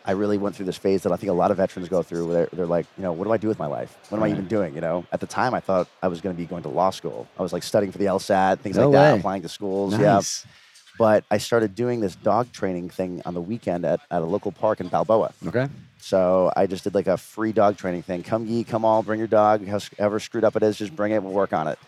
I 0.05 0.11
really 0.11 0.37
went 0.37 0.55
through 0.55 0.65
this 0.65 0.77
phase 0.77 1.03
that 1.03 1.11
I 1.11 1.17
think 1.17 1.29
a 1.29 1.33
lot 1.33 1.51
of 1.51 1.57
veterans 1.57 1.89
go 1.89 2.01
through 2.01 2.27
where 2.27 2.33
they're, 2.33 2.49
they're 2.53 2.65
like, 2.65 2.85
you 2.97 3.03
know, 3.03 3.11
what 3.11 3.25
do 3.25 3.31
I 3.31 3.37
do 3.37 3.47
with 3.47 3.59
my 3.59 3.67
life? 3.67 3.97
What 4.09 4.17
am 4.17 4.23
I 4.23 4.29
even 4.29 4.47
doing? 4.47 4.73
You 4.73 4.81
know, 4.81 5.05
at 5.11 5.19
the 5.19 5.27
time 5.27 5.53
I 5.53 5.59
thought 5.59 5.87
I 6.01 6.07
was 6.07 6.21
going 6.21 6.35
to 6.35 6.37
be 6.37 6.45
going 6.45 6.63
to 6.63 6.69
law 6.69 6.89
school. 6.89 7.27
I 7.37 7.43
was 7.43 7.53
like 7.53 7.63
studying 7.63 7.91
for 7.91 7.97
the 7.97 8.05
LSAT, 8.05 8.59
things 8.59 8.77
No 8.77 8.89
like 8.89 8.93
that, 8.93 9.19
applying 9.19 9.41
to 9.43 9.49
schools. 9.49 9.97
Nice. 9.97 10.45
Yeah. 10.45 10.51
But 10.97 11.23
I 11.31 11.37
started 11.37 11.75
doing 11.75 12.01
this 12.01 12.15
dog 12.15 12.51
training 12.51 12.89
thing 12.89 13.21
on 13.25 13.33
the 13.33 13.41
weekend 13.41 13.85
at, 13.85 14.01
at 14.11 14.21
a 14.21 14.25
local 14.25 14.51
park 14.51 14.81
in 14.81 14.89
Balboa. 14.89 15.33
Okay. 15.47 15.67
So 15.99 16.51
I 16.55 16.65
just 16.65 16.83
did 16.83 16.95
like 16.95 17.07
a 17.07 17.17
free 17.17 17.51
dog 17.51 17.77
training 17.77 18.01
thing. 18.01 18.23
Come 18.23 18.45
ye, 18.45 18.63
come 18.63 18.83
all, 18.83 19.03
bring 19.03 19.19
your 19.19 19.27
dog. 19.27 19.65
However 19.65 20.19
screwed 20.19 20.43
up 20.43 20.55
it 20.55 20.63
is, 20.63 20.77
just 20.77 20.95
bring 20.95 21.11
it. 21.11 21.21
We'll 21.21 21.33
work 21.33 21.53
on 21.53 21.67
it. 21.67 21.79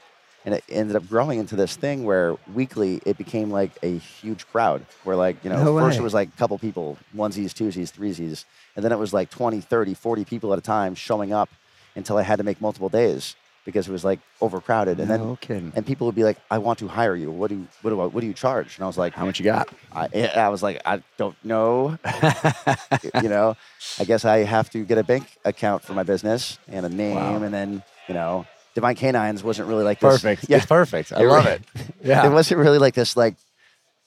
And 0.44 0.56
it 0.56 0.64
ended 0.70 0.96
up 0.96 1.08
growing 1.08 1.40
into 1.40 1.56
this 1.56 1.76
thing 1.76 2.04
where 2.04 2.36
weekly 2.54 3.00
it 3.06 3.16
became 3.18 3.52
like 3.52 3.72
a 3.84 3.98
huge 3.98 4.48
crowd. 4.48 4.84
Where 5.04 5.16
like, 5.16 5.44
you 5.44 5.50
know, 5.52 5.64
No 5.64 5.78
first 5.80 5.98
way. 5.98 6.02
it 6.02 6.04
was 6.04 6.14
like 6.16 6.30
a 6.30 6.38
couple 6.38 6.58
people, 6.58 6.98
onesies, 7.16 7.52
twosies, 7.54 7.92
threesies. 7.96 8.46
And 8.76 8.84
then 8.84 8.92
it 8.92 8.98
was 8.98 9.14
like 9.14 9.30
20, 9.30 9.62
30, 9.62 9.94
40 9.94 10.26
people 10.26 10.52
at 10.54 10.58
a 10.58 10.62
time 10.64 10.96
showing 10.96 11.32
up 11.32 11.50
until 11.96 12.18
I 12.18 12.24
had 12.24 12.38
to 12.38 12.44
make 12.44 12.60
multiple 12.60 12.90
days 12.90 13.36
because 13.66 13.88
it 13.88 13.92
was 13.92 14.04
like 14.04 14.20
overcrowded. 14.42 15.00
And 15.00 15.10
no 15.10 15.18
then 15.18 15.36
kidding. 15.38 15.74
and 15.76 15.86
people 15.86 16.08
would 16.08 16.16
be 16.16 16.24
like, 16.24 16.38
I 16.50 16.58
want 16.58 16.80
to 16.80 16.88
hire 16.88 17.16
you. 17.16 17.30
What 17.30 17.50
do 17.50 17.58
you, 17.58 17.68
what 17.84 17.92
do 17.92 18.02
I, 18.02 18.06
what 18.08 18.22
do 18.22 18.26
you 18.26 18.34
charge? 18.34 18.78
And 18.78 18.84
I 18.84 18.88
was 18.88 18.98
like, 18.98 19.14
How 19.14 19.26
much 19.26 19.38
you 19.40 19.44
got? 19.46 19.70
I, 19.94 20.08
eh, 20.12 20.28
I 20.40 20.50
was 20.50 20.64
like, 20.64 20.82
I 20.86 21.04
don't 21.18 21.36
know. 21.46 22.00
you 23.22 23.30
know, 23.30 23.56
I 24.00 24.06
guess 24.06 24.26
I 24.26 24.40
have 24.40 24.70
to 24.72 24.84
get 24.84 24.98
a 24.98 25.04
bank 25.04 25.28
account 25.46 25.84
for 25.84 25.94
my 25.94 26.02
business 26.04 26.58
and 26.68 26.84
a 26.86 26.90
name, 26.90 27.16
Wow. 27.16 27.36
and 27.44 27.54
then 27.54 27.84
you 28.08 28.14
know, 28.16 28.46
Divine 28.76 28.96
Canines 28.96 29.44
wasn't 29.44 29.68
really 29.68 29.84
like 29.84 30.00
this. 30.00 30.22
Perfect. 30.22 30.50
Yeah, 30.50 30.58
It's 30.58 30.66
perfect. 30.66 31.12
I 31.14 31.22
It 31.24 31.28
love 31.28 31.46
it. 31.48 31.62
Yeah. 32.04 32.26
it 32.26 32.32
wasn't 32.32 32.60
really 32.60 32.78
like 32.80 32.94
this. 32.94 33.18
Like, 33.18 33.36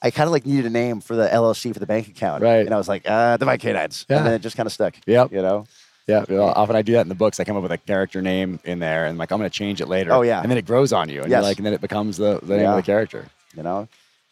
I 0.03 0.11
kind 0.11 0.27
of 0.27 0.33
like 0.33 0.45
needed 0.47 0.67
a 0.67 0.71
name 0.71 1.01
for 1.01 1.17
the 1.17 1.27
LLC 1.29 1.73
for 1.73 1.79
the 1.81 1.87
bank 1.87 2.09
account, 2.09 2.43
Right. 2.43 2.65
And 2.65 2.75
I 2.75 2.77
was 2.79 2.89
like, 2.89 3.03
uh, 3.09 3.37
Divine 3.37 3.59
Canines, 3.59 4.07
Yeah. 4.09 4.19
and 4.19 4.27
then 4.27 4.35
it 4.35 4.41
just 4.41 4.57
kind 4.57 4.67
of 4.67 4.73
stuck. 4.73 4.95
Yep. 5.07 5.33
You 5.33 5.43
know, 5.43 5.67
Yeah, 6.07 6.25
well, 6.29 6.49
often 6.55 6.77
I 6.77 6.83
do 6.83 6.93
that 6.93 7.01
in 7.03 7.09
the 7.09 7.15
books. 7.15 7.41
I 7.41 7.45
come 7.45 7.57
up 7.57 7.63
with 7.63 7.73
a 7.73 7.79
character 7.79 8.21
name 8.21 8.61
in 8.65 8.79
there, 8.79 9.07
and 9.07 9.17
like 9.19 9.33
I'm 9.33 9.39
going 9.39 9.49
to 9.51 9.57
change 9.59 9.81
it 9.81 9.89
later. 9.89 10.13
Oh, 10.13 10.21
yeah. 10.23 10.41
and 10.43 10.51
then 10.51 10.59
it 10.59 10.67
grows 10.67 10.93
on 10.93 11.09
you, 11.09 11.23
and 11.23 11.31
Yes. 11.31 11.39
you're 11.39 11.43
like, 11.49 11.57
and 11.59 11.65
then 11.67 11.73
it 11.73 11.81
becomes 11.81 12.17
the, 12.19 12.39
the 12.43 12.55
name 12.57 12.61
Yeah. 12.65 12.71
of 12.71 12.77
the 12.77 12.83
character. 12.83 13.27
you 13.57 13.63
know. 13.63 13.89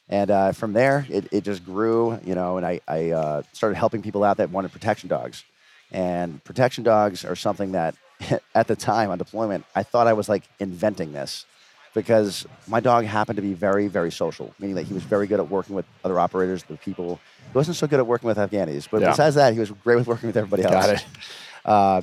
And 0.09 0.31
uh, 0.31 0.53
from 0.53 0.75
there, 0.75 1.07
it, 1.09 1.29
it 1.33 1.45
just 1.45 1.65
grew, 1.65 2.19
you 2.25 2.35
know, 2.35 2.59
and 2.59 2.67
I, 2.67 2.81
I 2.87 3.11
uh, 3.12 3.43
started 3.55 3.77
helping 3.77 4.03
people 4.03 4.25
out 4.25 4.37
that 4.39 4.51
wanted 4.51 4.73
protection 4.73 5.09
dogs. 5.09 5.43
And 5.91 6.43
protection 6.45 6.85
dogs 6.85 7.25
are 7.25 7.37
something 7.37 7.73
that, 7.73 7.95
at 8.55 8.67
the 8.69 8.76
time 8.76 9.11
on 9.11 9.19
deployment, 9.19 9.64
I 9.75 9.83
thought 9.83 10.07
I 10.07 10.12
was 10.12 10.29
like 10.29 10.45
inventing 10.61 11.12
this 11.12 11.47
because 11.95 12.47
my 12.67 12.81
dog 12.81 13.05
happened 13.05 13.37
to 13.37 13.43
be 13.43 13.52
very, 13.52 13.87
very 13.88 14.11
social, 14.11 14.55
meaning 14.59 14.76
that 14.76 14.85
he 14.85 14.95
was 14.95 15.02
very 15.02 15.26
good 15.26 15.41
at 15.41 15.49
working 15.49 15.75
with 15.75 15.85
other 16.05 16.19
operators, 16.19 16.62
the 16.64 16.76
people. 16.76 17.21
He 17.52 17.59
wasn't 17.59 17.76
so 17.76 17.87
good 17.87 17.99
at 17.99 18.07
working 18.07 18.26
with 18.29 18.38
Afghanis, 18.38 18.88
but 18.91 19.02
Yeah. 19.02 19.11
besides 19.11 19.37
that, 19.37 19.52
he 19.52 19.61
was 19.61 19.71
great 19.71 19.97
with 19.97 20.07
working 20.07 20.29
with 20.29 20.37
everybody 20.37 20.62
else. 20.62 20.73
Got 20.73 20.91
it. 20.91 21.05
Uh, 21.64 22.02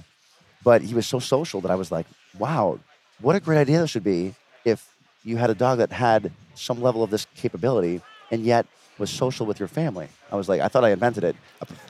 but 0.63 0.81
he 0.81 0.93
was 0.93 1.05
so 1.05 1.19
social 1.19 1.59
that 1.59 1.69
I 1.69 1.75
was 1.75 1.91
like, 1.91 2.05
wow, 2.37 2.79
what 3.19 3.35
a 3.35 3.41
great 3.41 3.57
idea 3.57 3.79
this 3.79 3.93
would 3.93 4.05
be 4.05 4.33
if 4.63 4.87
you 5.25 5.35
had 5.35 5.49
a 5.49 5.53
dog 5.53 5.79
that 5.79 5.91
had 5.91 6.31
some 6.55 6.81
level 6.81 7.03
of 7.03 7.09
this 7.09 7.27
capability 7.35 7.99
and 8.31 8.43
yet 8.43 8.65
was 8.97 9.09
social 9.09 9.45
with 9.45 9.59
your 9.59 9.67
family. 9.67 10.07
I 10.31 10.37
was 10.37 10.47
like, 10.47 10.61
I 10.61 10.69
thought 10.69 10.85
I 10.85 10.91
invented 10.91 11.25
it. 11.25 11.35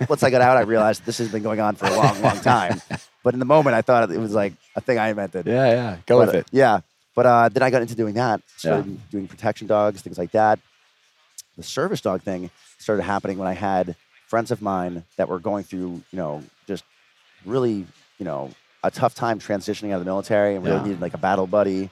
Once 0.07 0.23
I 0.23 0.31
got 0.31 0.41
out, 0.41 0.57
I 0.57 0.61
realized 0.61 1.05
this 1.05 1.19
has 1.19 1.29
been 1.29 1.43
going 1.43 1.59
on 1.59 1.75
for 1.75 1.85
a 1.85 1.95
long, 1.95 2.19
long 2.23 2.39
time. 2.39 2.81
But 3.23 3.33
in 3.33 3.39
the 3.39 3.45
moment, 3.45 3.75
I 3.75 3.81
thought 3.81 4.09
it 4.11 4.17
was 4.19 4.33
like 4.33 4.53
a 4.75 4.81
thing 4.81 4.97
I 4.97 5.09
invented. 5.09 5.45
Yeah, 5.45 5.71
yeah, 5.71 5.97
go 6.05 6.17
But, 6.19 6.27
with 6.27 6.35
it. 6.35 6.47
Yeah. 6.51 6.81
But 7.15 7.25
uh, 7.25 7.49
then 7.49 7.63
I 7.63 7.69
got 7.69 7.81
into 7.81 7.95
doing 7.95 8.13
that, 8.15 8.41
Yeah. 8.63 8.83
doing 9.11 9.27
protection 9.27 9.67
dogs, 9.67 10.01
things 10.01 10.17
like 10.17 10.31
that. 10.31 10.59
The 11.57 11.63
service 11.63 11.99
dog 12.01 12.21
thing 12.21 12.49
started 12.77 13.03
happening 13.03 13.37
when 13.37 13.47
I 13.47 13.53
had 13.53 13.95
friends 14.27 14.51
of 14.51 14.61
mine 14.61 15.03
that 15.17 15.27
were 15.27 15.39
going 15.39 15.63
through, 15.65 16.01
you 16.11 16.17
know, 16.17 16.43
just 16.67 16.83
really, 17.45 17.85
you 18.19 18.25
know, 18.25 18.51
a 18.83 18.91
tough 18.91 19.15
time 19.15 19.39
transitioning 19.39 19.89
out 19.91 19.95
of 19.95 19.99
the 19.99 20.05
military 20.05 20.55
and 20.55 20.63
really 20.63 20.77
Yeah. 20.77 20.83
needed 20.83 21.01
like 21.01 21.13
a 21.13 21.17
battle 21.17 21.47
buddy 21.47 21.89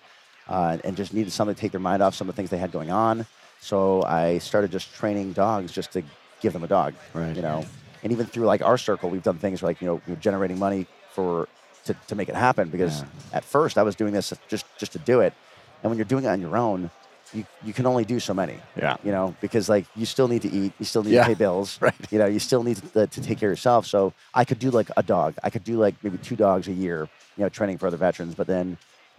uh, 0.47 0.77
and 0.85 0.95
just 0.95 1.13
needed 1.13 1.33
something 1.33 1.55
to 1.55 1.59
take 1.59 1.71
their 1.71 1.81
mind 1.81 2.01
off 2.01 2.15
some 2.15 2.29
of 2.29 2.35
the 2.35 2.39
things 2.39 2.49
they 2.49 2.57
had 2.57 2.71
going 2.71 2.89
on. 2.91 3.25
So 3.59 4.03
I 4.03 4.37
started 4.37 4.71
just 4.71 4.93
training 4.93 5.33
dogs 5.33 5.73
just 5.73 5.91
to 5.93 6.03
give 6.39 6.53
them 6.53 6.63
a 6.63 6.67
dog, 6.67 6.93
Right. 7.13 7.35
you 7.35 7.41
know. 7.41 7.65
And 8.03 8.13
even 8.13 8.27
through 8.27 8.45
like 8.45 8.61
our 8.61 8.77
circle, 8.77 9.09
we've 9.09 9.23
done 9.23 9.39
things 9.39 9.61
like, 9.61 9.81
you 9.81 9.87
know, 9.87 9.99
we're 10.07 10.15
generating 10.15 10.57
money 10.59 10.85
for 11.17 11.47
to, 11.85 11.95
to 12.09 12.15
make 12.15 12.29
it 12.29 12.35
happen 12.35 12.69
because 12.69 12.95
Yeah. 13.01 13.37
at 13.39 13.43
first 13.43 13.77
I 13.77 13.83
was 13.89 13.95
doing 13.95 14.13
this 14.13 14.31
just 14.53 14.65
just 14.81 14.91
to 14.93 14.99
do 14.99 15.17
it. 15.21 15.33
And 15.81 15.89
when 15.89 15.97
you're 15.97 16.11
doing 16.13 16.25
it 16.25 16.31
on 16.35 16.41
your 16.41 16.55
own, 16.57 16.89
you, 17.33 17.43
you 17.67 17.73
can 17.77 17.85
only 17.91 18.05
do 18.13 18.19
so 18.19 18.33
many. 18.33 18.57
Yeah. 18.75 18.95
You 19.05 19.11
know, 19.11 19.35
because 19.41 19.65
like 19.75 19.85
you 19.95 20.05
still 20.05 20.27
need 20.33 20.43
to 20.47 20.51
eat, 20.59 20.71
you 20.79 20.85
still 20.85 21.03
need 21.03 21.13
Yeah. 21.13 21.23
to 21.23 21.29
pay 21.33 21.37
bills. 21.45 21.79
Right. 21.87 22.11
You 22.13 22.19
know, 22.21 22.27
you 22.35 22.39
still 22.39 22.63
need 22.63 22.77
to, 22.93 23.07
to 23.15 23.19
take 23.27 23.37
care 23.41 23.49
of 23.49 23.55
yourself. 23.57 23.85
So 23.87 24.13
I 24.41 24.43
could 24.45 24.59
do 24.59 24.69
like 24.79 24.89
a 24.97 25.03
dog. 25.15 25.29
I 25.43 25.49
could 25.53 25.63
do 25.71 25.75
like 25.85 25.95
maybe 26.03 26.17
two 26.29 26.35
dogs 26.35 26.67
a 26.67 26.73
year, 26.85 26.97
you 27.37 27.43
know, 27.43 27.49
training 27.49 27.77
for 27.79 27.87
other 27.87 27.97
veterans. 28.07 28.33
But 28.35 28.47
then 28.47 28.77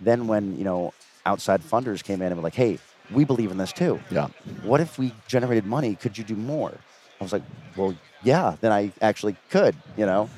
then 0.08 0.20
when, 0.30 0.44
you 0.60 0.64
know, 0.64 0.92
outside 1.26 1.60
funders 1.72 2.00
came 2.08 2.20
in 2.24 2.28
and 2.32 2.36
were 2.36 2.46
like, 2.50 2.54
hey, 2.64 2.78
we 3.10 3.24
believe 3.24 3.50
in 3.50 3.58
this 3.58 3.72
too. 3.72 3.94
Yeah, 4.10 4.28
What 4.70 4.80
if 4.80 4.98
we 4.98 5.06
generated 5.34 5.64
money? 5.66 5.94
Could 6.02 6.14
you 6.18 6.24
do 6.24 6.36
more? 6.36 6.72
I 7.20 7.24
was 7.24 7.32
like, 7.32 7.42
well, 7.76 7.92
yeah, 8.22 8.56
then 8.60 8.70
I 8.80 8.92
actually 9.10 9.34
could, 9.50 9.74
you 9.96 10.06
know? 10.06 10.28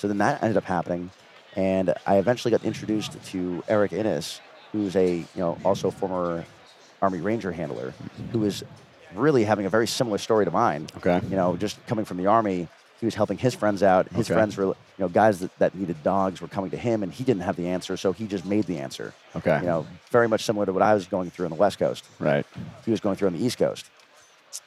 So 0.00 0.08
then 0.08 0.18
that 0.18 0.42
ended 0.42 0.56
up 0.56 0.64
happening. 0.64 1.10
And 1.56 1.92
I 2.06 2.16
eventually 2.16 2.50
got 2.50 2.64
introduced 2.64 3.22
to 3.26 3.62
Eric 3.68 3.92
Innes, 3.92 4.40
who's 4.72 4.96
a, 4.96 5.16
you 5.16 5.26
know, 5.36 5.58
also 5.62 5.90
former 5.90 6.44
Army 7.02 7.20
Ranger 7.20 7.52
handler, 7.52 7.92
who 8.32 8.44
is 8.44 8.64
really 9.14 9.44
having 9.44 9.66
a 9.66 9.68
very 9.68 9.86
similar 9.86 10.16
story 10.16 10.46
to 10.46 10.50
mine. 10.50 10.86
Okay. 10.96 11.20
You 11.28 11.36
know, 11.36 11.56
just 11.56 11.84
coming 11.86 12.06
from 12.06 12.16
the 12.16 12.26
Army, 12.26 12.66
he 12.98 13.06
was 13.06 13.14
helping 13.14 13.36
his 13.36 13.54
friends 13.54 13.82
out. 13.82 14.08
His 14.08 14.30
Okay. 14.30 14.34
friends 14.34 14.56
were, 14.56 14.66
you 14.66 14.74
know, 14.98 15.08
guys 15.08 15.40
that, 15.40 15.50
that 15.58 15.74
needed 15.74 16.02
dogs 16.02 16.40
were 16.40 16.48
coming 16.48 16.70
to 16.70 16.78
him, 16.78 17.02
and 17.02 17.12
he 17.12 17.24
didn't 17.24 17.42
have 17.42 17.56
the 17.56 17.68
answer, 17.68 17.96
so 17.98 18.12
he 18.12 18.26
just 18.26 18.46
made 18.46 18.64
the 18.64 18.78
answer. 18.78 19.12
Okay. 19.36 19.58
You 19.60 19.66
know, 19.66 19.86
very 20.10 20.28
much 20.28 20.44
similar 20.44 20.64
to 20.64 20.72
what 20.72 20.82
I 20.82 20.94
was 20.94 21.06
going 21.06 21.30
through 21.30 21.46
on 21.46 21.50
the 21.50 21.56
West 21.56 21.78
Coast 21.78 22.04
right. 22.18 22.46
he 22.86 22.90
was 22.90 23.00
going 23.00 23.16
through 23.16 23.28
on 23.28 23.34
the 23.34 23.44
East 23.44 23.58
Coast. 23.58 23.90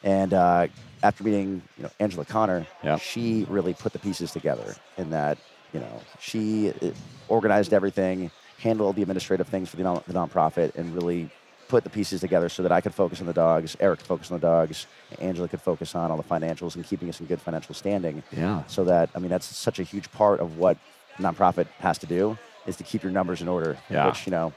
And 0.04 0.34
uh, 0.34 0.68
after 1.02 1.24
meeting, 1.24 1.62
you 1.78 1.84
know, 1.84 1.90
Angela 2.00 2.26
Connor, 2.26 2.66
Yeah. 2.84 2.98
she 2.98 3.46
really 3.50 3.74
put 3.74 3.94
the 3.94 4.00
pieces 4.00 4.32
together 4.32 4.76
in 4.98 5.10
that, 5.12 5.38
you 5.74 5.80
know, 5.80 6.02
she 6.20 6.70
uh, 6.82 6.92
organized 7.28 7.74
everything, 7.74 8.32
handled 8.60 8.96
the 8.96 9.02
administrative 9.02 9.48
things 9.48 9.70
for 9.70 9.78
the, 9.78 9.84
non- 9.84 10.04
the 10.08 10.14
nonprofit, 10.14 10.76
and 10.76 10.94
really 10.96 11.30
put 11.68 11.84
the 11.84 11.90
pieces 11.90 12.22
together 12.22 12.50
so 12.50 12.62
that 12.64 12.72
I 12.72 12.82
could 12.82 12.94
focus 12.94 13.20
on 13.20 13.26
the 13.28 13.34
dogs, 13.34 13.76
Eric 13.80 14.00
could 14.00 14.08
focus 14.08 14.32
on 14.32 14.40
the 14.40 14.46
dogs, 14.46 14.86
Angela 15.20 15.48
could 15.48 15.62
focus 15.62 15.96
on 15.96 16.12
all 16.12 16.18
the 16.18 16.24
financials 16.24 16.76
and 16.76 16.86
keeping 16.86 17.10
us 17.10 17.20
in 17.20 17.26
good 17.26 17.42
financial 17.42 17.74
standing. 17.74 18.22
Yeah. 18.32 18.64
So 18.68 18.84
that, 18.86 19.10
I 19.16 19.20
mean, 19.20 19.30
that's 19.30 19.46
such 19.48 19.80
a 19.80 19.84
huge 19.84 20.12
part 20.12 20.40
of 20.40 20.58
what 20.58 20.78
nonprofit 21.18 21.68
has 21.80 21.98
to 22.00 22.06
do 22.06 22.38
is 22.68 22.76
to 22.78 22.84
keep 22.84 23.02
your 23.04 23.12
numbers 23.12 23.42
in 23.42 23.48
order. 23.48 23.78
Yeah. 23.90 24.06
Which, 24.08 24.26
you 24.28 24.32
know, 24.32 24.54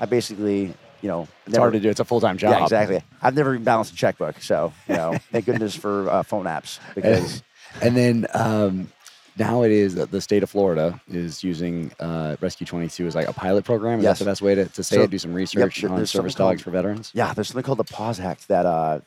I 0.00 0.06
basically, 0.06 0.74
you 1.04 1.10
know, 1.10 1.28
It's 1.46 1.56
hard 1.58 1.74
to 1.74 1.80
do. 1.80 1.90
It's 1.90 2.00
a 2.00 2.04
full 2.04 2.20
time 2.22 2.38
job. 2.38 2.52
yeah, 2.56 2.62
exactly. 2.62 3.02
I've 3.20 3.36
never 3.36 3.52
even 3.52 3.62
balanced 3.64 3.92
a 3.92 3.96
checkbook, 3.96 4.40
so 4.40 4.72
you 4.88 4.96
know, 4.96 5.18
thank 5.32 5.44
goodness 5.44 5.74
for 5.74 6.08
uh, 6.08 6.22
phone 6.22 6.46
apps 6.46 6.78
because 6.94 7.42
and 7.82 7.94
then 7.94 8.26
um, 8.32 8.90
now 9.36 9.62
it 9.64 9.70
is 9.70 9.96
that 9.96 10.10
the 10.10 10.22
state 10.22 10.42
of 10.42 10.48
Florida 10.48 10.98
is 11.08 11.44
using 11.44 11.92
uh, 12.00 12.36
Rescue 12.40 12.66
22 12.66 13.06
as 13.06 13.14
like 13.14 13.28
a 13.28 13.34
pilot 13.34 13.66
program. 13.66 13.98
Is 13.98 14.04
Yes. 14.04 14.18
that 14.18 14.24
the 14.24 14.30
best 14.30 14.40
way 14.42 14.54
to, 14.54 14.64
to 14.64 14.82
say 14.82 14.96
So- 14.96 15.02
it? 15.02 15.10
Do 15.10 15.18
some 15.18 15.34
research 15.34 15.82
there- 15.82 15.90
on 15.92 16.06
service 16.06 16.34
dogs 16.34 16.38
called- 16.38 16.60
for 16.62 16.70
veterans? 16.70 17.10
yeah, 17.14 17.34
there's 17.34 17.48
something 17.48 17.62
called 17.64 17.78
the 17.78 17.84
Pause 17.84 18.20
Act 18.20 18.48
that 18.48 18.64
uh, 18.64 19.00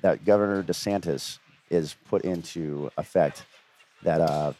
that 0.00 0.24
Governor 0.24 0.62
DeSantis 0.62 1.38
is 1.68 1.94
put 2.08 2.22
into 2.22 2.90
effect 2.96 3.44
that 4.02 4.20
uh, 4.22 4.52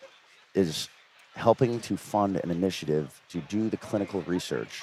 is 0.54 0.88
helping 1.34 1.80
to 1.80 1.96
fund 1.96 2.36
an 2.44 2.50
initiative 2.50 3.20
to 3.30 3.38
do 3.40 3.68
the 3.70 3.76
clinical 3.78 4.20
research 4.22 4.82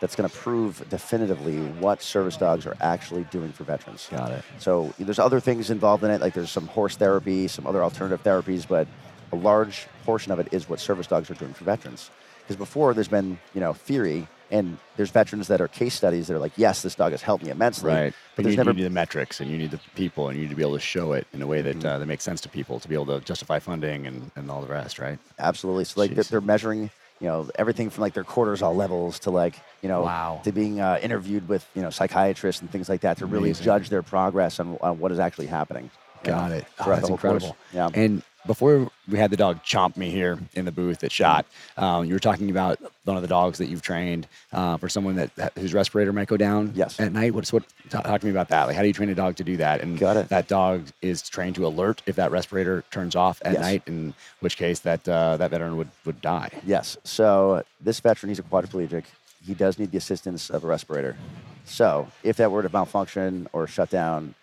that's 0.00 0.16
going 0.16 0.28
to 0.28 0.34
prove 0.34 0.82
definitively 0.88 1.58
what 1.78 2.02
service 2.02 2.36
dogs 2.36 2.66
are 2.66 2.76
actually 2.80 3.24
doing 3.24 3.52
for 3.52 3.64
veterans. 3.64 4.08
Got 4.10 4.32
it. 4.32 4.44
So 4.58 4.92
there's 4.98 5.18
other 5.18 5.40
things 5.40 5.70
involved 5.70 6.02
in 6.04 6.10
it, 6.10 6.20
like 6.20 6.34
there's 6.34 6.50
some 6.50 6.66
horse 6.68 6.96
therapy, 6.96 7.48
some 7.48 7.66
other 7.66 7.82
alternative 7.84 8.22
therapies, 8.22 8.66
but 8.66 8.88
a 9.32 9.36
large 9.36 9.86
portion 10.04 10.32
of 10.32 10.38
it 10.40 10.48
is 10.52 10.68
what 10.68 10.80
service 10.80 11.06
dogs 11.06 11.30
are 11.30 11.34
doing 11.34 11.52
for 11.52 11.64
veterans. 11.64 12.10
Because 12.42 12.56
before 12.56 12.94
there's 12.94 13.08
been, 13.08 13.38
you 13.54 13.60
know, 13.60 13.72
theory, 13.74 14.26
and 14.50 14.78
there's 14.96 15.10
veterans 15.10 15.46
that 15.46 15.60
are 15.60 15.68
case 15.68 15.94
studies 15.94 16.26
that 16.26 16.34
are 16.34 16.40
like, 16.40 16.50
yes, 16.56 16.82
this 16.82 16.96
dog 16.96 17.12
has 17.12 17.22
helped 17.22 17.44
me 17.44 17.50
immensely. 17.50 17.92
Right. 17.92 18.12
But 18.34 18.36
But 18.36 18.42
you, 18.42 18.44
there's 18.48 18.56
never 18.56 18.70
you 18.70 18.76
need 18.78 18.82
the 18.84 18.90
metrics 18.90 19.40
and 19.40 19.48
you 19.48 19.56
need 19.56 19.70
the 19.70 19.78
people 19.94 20.28
and 20.28 20.36
you 20.36 20.42
need 20.44 20.50
to 20.50 20.56
be 20.56 20.62
able 20.62 20.72
to 20.74 20.80
show 20.80 21.12
it 21.12 21.28
in 21.32 21.42
a 21.42 21.46
way 21.46 21.62
that, 21.62 21.76
Mm-hmm. 21.76 21.86
uh, 21.86 21.98
that 22.00 22.06
makes 22.06 22.24
sense 22.24 22.40
to 22.40 22.48
people 22.48 22.80
to 22.80 22.88
be 22.88 22.94
able 22.94 23.06
to 23.06 23.20
justify 23.20 23.60
funding 23.60 24.08
and, 24.08 24.32
and 24.34 24.50
all 24.50 24.60
the 24.60 24.66
rest, 24.66 24.98
right? 24.98 25.18
Absolutely. 25.38 25.84
So 25.84 26.00
like 26.00 26.14
they're, 26.16 26.24
Jeez. 26.24 26.28
they're 26.30 26.40
measuring, 26.40 26.90
you 27.20 27.26
know, 27.28 27.48
everything 27.56 27.90
from 27.90 28.02
like 28.02 28.14
their 28.14 28.24
cortisol 28.24 28.74
levels 28.74 29.18
to 29.20 29.30
like, 29.30 29.54
you 29.82 29.88
know, 29.88 30.02
Wow. 30.02 30.40
to 30.44 30.52
being 30.52 30.80
uh, 30.80 30.98
interviewed 31.02 31.48
with, 31.48 31.66
you 31.74 31.82
know, 31.82 31.90
psychiatrists 31.90 32.62
and 32.62 32.70
things 32.70 32.88
like 32.88 33.02
that 33.02 33.18
to 33.18 33.26
really 33.26 33.52
judge 33.52 33.88
their 33.90 34.02
progress 34.02 34.58
on, 34.58 34.78
on 34.80 34.98
what 34.98 35.12
is 35.12 35.18
actually 35.18 35.46
happening. 35.46 35.90
you 36.24 36.30
know, 36.30 36.36
Got 36.38 36.52
it. 36.52 36.64
Oh, 36.78 36.88
that's 36.88 37.08
whole 37.08 37.18
course. 37.18 37.44
incredible. 37.44 37.56
Yeah. 37.72 37.90
And 37.94 38.22
before 38.46 38.90
we 39.08 39.18
had 39.18 39.30
the 39.30 39.36
dog 39.36 39.62
chomp 39.62 39.96
me 39.96 40.10
here 40.10 40.38
in 40.54 40.64
the 40.64 40.72
booth 40.72 41.04
at 41.04 41.12
Shot, 41.12 41.46
um, 41.76 42.04
you 42.04 42.14
were 42.14 42.18
talking 42.20 42.50
about 42.50 42.78
one 43.04 43.16
of 43.16 43.22
the 43.22 43.28
dogs 43.28 43.58
that 43.58 43.66
you've 43.68 43.82
trained 43.82 44.26
uh, 44.52 44.76
for 44.76 44.88
someone 44.88 45.16
that, 45.16 45.52
whose 45.58 45.74
respirator 45.74 46.12
might 46.12 46.28
go 46.28 46.36
down 46.36 46.72
Yes. 46.74 46.98
at 46.98 47.12
night. 47.12 47.34
What's 47.34 47.52
what? 47.52 47.64
Talk, 47.90 48.04
talk 48.04 48.20
to 48.20 48.26
me 48.26 48.30
about 48.30 48.48
that. 48.48 48.64
Like, 48.66 48.76
how 48.76 48.82
do 48.82 48.88
you 48.88 48.94
train 48.94 49.08
a 49.10 49.14
dog 49.14 49.36
to 49.36 49.44
do 49.44 49.56
that? 49.58 49.80
And 49.82 49.98
Got 49.98 50.16
it. 50.16 50.28
that 50.30 50.48
dog 50.48 50.86
is 51.02 51.22
trained 51.28 51.54
to 51.56 51.66
alert 51.66 52.02
if 52.06 52.16
that 52.16 52.30
respirator 52.30 52.84
turns 52.90 53.14
off 53.16 53.42
at 53.44 53.52
Yes. 53.54 53.60
night, 53.60 53.82
in 53.86 54.14
which 54.40 54.56
case 54.56 54.80
that 54.80 55.06
uh, 55.08 55.36
that 55.36 55.50
veteran 55.50 55.76
would 55.76 55.90
would 56.06 56.20
die. 56.20 56.50
Yes. 56.64 56.96
So 57.04 57.62
this 57.80 58.00
veteran, 58.00 58.28
he's 58.30 58.38
a 58.38 58.42
quadriplegic. 58.42 59.04
He 59.46 59.54
does 59.54 59.78
need 59.78 59.90
the 59.90 59.98
assistance 59.98 60.50
of 60.50 60.64
a 60.64 60.66
respirator. 60.66 61.16
So 61.64 62.08
if 62.22 62.36
that 62.36 62.50
were 62.50 62.62
to 62.62 62.68
malfunction 62.72 63.48
or 63.52 63.66
shut 63.66 63.90
down, 63.90 64.34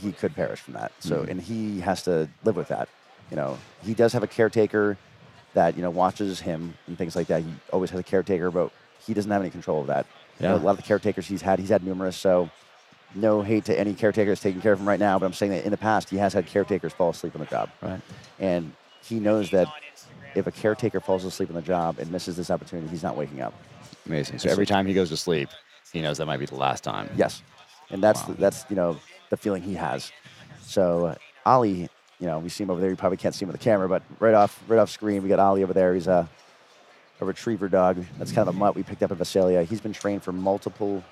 he 0.00 0.12
could 0.12 0.34
perish 0.34 0.60
from 0.60 0.74
that. 0.74 0.92
So 1.00 1.16
Mm-hmm. 1.20 1.30
and 1.30 1.40
he 1.42 1.80
has 1.80 2.02
to 2.04 2.28
live 2.44 2.56
with 2.56 2.68
that. 2.68 2.88
You 3.30 3.36
know, 3.36 3.58
he 3.84 3.94
does 3.94 4.12
have 4.12 4.22
a 4.22 4.26
caretaker 4.28 4.96
that 5.54 5.76
you 5.76 5.82
know 5.82 5.90
watches 5.90 6.40
him 6.40 6.74
and 6.86 6.96
things 6.98 7.16
like 7.16 7.26
that. 7.28 7.42
He 7.42 7.52
always 7.72 7.90
has 7.90 8.00
a 8.00 8.04
caretaker, 8.04 8.50
but 8.50 8.70
he 9.04 9.14
doesn't 9.14 9.30
have 9.30 9.40
any 9.40 9.50
control 9.50 9.80
of 9.80 9.86
that. 9.88 10.06
You 10.38 10.46
know, 10.48 10.56
a 10.56 10.58
lot 10.58 10.72
of 10.72 10.76
the 10.76 10.82
caretakers 10.82 11.26
he's 11.26 11.42
had, 11.42 11.58
he's 11.58 11.70
had 11.70 11.82
numerous. 11.82 12.16
So 12.16 12.50
no 13.14 13.40
hate 13.42 13.64
to 13.66 13.78
any 13.78 13.94
caretakers 13.94 14.40
taking 14.40 14.60
care 14.60 14.72
of 14.72 14.80
him 14.80 14.86
right 14.88 15.00
now, 15.00 15.18
but 15.18 15.24
I'm 15.26 15.32
saying 15.32 15.52
that 15.52 15.64
in 15.64 15.70
the 15.70 15.76
past 15.78 16.10
he 16.10 16.18
has 16.18 16.34
had 16.34 16.46
caretakers 16.46 16.92
fall 16.92 17.10
asleep 17.10 17.34
on 17.34 17.40
the 17.40 17.46
job. 17.46 17.70
Right. 17.80 18.00
And 18.38 18.72
he 19.02 19.18
knows 19.18 19.50
that 19.50 19.68
if 20.34 20.46
a 20.46 20.50
caretaker 20.52 21.00
falls 21.00 21.24
asleep 21.24 21.48
on 21.48 21.54
the 21.54 21.62
job 21.62 21.98
and 21.98 22.10
misses 22.10 22.36
this 22.36 22.50
opportunity, 22.50 22.88
he's 22.88 23.02
not 23.02 23.16
waking 23.16 23.40
up. 23.40 23.54
Amazing. 24.04 24.38
So 24.38 24.50
every 24.50 24.66
time 24.66 24.86
he 24.86 24.92
goes 24.92 25.08
to 25.08 25.16
sleep, 25.16 25.48
he 25.92 26.02
knows 26.02 26.18
that 26.18 26.26
might 26.26 26.38
be 26.38 26.46
the 26.46 26.56
last 26.56 26.84
time. 26.84 27.08
Yes, 27.16 27.42
and 27.90 28.02
that's 28.02 28.20
Wow. 28.22 28.34
the, 28.34 28.40
that's 28.40 28.66
you 28.68 28.76
know 28.76 28.98
the 29.30 29.36
feeling 29.38 29.62
he 29.62 29.74
has. 29.74 30.12
So 30.60 31.06
uh, 31.06 31.14
Ollie, 31.46 31.88
you 32.20 32.26
know, 32.26 32.38
we 32.38 32.48
see 32.48 32.64
him 32.64 32.70
over 32.70 32.80
there. 32.80 32.90
You 32.90 32.96
probably 32.96 33.18
can't 33.18 33.34
see 33.34 33.44
him 33.44 33.48
with 33.48 33.58
the 33.58 33.64
camera, 33.64 33.88
but 33.88 34.02
right 34.20 34.34
off 34.34 34.62
right 34.68 34.78
off 34.78 34.90
screen, 34.90 35.22
we 35.22 35.28
got 35.28 35.38
Ollie 35.38 35.62
over 35.62 35.72
there. 35.72 35.94
He's 35.94 36.06
a 36.06 36.28
a 37.20 37.24
retriever 37.24 37.68
dog. 37.68 38.04
That's 38.18 38.32
kind 38.32 38.48
of 38.48 38.54
a 38.54 38.58
mutt 38.58 38.74
we 38.74 38.82
picked 38.82 39.02
up 39.02 39.10
in 39.10 39.16
Visalia. 39.16 39.62
He's 39.62 39.80
been 39.80 39.92
trained 39.92 40.22
for 40.22 40.32
multiple 40.32 41.02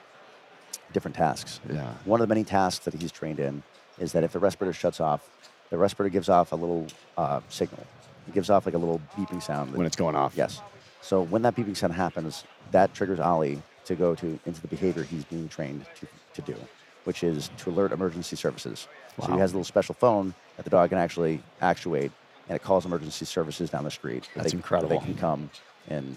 different 0.93 1.17
tasks. 1.17 1.61
Yeah. 1.71 1.93
One 2.05 2.21
of 2.21 2.29
the 2.29 2.33
many 2.33 2.45
tasks 2.45 2.85
that 2.85 2.95
he's 2.95 3.11
trained 3.11 3.41
in 3.41 3.63
is 3.99 4.13
that 4.13 4.23
if 4.23 4.33
the 4.33 4.39
respirator 4.39 4.73
shuts 4.73 5.01
off, 5.01 5.29
the 5.71 5.79
respirator 5.79 6.13
gives 6.13 6.29
off 6.29 6.53
a 6.53 6.57
little 6.57 6.87
uh, 7.17 7.41
signal. 7.49 7.87
It 8.29 8.35
gives 8.35 8.51
off 8.51 8.67
like 8.67 8.75
a 8.75 8.79
little 8.79 9.01
beeping 9.17 9.43
sound. 9.43 9.73
when 9.75 9.87
it's 9.87 9.97
going 9.97 10.15
off. 10.15 10.35
Yes. 10.37 10.61
So 11.01 11.23
when 11.23 11.43
that 11.43 11.55
beeping 11.57 11.77
sound 11.77 11.95
happens, 11.95 12.45
that 12.71 12.95
triggers 12.95 13.21
Ollie 13.21 13.63
to 13.87 13.95
go 13.95 14.15
to 14.15 14.39
into 14.47 14.61
the 14.61 14.69
behavior 14.69 15.03
he's 15.03 15.25
being 15.25 15.49
trained 15.49 15.85
to, 16.01 16.07
to 16.35 16.43
do, 16.43 16.59
which 17.05 17.23
is 17.23 17.51
to 17.59 17.71
alert 17.71 17.93
emergency 17.93 18.37
services. 18.37 18.89
So 19.21 19.33
he 19.33 19.39
has 19.39 19.53
a 19.53 19.55
little 19.55 19.65
special 19.65 19.95
phone 19.95 20.35
that 20.57 20.65
the 20.65 20.71
dog 20.71 20.91
can 20.91 20.99
actually 20.99 21.43
actuate, 21.61 22.13
and 22.49 22.57
it 22.57 22.63
calls 22.63 22.85
emergency 22.85 23.25
services 23.25 23.71
down 23.71 23.85
the 23.85 23.91
street. 23.91 24.29
That's 24.35 24.53
they, 24.53 24.57
incredible. 24.57 24.99
They 24.99 25.05
can 25.05 25.17
come 25.17 25.51
and 25.89 26.17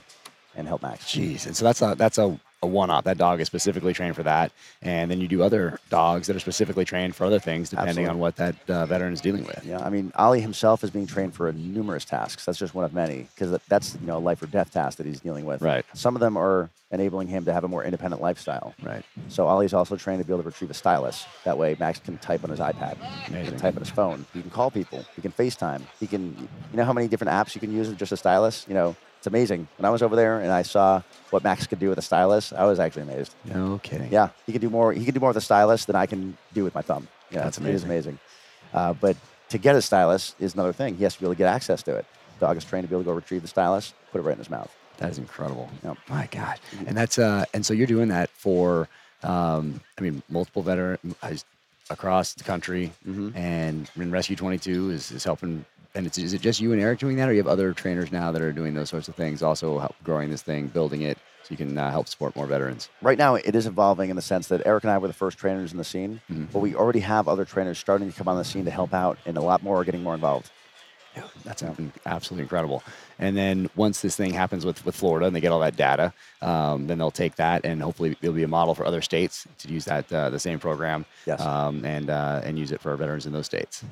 and 0.55 0.67
help 0.67 0.81
Max. 0.81 1.05
Jeez, 1.05 1.45
and 1.45 1.55
so 1.55 1.65
that's 1.65 1.81
a 1.81 1.95
that's 1.97 2.17
a, 2.17 2.39
a 2.63 2.67
one-off. 2.67 3.03
That 3.03 3.17
dog 3.17 3.39
is 3.39 3.47
specifically 3.47 3.93
trained 3.93 4.15
for 4.15 4.23
that, 4.23 4.51
and 4.81 5.11
then 5.11 5.21
you 5.21 5.27
do 5.27 5.43
other 5.43 5.79
dogs 5.89 6.27
that 6.27 6.35
are 6.35 6.39
specifically 6.39 6.85
trained 6.85 7.15
for 7.15 7.25
other 7.25 7.39
things, 7.39 7.69
depending 7.69 8.05
Absolutely. 8.05 8.11
on 8.11 8.19
what 8.19 8.35
that 8.37 8.55
uh, 8.69 8.85
veteran 8.85 9.13
is 9.13 9.21
dealing 9.21 9.45
with. 9.45 9.63
Yeah, 9.65 9.79
I 9.79 9.89
mean, 9.89 10.11
Ollie 10.15 10.41
himself 10.41 10.83
is 10.83 10.89
being 10.89 11.07
trained 11.07 11.35
for 11.35 11.51
numerous 11.51 12.05
tasks. 12.05 12.45
That's 12.45 12.57
just 12.57 12.73
one 12.73 12.85
of 12.85 12.93
many, 12.93 13.27
because 13.35 13.59
that's 13.67 13.97
you 14.01 14.07
know 14.07 14.17
a 14.17 14.19
life 14.19 14.41
or 14.41 14.47
death 14.47 14.71
task 14.71 14.97
that 14.97 15.05
he's 15.05 15.19
dealing 15.19 15.45
with. 15.45 15.61
Right. 15.61 15.85
Some 15.93 16.15
of 16.15 16.19
them 16.19 16.37
are 16.37 16.69
enabling 16.89 17.27
him 17.27 17.43
to 17.43 17.51
have 17.51 17.65
a 17.65 17.67
more 17.67 17.83
independent 17.83 18.21
lifestyle. 18.21 18.73
Right. 18.81 19.03
So 19.27 19.45
Ollie's 19.45 19.73
also 19.73 19.95
trained 19.97 20.21
to 20.21 20.25
be 20.25 20.33
able 20.33 20.43
to 20.43 20.47
retrieve 20.47 20.71
a 20.71 20.73
stylus. 20.73 21.25
That 21.43 21.57
way, 21.57 21.75
Max 21.79 21.99
can 21.99 22.17
type 22.17 22.43
on 22.43 22.49
his 22.49 22.59
iPad. 22.59 22.95
He 23.25 23.33
can 23.33 23.57
type 23.57 23.75
on 23.75 23.81
his 23.81 23.89
phone. 23.89 24.25
He 24.33 24.41
can 24.41 24.49
call 24.49 24.71
people. 24.71 25.05
He 25.15 25.21
can 25.21 25.31
FaceTime. 25.31 25.81
He 25.99 26.07
can. 26.07 26.35
You 26.71 26.77
know 26.77 26.85
how 26.85 26.93
many 26.93 27.07
different 27.07 27.31
apps 27.31 27.55
you 27.55 27.61
can 27.61 27.73
use 27.73 27.89
with 27.89 27.97
just 27.97 28.13
a 28.13 28.17
stylus? 28.17 28.65
You 28.67 28.73
know, 28.73 28.95
it's 29.27 29.33
amazing. 29.33 29.67
When 29.77 29.85
I 29.85 29.89
was 29.89 30.01
over 30.01 30.15
there 30.15 30.39
and 30.39 30.51
I 30.51 30.61
saw 30.61 31.01
what 31.31 31.43
Max 31.43 31.67
could 31.67 31.79
do 31.79 31.89
with 31.89 31.97
a 31.97 32.01
stylus, 32.01 32.53
I 32.53 32.63
was 32.65 32.79
actually 32.79 33.03
amazed. 33.03 33.35
No 33.45 33.79
kidding. 33.83 34.09
Yeah, 34.11 34.29
he 34.45 34.51
can 34.53 34.61
do 34.61 34.69
more. 34.69 34.93
He 34.93 35.03
can 35.05 35.13
do 35.13 35.19
more 35.19 35.29
with 35.29 35.37
a 35.37 35.41
stylus 35.41 35.85
than 35.85 35.95
I 35.95 36.05
can 36.05 36.37
do 36.53 36.63
with 36.63 36.73
my 36.73 36.81
thumb. 36.81 37.07
Yeah, 37.29 37.43
That's 37.43 37.57
amazing. 37.57 37.73
It 37.73 37.75
is 37.75 37.83
amazing. 37.83 38.19
Uh, 38.73 38.93
but 38.93 39.17
to 39.49 39.57
get 39.57 39.75
a 39.75 39.81
stylus 39.81 40.33
is 40.39 40.53
another 40.53 40.71
thing. 40.73 40.95
He 40.95 41.03
has 41.03 41.13
to 41.15 41.19
be 41.19 41.25
able 41.25 41.33
to 41.33 41.37
get 41.37 41.47
access 41.47 41.83
to 41.83 41.95
it. 41.95 42.05
Dog 42.39 42.55
is 42.57 42.63
trained 42.63 42.83
to 42.85 42.89
be 42.89 42.95
able 42.95 43.03
to 43.03 43.07
go 43.09 43.13
retrieve 43.13 43.41
the 43.41 43.47
stylus, 43.47 43.93
put 44.11 44.19
it 44.19 44.23
right 44.23 44.33
in 44.33 44.37
his 44.37 44.49
mouth. 44.49 44.73
That 44.97 45.09
is 45.11 45.17
incredible. 45.17 45.69
Yep. 45.83 45.97
My 46.09 46.27
God. 46.31 46.59
And 46.85 46.95
that's 46.95 47.19
uh 47.19 47.45
and 47.53 47.65
so 47.65 47.73
you're 47.73 47.87
doing 47.87 48.07
that 48.09 48.29
for 48.29 48.87
um 49.23 49.81
I 49.97 50.01
mean 50.01 50.23
multiple 50.29 50.61
veteran 50.63 50.97
across 51.89 52.33
the 52.33 52.43
country 52.43 52.91
Mm-hmm. 53.07 53.37
and 53.37 53.89
in 53.95 54.11
Rescue 54.11 54.35
22 54.35 54.91
is, 54.91 55.11
is 55.11 55.23
helping 55.23 55.65
and 55.97 56.05
it's, 56.07 56.17
is 56.17 56.33
it 56.33 56.41
just 56.41 56.61
you 56.61 56.71
and 56.73 56.81
Eric 56.81 56.99
doing 56.99 57.17
that 57.17 57.27
or 57.27 57.31
you 57.33 57.39
have 57.39 57.47
other 57.47 57.73
trainers 57.73 58.11
now 58.11 58.31
that 58.31 58.41
are 58.41 58.51
doing 58.51 58.73
those 58.73 58.89
sorts 58.89 59.07
of 59.07 59.15
things 59.15 59.41
also 59.41 59.79
help 59.79 59.95
growing 60.03 60.29
this 60.29 60.41
thing 60.43 60.67
building 60.67 61.01
it 61.01 61.17
so 61.43 61.47
you 61.49 61.57
can 61.57 61.77
uh, 61.77 61.89
help 61.89 62.07
support 62.07 62.35
more 62.35 62.45
veterans 62.45 62.89
Right 63.01 63.17
now, 63.17 63.35
it 63.35 63.55
is 63.55 63.65
evolving 63.65 64.09
in 64.09 64.15
the 64.15 64.21
sense 64.21 64.47
that 64.49 64.61
Eric 64.65 64.83
and 64.83 64.91
I 64.91 64.97
were 64.99 65.07
the 65.07 65.13
first 65.13 65.37
trainers 65.37 65.71
in 65.71 65.77
the 65.77 65.83
scene, 65.83 66.21
but 66.53 66.59
we 66.59 66.75
already 66.75 66.99
have 66.99 67.27
other 67.27 67.45
trainers 67.45 67.79
starting 67.79 68.11
to 68.11 68.17
come 68.17 68.27
on 68.27 68.37
the 68.37 68.43
scene 68.45 68.65
to 68.65 68.71
help 68.71 68.93
out, 68.93 69.17
and 69.25 69.37
a 69.37 69.41
lot 69.41 69.63
more 69.63 69.79
are 69.81 69.83
getting 69.85 70.03
more 70.03 70.13
involved. 70.13 70.51
That's 71.45 71.63
in- 71.63 71.91
absolutely 72.05 72.43
incredible. 72.43 72.83
And 73.17 73.35
then 73.35 73.69
once 73.75 74.01
this 74.01 74.15
thing 74.15 74.33
happens 74.33 74.65
with, 74.65 74.85
with 74.85 74.95
Florida 74.95 75.25
and 75.25 75.35
they 75.35 75.39
get 75.41 75.51
all 75.51 75.61
that 75.61 75.75
data, 75.77 76.13
um, 76.43 76.85
then 76.85 76.97
they'll 76.99 77.09
take 77.09 77.35
that 77.37 77.65
and 77.65 77.81
hopefully 77.81 78.15
it'll 78.21 78.35
be 78.35 78.43
a 78.43 78.47
model 78.47 78.75
for 78.75 78.85
other 78.85 79.01
states 79.01 79.47
to 79.59 79.67
use 79.69 79.85
that 79.85 80.11
uh, 80.13 80.29
the 80.29 80.39
same 80.39 80.59
program 80.59 81.05
Yes. 81.25 81.41
um, 81.41 81.83
and 81.85 82.09
uh, 82.11 82.41
and 82.43 82.59
use 82.59 82.71
it 82.71 82.81
for 82.81 82.91
our 82.91 82.97
veterans 82.97 83.25
in 83.25 83.33
those 83.33 83.47
states. 83.47 83.83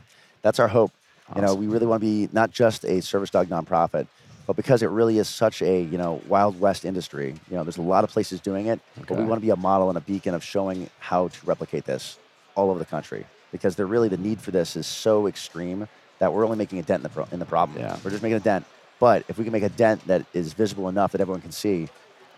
That's 0.43 0.59
our 0.59 0.67
hope. 0.67 0.91
You 1.33 1.41
know, 1.41 1.55
we 1.55 1.67
really 1.67 1.87
want 1.87 2.01
to 2.01 2.05
be 2.05 2.29
not 2.31 2.51
just 2.51 2.85
a 2.85 3.01
service 3.01 3.29
dog 3.31 3.47
nonprofit, 3.47 4.07
but 4.45 4.55
because 4.55 4.83
it 4.83 4.89
really 4.89 5.17
is 5.17 5.27
such 5.27 5.61
a 5.61 5.81
you 5.81 5.97
know 5.97 6.21
wild 6.27 6.59
west 6.59 6.85
industry. 6.85 7.33
You 7.49 7.57
know, 7.57 7.63
there's 7.63 7.77
a 7.77 7.81
lot 7.81 8.03
of 8.03 8.11
places 8.11 8.39
doing 8.39 8.67
it, 8.67 8.79
but 9.07 9.17
we 9.17 9.25
want 9.25 9.41
to 9.41 9.45
be 9.45 9.49
a 9.49 9.55
model 9.55 9.89
and 9.89 9.97
a 9.97 10.01
beacon 10.01 10.35
of 10.35 10.43
showing 10.43 10.89
how 10.99 11.29
to 11.29 11.45
replicate 11.45 11.85
this 11.85 12.19
all 12.53 12.69
over 12.69 12.79
the 12.79 12.85
country 12.85 13.25
because 13.51 13.75
they're 13.75 13.87
really 13.87 14.09
the 14.09 14.17
need 14.17 14.39
for 14.39 14.51
this 14.51 14.75
is 14.75 14.85
so 14.85 15.27
extreme 15.27 15.87
that 16.19 16.31
we're 16.31 16.45
only 16.45 16.57
making 16.57 16.79
a 16.79 16.83
dent 16.83 16.99
in 16.99 17.03
the 17.03 17.09
pro- 17.09 17.27
in 17.31 17.39
the 17.39 17.45
problem. 17.45 17.79
Yeah. 17.79 17.97
We're 18.03 18.11
just 18.11 18.23
making 18.23 18.37
a 18.37 18.41
dent. 18.41 18.65
But 18.99 19.25
if 19.27 19.37
we 19.37 19.43
can 19.43 19.51
make 19.51 19.63
a 19.63 19.69
dent 19.69 20.05
that 20.07 20.25
is 20.33 20.53
visible 20.53 20.89
enough 20.89 21.11
that 21.13 21.21
everyone 21.21 21.41
can 21.41 21.51
see, 21.51 21.89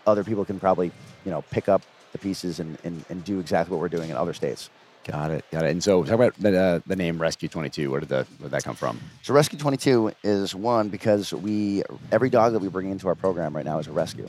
other 0.06 0.24
people 0.24 0.44
can 0.44 0.58
probably 0.58 0.90
you 1.24 1.30
know 1.30 1.42
pick 1.50 1.68
up 1.68 1.82
the 2.12 2.18
pieces 2.18 2.58
and, 2.58 2.78
and, 2.84 3.04
and 3.10 3.22
do 3.24 3.38
exactly 3.38 3.74
what 3.74 3.80
we're 3.80 3.88
doing 3.88 4.08
in 4.08 4.16
other 4.16 4.32
states. 4.32 4.70
Got 5.04 5.30
it. 5.30 5.44
Got 5.50 5.64
it. 5.64 5.70
And 5.70 5.82
so 5.82 6.04
talk 6.04 6.14
about 6.14 6.34
the, 6.38 6.58
uh, 6.58 6.80
the 6.86 6.96
name 6.96 7.20
Rescue 7.20 7.48
22. 7.48 7.90
Where 7.90 8.00
did, 8.00 8.08
the, 8.08 8.26
where 8.38 8.48
did 8.48 8.50
that 8.50 8.64
come 8.64 8.74
from? 8.74 9.00
So 9.22 9.32
Rescue 9.32 9.58
22 9.58 10.12
is 10.22 10.54
one 10.54 10.88
because 10.88 11.32
we 11.32 11.82
every 12.12 12.30
dog 12.30 12.52
that 12.52 12.58
we 12.58 12.68
bring 12.68 12.90
into 12.90 13.08
our 13.08 13.14
program 13.14 13.56
right 13.56 13.64
now 13.64 13.78
is 13.78 13.86
a 13.86 13.92
rescue. 13.92 14.28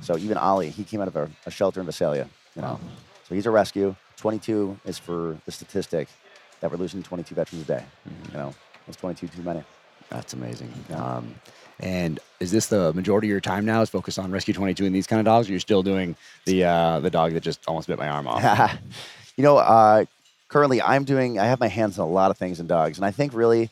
So 0.00 0.16
even 0.18 0.36
Ollie, 0.36 0.70
he 0.70 0.84
came 0.84 1.00
out 1.00 1.08
of 1.08 1.16
a, 1.16 1.30
a 1.46 1.50
shelter 1.50 1.80
in 1.80 1.86
Visalia. 1.86 2.28
You 2.54 2.62
know? 2.62 2.68
Wow. 2.68 2.80
So 3.28 3.34
he's 3.34 3.46
a 3.46 3.50
rescue. 3.50 3.94
22 4.16 4.78
is 4.84 4.98
for 4.98 5.38
the 5.44 5.52
statistic 5.52 6.08
that 6.60 6.70
we're 6.70 6.76
losing 6.76 7.02
22 7.02 7.34
veterans 7.34 7.64
a 7.64 7.66
day. 7.66 7.84
You 8.32 8.38
know, 8.38 8.54
that's 8.86 8.96
22 8.96 9.28
too 9.28 9.42
many. 9.42 9.62
That's 10.08 10.32
amazing. 10.32 10.72
Yeah. 10.88 11.16
Um, 11.16 11.34
and 11.80 12.20
is 12.40 12.50
this 12.50 12.66
the 12.66 12.92
majority 12.94 13.28
of 13.28 13.30
your 13.30 13.40
time 13.40 13.64
now 13.64 13.82
is 13.82 13.90
focused 13.90 14.18
on 14.18 14.30
Rescue 14.30 14.54
22 14.54 14.86
and 14.86 14.94
these 14.94 15.06
kind 15.06 15.20
of 15.20 15.26
dogs? 15.26 15.48
Or 15.48 15.52
you're 15.52 15.60
still 15.60 15.82
doing 15.82 16.16
the 16.46 16.64
uh, 16.64 17.00
the 17.00 17.10
dog 17.10 17.32
that 17.32 17.42
just 17.42 17.60
almost 17.66 17.88
bit 17.88 17.98
my 17.98 18.08
arm 18.08 18.26
off? 18.26 18.78
you 19.36 19.42
know, 19.42 19.58
uh, 19.58 20.04
currently 20.48 20.80
I'm 20.82 21.04
doing. 21.04 21.38
I 21.38 21.46
have 21.46 21.60
my 21.60 21.68
hands 21.68 21.98
in 21.98 22.02
a 22.02 22.06
lot 22.06 22.30
of 22.30 22.38
things 22.38 22.60
in 22.60 22.66
dogs, 22.66 22.98
and 22.98 23.04
I 23.04 23.10
think 23.10 23.34
really 23.34 23.70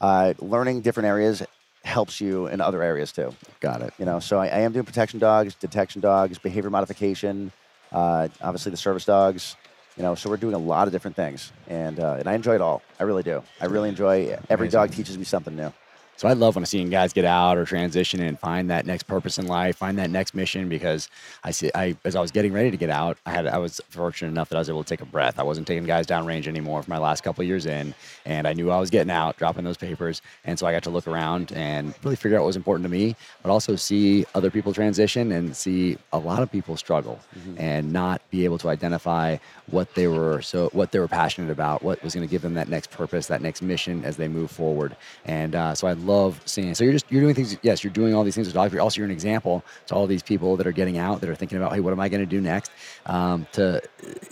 uh, 0.00 0.34
learning 0.38 0.82
different 0.82 1.08
areas 1.08 1.42
helps 1.84 2.20
you 2.20 2.48
in 2.48 2.60
other 2.60 2.82
areas 2.82 3.12
too. 3.12 3.34
Got 3.60 3.82
it. 3.82 3.94
You 3.98 4.04
know, 4.04 4.18
so 4.20 4.38
I, 4.38 4.46
I 4.46 4.58
am 4.60 4.72
doing 4.72 4.84
protection 4.84 5.18
dogs, 5.18 5.54
detection 5.54 6.00
dogs, 6.00 6.38
behavior 6.38 6.70
modification, 6.70 7.52
uh, 7.92 8.28
obviously 8.42 8.70
the 8.70 8.76
service 8.76 9.04
dogs. 9.04 9.56
You 9.96 10.02
know, 10.02 10.14
so 10.14 10.28
we're 10.28 10.36
doing 10.36 10.54
a 10.54 10.58
lot 10.58 10.88
of 10.88 10.92
different 10.92 11.16
things, 11.16 11.52
and 11.68 11.98
uh, 11.98 12.16
and 12.18 12.28
I 12.28 12.34
enjoy 12.34 12.54
it 12.54 12.60
all. 12.60 12.82
I 13.00 13.04
really 13.04 13.22
do. 13.22 13.42
I 13.60 13.66
really 13.66 13.88
enjoy 13.88 14.36
every 14.50 14.66
Amazing. 14.66 14.70
dog 14.78 14.90
teaches 14.92 15.16
me 15.16 15.24
something 15.24 15.56
new. 15.56 15.72
So 16.16 16.28
I 16.28 16.32
love 16.32 16.54
when 16.56 16.62
I 16.62 16.66
see 16.66 16.80
you 16.80 16.88
guys 16.88 17.12
get 17.12 17.26
out 17.26 17.58
or 17.58 17.66
transition 17.66 18.20
and 18.20 18.38
find 18.38 18.70
that 18.70 18.86
next 18.86 19.02
purpose 19.02 19.38
in 19.38 19.46
life, 19.46 19.76
find 19.76 19.98
that 19.98 20.08
next 20.08 20.34
mission. 20.34 20.68
Because 20.68 21.10
I 21.44 21.50
see, 21.50 21.70
I 21.74 21.96
as 22.04 22.16
I 22.16 22.20
was 22.20 22.30
getting 22.30 22.52
ready 22.52 22.70
to 22.70 22.76
get 22.76 22.88
out, 22.88 23.18
I 23.26 23.30
had 23.32 23.46
I 23.46 23.58
was 23.58 23.80
fortunate 23.90 24.30
enough 24.30 24.48
that 24.48 24.56
I 24.56 24.60
was 24.60 24.68
able 24.70 24.82
to 24.82 24.88
take 24.88 25.02
a 25.02 25.06
breath. 25.06 25.38
I 25.38 25.42
wasn't 25.42 25.66
taking 25.66 25.84
guys 25.84 26.06
down 26.06 26.24
range 26.24 26.48
anymore 26.48 26.82
for 26.82 26.90
my 26.90 26.98
last 26.98 27.22
couple 27.22 27.42
of 27.42 27.48
years 27.48 27.66
in, 27.66 27.94
and 28.24 28.48
I 28.48 28.54
knew 28.54 28.70
I 28.70 28.80
was 28.80 28.88
getting 28.88 29.10
out, 29.10 29.36
dropping 29.36 29.64
those 29.64 29.76
papers, 29.76 30.22
and 30.44 30.58
so 30.58 30.66
I 30.66 30.72
got 30.72 30.82
to 30.84 30.90
look 30.90 31.06
around 31.06 31.52
and 31.52 31.94
really 32.02 32.16
figure 32.16 32.38
out 32.38 32.42
what 32.42 32.46
was 32.46 32.56
important 32.56 32.84
to 32.84 32.90
me, 32.90 33.14
but 33.42 33.50
also 33.50 33.76
see 33.76 34.24
other 34.34 34.50
people 34.50 34.72
transition 34.72 35.32
and 35.32 35.54
see 35.54 35.98
a 36.12 36.18
lot 36.18 36.42
of 36.42 36.50
people 36.50 36.76
struggle 36.76 37.20
and 37.58 37.92
not 37.92 38.22
be 38.30 38.44
able 38.44 38.58
to 38.58 38.68
identify 38.68 39.36
what 39.70 39.94
they 39.94 40.06
were 40.06 40.40
so 40.40 40.68
what 40.72 40.92
they 40.92 40.98
were 40.98 41.08
passionate 41.08 41.50
about, 41.50 41.82
what 41.82 42.02
was 42.02 42.14
going 42.14 42.26
to 42.26 42.30
give 42.30 42.42
them 42.42 42.54
that 42.54 42.68
next 42.68 42.90
purpose, 42.90 43.26
that 43.26 43.42
next 43.42 43.60
mission 43.60 44.04
as 44.04 44.16
they 44.16 44.28
move 44.28 44.50
forward. 44.50 44.96
And 45.24 45.54
uh, 45.54 45.74
so 45.74 45.86
I 45.86 45.92
love 46.06 46.40
seeing. 46.44 46.74
So 46.74 46.84
you're 46.84 46.92
just 46.92 47.10
you're 47.10 47.20
doing 47.22 47.34
things. 47.34 47.56
Yes, 47.62 47.82
you're 47.84 47.92
doing 47.92 48.14
all 48.14 48.24
these 48.24 48.34
things 48.34 48.46
with 48.46 48.54
dogs. 48.54 48.72
But 48.72 48.80
also 48.80 48.98
you're 48.98 49.06
an 49.06 49.10
example 49.12 49.64
to 49.86 49.94
all 49.94 50.06
these 50.06 50.22
people 50.22 50.56
that 50.56 50.66
are 50.66 50.72
getting 50.72 50.98
out 50.98 51.20
that 51.20 51.28
are 51.30 51.34
thinking 51.34 51.58
about, 51.58 51.72
hey, 51.72 51.80
what 51.80 51.92
am 51.92 52.00
I 52.00 52.08
going 52.08 52.20
to 52.22 52.26
do 52.26 52.40
next? 52.40 52.70
Um, 53.06 53.46
to 53.52 53.82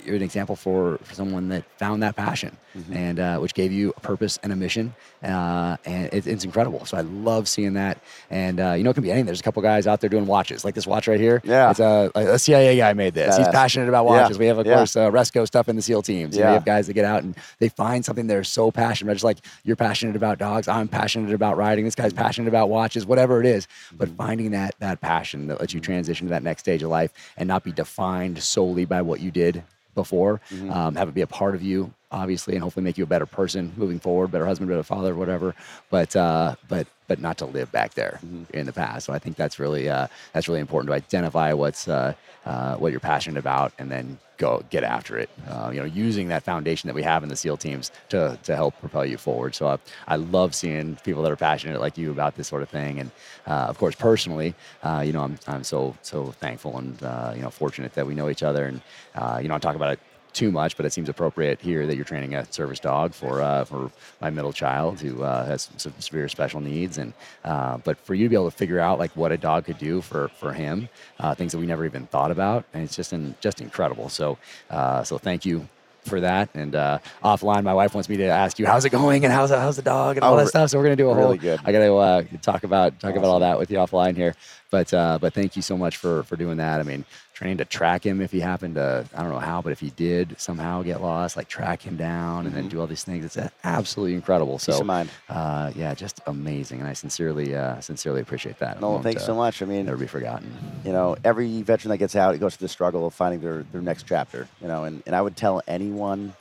you're 0.04 0.16
an 0.16 0.22
example 0.22 0.56
for, 0.56 0.98
for 1.02 1.14
someone 1.14 1.48
that 1.48 1.64
found 1.78 2.02
that 2.02 2.16
passion 2.16 2.56
and 2.92 3.20
uh, 3.20 3.38
which 3.38 3.54
gave 3.54 3.70
you 3.70 3.94
a 3.96 4.00
purpose 4.00 4.36
and 4.42 4.52
a 4.52 4.56
mission. 4.56 4.94
Uh, 5.22 5.76
and 5.84 6.12
it, 6.12 6.26
it's 6.26 6.44
incredible. 6.44 6.84
So 6.84 6.96
I 6.96 7.02
love 7.02 7.46
seeing 7.48 7.74
that. 7.74 7.98
And 8.30 8.58
uh, 8.60 8.72
you 8.72 8.82
know, 8.82 8.90
it 8.90 8.94
can 8.94 9.02
be 9.04 9.10
anything. 9.12 9.26
There's 9.26 9.38
a 9.38 9.44
couple 9.44 9.62
guys 9.62 9.86
out 9.86 10.00
there 10.00 10.10
doing 10.10 10.26
watches, 10.26 10.64
like 10.64 10.74
this 10.74 10.86
watch 10.86 11.06
right 11.06 11.20
here. 11.20 11.40
Yeah. 11.44 11.70
it's 11.70 11.78
a, 11.78 12.10
a 12.16 12.38
CIA 12.38 12.76
guy 12.76 12.92
made 12.94 13.14
this. 13.14 13.36
He's 13.36 13.46
passionate 13.48 13.88
about 13.88 14.04
Yeah. 14.06 14.22
watches. 14.22 14.38
We 14.38 14.46
have, 14.46 14.58
of 14.58 14.66
Yeah. 14.66 14.74
course, 14.76 14.96
uh, 14.96 15.08
Resco 15.10 15.46
stuff 15.46 15.68
in 15.68 15.76
the 15.76 15.82
SEAL 15.82 16.02
teams. 16.02 16.36
Yeah. 16.36 16.48
you 16.48 16.54
have 16.54 16.64
guys 16.64 16.88
that 16.88 16.94
get 16.94 17.04
out 17.04 17.22
and 17.22 17.36
they 17.60 17.68
find 17.68 18.04
something 18.04 18.26
they're 18.26 18.42
so 18.44 18.72
passionate 18.72 19.08
about. 19.08 19.14
Just 19.14 19.24
like 19.24 19.38
you're 19.62 19.76
passionate 19.76 20.16
about 20.16 20.38
dogs, 20.38 20.66
I'm 20.66 20.88
passionate 20.88 21.32
about 21.32 21.56
riding. 21.64 21.84
This 21.84 21.94
guy's 21.94 22.12
passionate 22.12 22.48
about 22.48 22.68
watches, 22.68 23.06
whatever 23.06 23.40
it 23.40 23.46
is. 23.46 23.66
But 23.92 24.08
mm-hmm. 24.08 24.16
finding 24.16 24.50
that 24.52 24.74
that 24.78 25.00
passion 25.00 25.46
that 25.48 25.60
lets 25.60 25.72
you 25.72 25.80
mm-hmm. 25.80 25.92
transition 25.92 26.26
to 26.26 26.30
that 26.30 26.42
next 26.42 26.60
stage 26.60 26.82
of 26.82 26.90
life 26.90 27.12
and 27.36 27.48
not 27.48 27.64
be 27.64 27.72
defined 27.72 28.42
solely 28.42 28.84
by 28.84 29.02
what 29.02 29.20
you 29.20 29.30
did 29.30 29.62
before. 29.94 30.40
Mm-hmm. 30.50 30.70
Um, 30.70 30.94
have 30.96 31.08
it 31.08 31.14
be 31.14 31.22
a 31.22 31.26
part 31.26 31.54
of 31.54 31.62
you, 31.62 31.92
obviously, 32.14 32.54
and 32.54 32.62
hopefully 32.62 32.84
make 32.84 32.96
you 32.96 33.04
a 33.04 33.08
better 33.08 33.26
person 33.26 33.72
moving 33.76 33.98
forward, 33.98 34.30
better 34.30 34.46
husband, 34.46 34.70
better 34.70 34.82
father, 34.82 35.14
whatever. 35.14 35.54
But 35.90 36.14
uh, 36.14 36.54
but 36.68 36.86
but 37.06 37.20
not 37.20 37.36
to 37.38 37.44
live 37.46 37.70
back 37.70 37.94
there 37.94 38.20
in 38.54 38.64
the 38.64 38.72
past. 38.72 39.06
So 39.06 39.12
I 39.12 39.18
think 39.18 39.36
that's 39.36 39.58
really 39.58 39.88
uh, 39.88 40.06
that's 40.32 40.48
really 40.48 40.60
important 40.60 40.88
to 40.88 40.94
identify 40.94 41.52
what's 41.52 41.88
uh, 41.88 42.14
uh, 42.46 42.76
what 42.76 42.92
you're 42.92 43.00
passionate 43.00 43.38
about, 43.38 43.72
and 43.78 43.90
then 43.90 44.18
go 44.36 44.64
get 44.70 44.84
after 44.84 45.18
it. 45.18 45.28
Uh, 45.48 45.70
you 45.72 45.80
know, 45.80 45.86
using 45.86 46.28
that 46.28 46.42
foundation 46.42 46.88
that 46.88 46.94
we 46.94 47.02
have 47.02 47.22
in 47.22 47.28
the 47.28 47.36
SEAL 47.36 47.56
teams 47.58 47.90
to 48.10 48.38
to 48.44 48.54
help 48.54 48.78
propel 48.80 49.04
you 49.04 49.18
forward. 49.18 49.54
So 49.54 49.68
I, 49.68 49.78
I 50.06 50.16
love 50.16 50.54
seeing 50.54 50.96
people 51.04 51.22
that 51.24 51.32
are 51.32 51.36
passionate 51.36 51.80
like 51.80 51.98
you 51.98 52.10
about 52.10 52.36
this 52.36 52.48
sort 52.48 52.62
of 52.62 52.68
thing, 52.68 53.00
and 53.00 53.10
uh, 53.46 53.66
of 53.68 53.78
course, 53.78 53.94
personally, 53.94 54.54
uh, 54.82 55.02
you 55.04 55.12
know, 55.12 55.22
I'm 55.22 55.38
I'm 55.46 55.64
so 55.64 55.96
so 56.02 56.26
thankful 56.26 56.78
and 56.78 57.02
uh, 57.02 57.32
you 57.34 57.42
know 57.42 57.50
fortunate 57.50 57.94
that 57.94 58.06
we 58.06 58.14
know 58.14 58.30
each 58.30 58.42
other, 58.42 58.66
and 58.66 58.80
uh, 59.14 59.40
you 59.42 59.48
know, 59.48 59.56
I 59.56 59.58
talk 59.58 59.76
about 59.76 59.92
it 59.92 60.00
too 60.34 60.50
much, 60.50 60.76
but 60.76 60.84
it 60.84 60.92
seems 60.92 61.08
appropriate 61.08 61.60
here 61.60 61.86
that 61.86 61.96
you're 61.96 62.04
training 62.04 62.34
a 62.34 62.44
service 62.52 62.80
dog 62.80 63.14
for 63.14 63.40
uh, 63.40 63.64
for 63.64 63.90
my 64.20 64.30
middle 64.30 64.52
child 64.52 65.00
who 65.00 65.22
uh, 65.22 65.46
has 65.46 65.70
some 65.78 65.92
severe 65.98 66.28
special 66.28 66.60
needs, 66.60 66.98
and 66.98 67.12
uh, 67.44 67.78
but 67.78 67.98
for 67.98 68.14
you 68.14 68.26
to 68.26 68.28
be 68.28 68.36
able 68.36 68.50
to 68.50 68.56
figure 68.56 68.80
out 68.80 68.98
like 68.98 69.14
what 69.16 69.32
a 69.32 69.36
dog 69.38 69.64
could 69.64 69.78
do 69.78 70.00
for 70.00 70.28
for 70.28 70.52
him, 70.52 70.88
uh, 71.20 71.34
things 71.34 71.52
that 71.52 71.58
we 71.58 71.66
never 71.66 71.84
even 71.86 72.06
thought 72.06 72.30
about, 72.30 72.64
and 72.74 72.82
it's 72.84 72.96
just 72.96 73.12
in, 73.12 73.34
just 73.40 73.60
incredible. 73.60 74.08
So 74.08 74.36
uh, 74.70 75.02
so 75.04 75.18
thank 75.18 75.46
you 75.46 75.68
for 76.04 76.20
that. 76.20 76.50
And 76.54 76.74
uh, 76.74 76.98
offline, 77.24 77.62
my 77.62 77.72
wife 77.72 77.94
wants 77.94 78.10
me 78.10 78.18
to 78.18 78.24
ask 78.24 78.58
you, 78.58 78.66
how's 78.66 78.84
it 78.84 78.90
going 78.90 79.24
and 79.24 79.32
how's 79.32 79.50
how's 79.50 79.76
the 79.76 79.82
dog 79.82 80.16
and 80.18 80.24
all 80.24 80.34
Oh, 80.34 80.36
that 80.36 80.48
stuff. 80.48 80.68
So 80.68 80.76
we're 80.78 80.84
gonna 80.84 80.96
do 80.96 81.08
a 81.10 81.14
really 81.14 81.38
whole. 81.38 81.56
good. 81.56 81.60
I 81.64 81.72
gotta 81.72 81.94
uh, 81.94 82.22
talk 82.42 82.64
about 82.64 83.00
talk 83.00 83.14
about 83.16 83.30
all 83.30 83.40
that 83.40 83.58
with 83.58 83.70
you 83.70 83.78
offline 83.78 84.14
here. 84.16 84.34
But 84.74 84.92
uh, 84.92 85.18
but 85.20 85.32
thank 85.34 85.54
you 85.54 85.62
so 85.62 85.76
much 85.76 85.98
for 85.98 86.24
for 86.24 86.34
doing 86.34 86.56
that. 86.56 86.80
I 86.80 86.82
mean, 86.82 87.04
trying 87.32 87.58
to 87.58 87.64
track 87.64 88.04
him 88.04 88.20
if 88.20 88.32
he 88.32 88.40
happened 88.40 88.74
to 88.74 89.06
I 89.14 89.22
don't 89.22 89.30
know 89.30 89.38
how, 89.38 89.62
but 89.62 89.70
if 89.70 89.78
he 89.78 89.90
did 89.90 90.34
somehow 90.36 90.82
get 90.82 91.00
lost, 91.00 91.36
like 91.36 91.46
track 91.46 91.80
him 91.80 91.96
down 91.96 92.44
and 92.44 92.56
then 92.56 92.66
do 92.66 92.80
all 92.80 92.88
these 92.88 93.04
things, 93.04 93.24
it's 93.24 93.38
absolutely 93.62 94.14
incredible. 94.14 94.58
Mm-hmm. 94.58 95.08
So 95.28 95.32
uh, 95.32 95.70
yeah, 95.76 95.94
just 95.94 96.22
amazing, 96.26 96.80
and 96.80 96.88
I 96.88 96.92
sincerely 96.92 97.54
uh, 97.54 97.78
sincerely 97.82 98.20
appreciate 98.20 98.58
that. 98.58 98.80
No, 98.80 99.00
thanks 99.00 99.22
uh, 99.22 99.26
so 99.26 99.36
much. 99.36 99.62
I 99.62 99.64
mean, 99.64 99.86
Never 99.86 99.96
be 99.96 100.08
forgotten. 100.08 100.52
you 100.84 100.90
know, 100.90 101.16
every 101.22 101.62
veteran 101.62 101.90
that 101.90 101.98
gets 101.98 102.16
out, 102.16 102.34
it 102.34 102.38
goes 102.38 102.56
through 102.56 102.64
the 102.64 102.72
struggle 102.72 103.06
of 103.06 103.14
finding 103.14 103.40
their, 103.42 103.62
their 103.70 103.80
next 103.80 104.08
chapter, 104.08 104.48
you 104.60 104.66
know, 104.66 104.82
and, 104.82 105.04
and 105.06 105.14
I 105.14 105.22
would 105.22 105.36
tell 105.36 105.62
anyone 105.68 106.34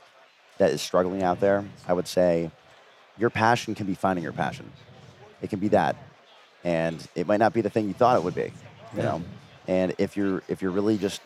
that 0.58 0.72
is 0.72 0.82
struggling 0.82 1.22
out 1.22 1.38
there, 1.38 1.64
I 1.86 1.92
would 1.92 2.08
say 2.08 2.50
your 3.16 3.30
passion 3.30 3.76
can 3.76 3.86
be 3.86 3.94
finding 3.94 4.24
your 4.24 4.32
passion. 4.32 4.72
It 5.40 5.50
can 5.50 5.60
be 5.60 5.68
that. 5.68 5.94
And 6.64 7.06
it 7.14 7.26
might 7.26 7.38
not 7.40 7.52
be 7.52 7.60
the 7.60 7.70
thing 7.70 7.86
you 7.88 7.94
thought 7.94 8.16
it 8.16 8.22
would 8.22 8.34
be, 8.34 8.52
you 8.92 8.98
Yeah. 8.98 9.02
know. 9.02 9.24
And 9.68 9.94
if 9.98 10.16
you're 10.16 10.42
if 10.48 10.62
you're 10.62 10.70
really 10.70 10.98
just 10.98 11.20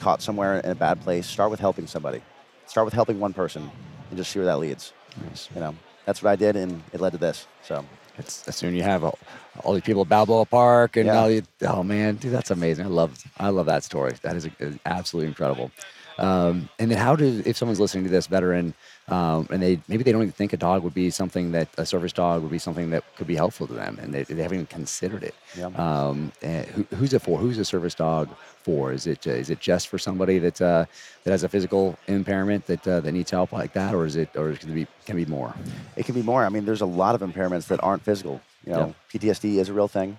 caught 0.00 0.22
somewhere 0.22 0.58
in 0.60 0.70
a 0.70 0.74
bad 0.74 1.00
place, 1.00 1.26
start 1.26 1.50
with 1.50 1.60
helping 1.60 1.86
somebody. 1.86 2.22
Start 2.66 2.84
with 2.84 2.94
helping 2.94 3.18
one 3.20 3.32
person 3.32 3.70
and 4.10 4.18
just 4.18 4.30
see 4.30 4.38
where 4.38 4.46
that 4.46 4.58
leads. 4.58 4.92
Nice. 5.24 5.48
You 5.54 5.60
know, 5.60 5.74
that's 6.06 6.22
what 6.22 6.30
I 6.30 6.36
did 6.36 6.56
and 6.56 6.82
it 6.92 7.00
led 7.00 7.12
to 7.12 7.18
this. 7.18 7.46
So 7.62 7.84
It's 8.18 8.46
as 8.48 8.56
soon 8.56 8.70
as 8.70 8.76
you 8.76 8.82
have 8.82 9.02
all, 9.04 9.18
all 9.64 9.72
these 9.74 9.82
people 9.82 10.02
at 10.02 10.08
Balboa 10.08 10.46
Park 10.46 10.96
and 10.96 11.06
Yeah. 11.06 11.18
all 11.20 11.28
the, 11.28 11.42
oh 11.66 11.82
man, 11.82 12.16
dude, 12.16 12.32
that's 12.32 12.50
amazing. 12.50 12.86
I 12.86 12.88
love 12.88 13.18
I 13.38 13.48
love 13.50 13.66
that 13.66 13.84
story. 13.84 14.14
That 14.22 14.36
is, 14.36 14.48
is 14.58 14.78
absolutely 14.86 15.28
incredible. 15.28 15.70
Um, 16.18 16.68
and 16.78 16.90
then 16.90 16.98
how 16.98 17.16
do 17.16 17.42
if 17.46 17.56
someone's 17.56 17.80
listening 17.80 18.04
to 18.04 18.10
this 18.10 18.26
veteran 18.26 18.74
um, 19.08 19.48
and 19.50 19.60
they 19.62 19.80
maybe 19.88 20.04
they 20.04 20.12
don't 20.12 20.22
even 20.22 20.32
think 20.32 20.52
a 20.52 20.56
dog 20.56 20.82
would 20.84 20.94
be 20.94 21.10
something 21.10 21.52
that 21.52 21.68
a 21.76 21.84
service 21.84 22.12
dog 22.12 22.42
would 22.42 22.50
be 22.50 22.58
something 22.58 22.90
that 22.90 23.04
could 23.16 23.26
be 23.26 23.34
helpful 23.34 23.66
to 23.66 23.72
them 23.72 23.98
and 24.00 24.14
they, 24.14 24.22
they 24.22 24.40
haven't 24.42 24.58
even 24.58 24.66
considered 24.66 25.24
it. 25.24 25.34
Yeah. 25.56 25.66
Um, 25.66 26.32
and 26.42 26.66
who, 26.66 26.82
who's 26.94 27.12
it 27.12 27.20
for? 27.20 27.38
Who's 27.38 27.58
a 27.58 27.64
service 27.64 27.94
dog 27.94 28.28
for? 28.62 28.92
Is 28.92 29.06
it 29.06 29.26
uh, 29.26 29.30
is 29.30 29.50
it 29.50 29.58
just 29.58 29.88
for 29.88 29.98
somebody 29.98 30.38
that 30.38 30.60
uh, 30.62 30.84
that 31.24 31.30
has 31.30 31.42
a 31.42 31.48
physical 31.48 31.98
impairment 32.06 32.66
that 32.66 32.86
uh, 32.86 33.00
that 33.00 33.12
needs 33.12 33.30
help 33.30 33.52
like 33.52 33.72
that, 33.72 33.94
or 33.94 34.06
is 34.06 34.16
it 34.16 34.30
or 34.36 34.52
can 34.52 34.70
it 34.70 34.74
be 34.74 34.86
can 35.06 35.18
it 35.18 35.24
be 35.24 35.30
more? 35.30 35.54
it 35.96 36.06
can 36.06 36.14
be 36.14 36.22
more. 36.22 36.44
I 36.44 36.48
mean, 36.48 36.64
there's 36.64 36.80
a 36.80 36.86
lot 36.86 37.14
of 37.14 37.20
impairments 37.20 37.66
that 37.68 37.82
aren't 37.82 38.02
physical. 38.02 38.40
You 38.64 38.72
know, 38.72 38.94
PTSD 39.12 39.56
is 39.56 39.70
a 39.70 39.72
real 39.72 39.88
thing, 39.88 40.18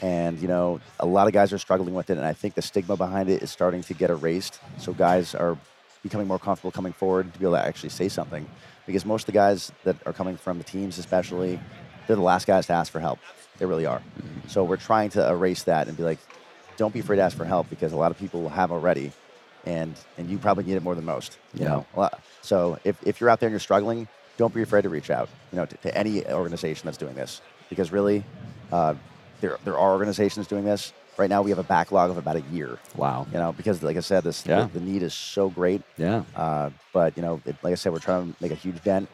and 0.00 0.38
you 0.38 0.46
know, 0.46 0.80
a 1.00 1.06
lot 1.06 1.26
of 1.26 1.32
guys 1.32 1.52
are 1.52 1.58
struggling 1.58 1.94
with 1.94 2.10
it. 2.10 2.18
And 2.18 2.26
I 2.26 2.34
think 2.34 2.54
the 2.54 2.62
stigma 2.62 2.96
behind 2.96 3.28
it 3.28 3.42
is 3.42 3.50
starting 3.50 3.82
to 3.84 3.94
get 3.94 4.10
erased. 4.10 4.60
So 4.78 4.92
guys 4.92 5.34
are 5.34 5.56
becoming 6.02 6.26
more 6.26 6.38
comfortable 6.38 6.70
coming 6.70 6.92
forward 6.92 7.32
to 7.32 7.38
be 7.38 7.44
able 7.44 7.56
to 7.56 7.64
actually 7.64 7.90
say 7.90 8.08
something, 8.08 8.46
because 8.86 9.04
most 9.04 9.22
of 9.22 9.26
the 9.26 9.32
guys 9.32 9.72
that 9.84 9.96
are 10.06 10.12
coming 10.12 10.36
from 10.36 10.58
the 10.58 10.64
teams, 10.64 10.98
especially, 10.98 11.60
they're 12.06 12.16
the 12.16 12.22
last 12.22 12.46
guys 12.46 12.66
to 12.66 12.72
ask 12.72 12.90
for 12.92 13.00
help. 13.00 13.18
They 13.58 13.66
really 13.66 13.86
are. 13.86 14.02
So 14.46 14.64
we're 14.64 14.76
trying 14.76 15.10
to 15.10 15.28
erase 15.28 15.64
that 15.64 15.88
and 15.88 15.96
be 15.96 16.02
like, 16.02 16.18
don't 16.76 16.94
be 16.94 17.00
afraid 17.00 17.16
to 17.16 17.22
ask 17.22 17.36
for 17.36 17.44
help 17.44 17.68
because 17.68 17.92
a 17.92 17.96
lot 17.96 18.10
of 18.10 18.18
people 18.18 18.48
have 18.48 18.70
already, 18.70 19.12
and 19.66 19.94
and 20.16 20.30
you 20.30 20.38
probably 20.38 20.64
need 20.64 20.74
it 20.74 20.82
more 20.82 20.94
than 20.94 21.04
most. 21.04 21.36
You 21.54 21.64
Yeah. 21.64 21.82
know, 21.96 22.08
so 22.40 22.78
if, 22.84 22.96
if 23.04 23.20
you're 23.20 23.28
out 23.28 23.40
there 23.40 23.48
and 23.48 23.52
you're 23.52 23.60
struggling, 23.60 24.06
don't 24.36 24.54
be 24.54 24.62
afraid 24.62 24.82
to 24.82 24.88
reach 24.88 25.10
out. 25.10 25.28
You 25.52 25.56
know, 25.58 25.66
to, 25.66 25.76
to 25.78 25.98
any 25.98 26.24
organization 26.26 26.86
that's 26.86 26.96
doing 26.96 27.14
this, 27.14 27.40
because 27.68 27.90
really, 27.90 28.22
uh, 28.70 28.94
there 29.40 29.58
there 29.64 29.76
are 29.76 29.90
organizations 29.90 30.46
doing 30.46 30.64
this. 30.64 30.92
Right 31.18 31.28
now, 31.28 31.42
we 31.42 31.50
have 31.50 31.58
a 31.58 31.64
backlog 31.64 32.10
of 32.10 32.16
about 32.16 32.36
a 32.36 32.42
year. 32.52 32.78
Wow. 32.96 33.26
You 33.32 33.38
know, 33.38 33.52
because 33.52 33.82
like 33.82 33.96
I 33.96 34.00
said, 34.00 34.22
this 34.22 34.46
Yeah. 34.46 34.68
the, 34.72 34.78
the 34.78 34.84
need 34.84 35.02
is 35.02 35.12
so 35.14 35.50
great. 35.50 35.82
Yeah. 35.96 36.22
Uh, 36.36 36.70
but 36.92 37.16
you 37.16 37.22
know, 37.22 37.40
it, 37.44 37.56
like 37.62 37.72
I 37.72 37.74
said, 37.74 37.92
we're 37.92 37.98
trying 37.98 38.32
to 38.32 38.36
make 38.42 38.52
a 38.52 38.54
huge 38.54 38.80
dent 38.84 39.08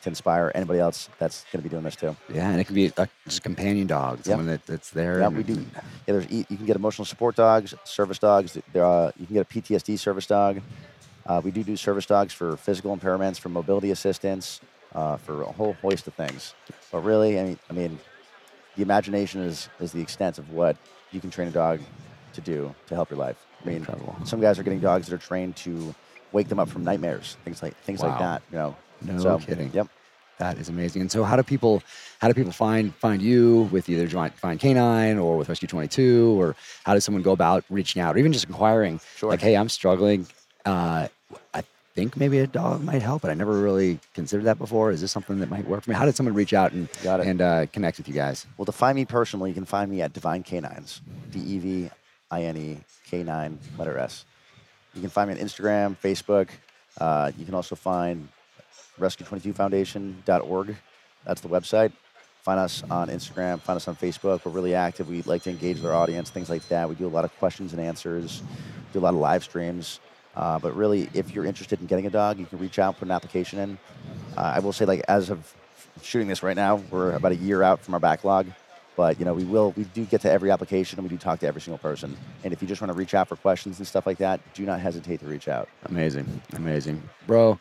to 0.00 0.08
inspire 0.08 0.50
anybody 0.54 0.80
else 0.80 1.10
that's 1.18 1.44
going 1.52 1.62
to 1.62 1.62
be 1.62 1.68
doing 1.68 1.84
this 1.84 1.94
too. 1.94 2.16
Yeah, 2.32 2.50
and 2.50 2.58
it 2.60 2.64
can 2.64 2.74
be 2.74 2.86
a, 2.96 3.08
just 3.26 3.38
a 3.38 3.40
companion 3.42 3.86
dog, 3.86 4.26
Yep. 4.26 4.40
that, 4.46 4.66
that's 4.66 4.90
there. 4.90 5.20
Yeah, 5.20 5.28
we 5.28 5.42
do. 5.42 5.52
Yeah, 5.74 5.80
there's 6.06 6.30
you 6.30 6.44
can 6.44 6.64
get 6.66 6.74
emotional 6.74 7.04
support 7.04 7.36
dogs, 7.36 7.74
service 7.84 8.18
dogs. 8.18 8.56
There, 8.72 8.84
uh, 8.84 9.12
you 9.18 9.26
can 9.26 9.34
get 9.34 9.42
a 9.42 9.44
PTSD 9.60 9.98
service 9.98 10.26
dog. 10.26 10.60
Uh, 11.26 11.40
we 11.44 11.50
do 11.52 11.62
do 11.62 11.76
service 11.76 12.06
dogs 12.06 12.32
for 12.32 12.56
physical 12.56 12.96
impairments, 12.96 13.38
for 13.38 13.48
mobility 13.50 13.90
assistance, 13.92 14.60
uh, 14.94 15.18
for 15.18 15.42
a 15.42 15.52
whole 15.52 15.74
host 15.74 16.06
of 16.08 16.14
things. 16.14 16.54
But 16.90 17.04
really, 17.04 17.38
I 17.38 17.44
mean, 17.44 17.58
I 17.70 17.72
mean, 17.74 17.98
the 18.76 18.82
imagination 18.82 19.42
is 19.42 19.68
is 19.80 19.92
the 19.92 20.00
extent 20.00 20.38
of 20.38 20.50
what 20.50 20.76
you 21.10 21.20
can 21.20 21.30
train 21.30 21.48
a 21.48 21.50
dog 21.50 21.80
to 22.34 22.40
do 22.40 22.74
to 22.86 22.94
help 22.94 23.10
your 23.10 23.18
life. 23.18 23.36
I 23.62 23.66
mean, 23.68 23.76
Incredible. 23.78 24.16
some 24.24 24.40
guys 24.40 24.58
are 24.58 24.62
getting 24.62 24.80
dogs 24.80 25.06
that 25.06 25.14
are 25.14 25.18
trained 25.18 25.56
to 25.56 25.94
wake 26.32 26.48
them 26.48 26.58
up 26.58 26.68
from 26.68 26.82
nightmares, 26.84 27.36
things 27.44 27.62
like 27.62 27.76
things 27.84 28.00
like 28.02 28.18
that. 28.18 28.42
You 28.50 28.58
know, 28.58 28.76
No 29.02 29.18
so, 29.18 29.38
kidding. 29.38 29.70
Yep. 29.72 29.88
That 30.38 30.58
is 30.58 30.68
amazing. 30.68 31.02
And 31.02 31.10
so, 31.12 31.22
how 31.22 31.36
do 31.36 31.42
people, 31.44 31.82
how 32.20 32.26
do 32.26 32.34
people 32.34 32.50
find 32.50 32.92
find 32.96 33.22
you 33.22 33.68
with 33.70 33.88
either 33.88 34.08
Find 34.30 34.58
Canine 34.58 35.18
or 35.18 35.36
with 35.36 35.48
Rescue 35.48 35.68
Twenty 35.68 35.86
Two, 35.88 36.40
or 36.40 36.56
how 36.84 36.94
does 36.94 37.04
someone 37.04 37.22
go 37.22 37.32
about 37.32 37.64
reaching 37.70 38.02
out, 38.02 38.16
or 38.16 38.18
even 38.18 38.32
just 38.32 38.46
inquiring, 38.46 38.98
Sure. 39.16 39.30
like, 39.30 39.40
hey, 39.40 39.56
I'm 39.56 39.68
struggling. 39.68 40.26
Uh, 40.64 41.08
think 41.94 42.16
maybe 42.16 42.38
a 42.38 42.46
dog 42.46 42.82
might 42.82 43.02
help, 43.02 43.22
but 43.22 43.30
I 43.30 43.34
never 43.34 43.58
really 43.60 43.98
considered 44.14 44.44
that 44.44 44.58
before. 44.58 44.90
Is 44.90 45.00
this 45.00 45.12
something 45.12 45.38
that 45.40 45.50
might 45.50 45.66
work 45.66 45.82
for 45.82 45.90
me? 45.90 45.96
How 45.96 46.04
did 46.04 46.16
someone 46.16 46.34
reach 46.34 46.52
out 46.54 46.72
and 46.72 46.88
Got 47.02 47.20
it. 47.20 47.26
and 47.26 47.40
uh, 47.40 47.66
connect 47.66 47.98
with 47.98 48.08
you 48.08 48.14
guys? 48.14 48.46
Well, 48.56 48.66
to 48.66 48.72
find 48.72 48.96
me 48.96 49.04
personally, 49.04 49.50
you 49.50 49.54
can 49.54 49.64
find 49.64 49.90
me 49.90 50.00
at 50.02 50.12
Divine 50.12 50.42
Canines, 50.42 51.00
D 51.30 51.38
E 51.40 51.58
V 51.58 51.90
I 52.30 52.42
N 52.44 52.56
E 52.56 52.78
K 53.08 53.22
9 53.22 53.58
letter 53.78 53.98
S. 53.98 54.24
You 54.94 55.00
can 55.00 55.10
find 55.10 55.30
me 55.30 55.38
on 55.38 55.44
Instagram, 55.46 55.96
Facebook. 56.02 56.48
Uh, 56.98 57.30
you 57.38 57.44
can 57.44 57.54
also 57.54 57.74
find 57.74 58.28
rescue22foundation.org. 59.00 60.76
That's 61.24 61.40
the 61.40 61.48
website. 61.48 61.92
Find 62.42 62.58
us 62.58 62.82
on 62.90 63.08
Instagram, 63.08 63.60
find 63.60 63.76
us 63.76 63.86
on 63.86 63.94
Facebook. 63.94 64.44
We're 64.44 64.50
really 64.50 64.74
active. 64.74 65.08
We 65.08 65.22
like 65.22 65.42
to 65.44 65.50
engage 65.50 65.76
with 65.76 65.86
our 65.86 65.94
audience, 65.94 66.28
things 66.30 66.50
like 66.50 66.66
that. 66.68 66.88
We 66.88 66.96
do 66.96 67.06
a 67.06 67.08
lot 67.08 67.24
of 67.24 67.36
questions 67.38 67.72
and 67.72 67.80
answers, 67.80 68.42
do 68.92 68.98
a 68.98 69.00
lot 69.00 69.14
of 69.14 69.20
live 69.20 69.44
streams. 69.44 70.00
Uh, 70.34 70.58
but 70.58 70.74
really, 70.74 71.08
if 71.14 71.34
you're 71.34 71.44
interested 71.44 71.80
in 71.80 71.86
getting 71.86 72.06
a 72.06 72.10
dog, 72.10 72.38
you 72.38 72.46
can 72.46 72.58
reach 72.58 72.78
out, 72.78 72.98
put 72.98 73.06
an 73.06 73.12
application 73.12 73.58
in. 73.58 73.78
Uh, 74.36 74.40
I 74.56 74.58
will 74.60 74.72
say, 74.72 74.84
like, 74.84 75.02
as 75.08 75.30
of 75.30 75.54
shooting 76.02 76.28
this 76.28 76.42
right 76.42 76.56
now, 76.56 76.76
we're 76.90 77.12
about 77.12 77.32
a 77.32 77.36
year 77.36 77.62
out 77.62 77.80
from 77.80 77.94
our 77.94 78.00
backlog. 78.00 78.46
But 78.96 79.18
you 79.18 79.24
know, 79.24 79.32
we 79.34 79.44
will 79.44 79.72
we 79.76 79.84
do 79.84 80.04
get 80.04 80.20
to 80.22 80.30
every 80.30 80.50
application 80.50 80.98
and 80.98 81.08
we 81.08 81.08
do 81.08 81.18
talk 81.18 81.40
to 81.40 81.46
every 81.46 81.60
single 81.60 81.78
person. 81.78 82.16
And 82.44 82.52
if 82.52 82.60
you 82.60 82.68
just 82.68 82.80
want 82.80 82.90
to 82.90 82.94
reach 82.94 83.14
out 83.14 83.26
for 83.28 83.36
questions 83.36 83.78
and 83.78 83.86
stuff 83.86 84.06
like 84.06 84.18
that, 84.18 84.40
do 84.54 84.66
not 84.66 84.80
hesitate 84.80 85.20
to 85.20 85.26
reach 85.26 85.48
out. 85.48 85.68
Amazing, 85.86 86.42
amazing, 86.52 87.02
bro. 87.26 87.58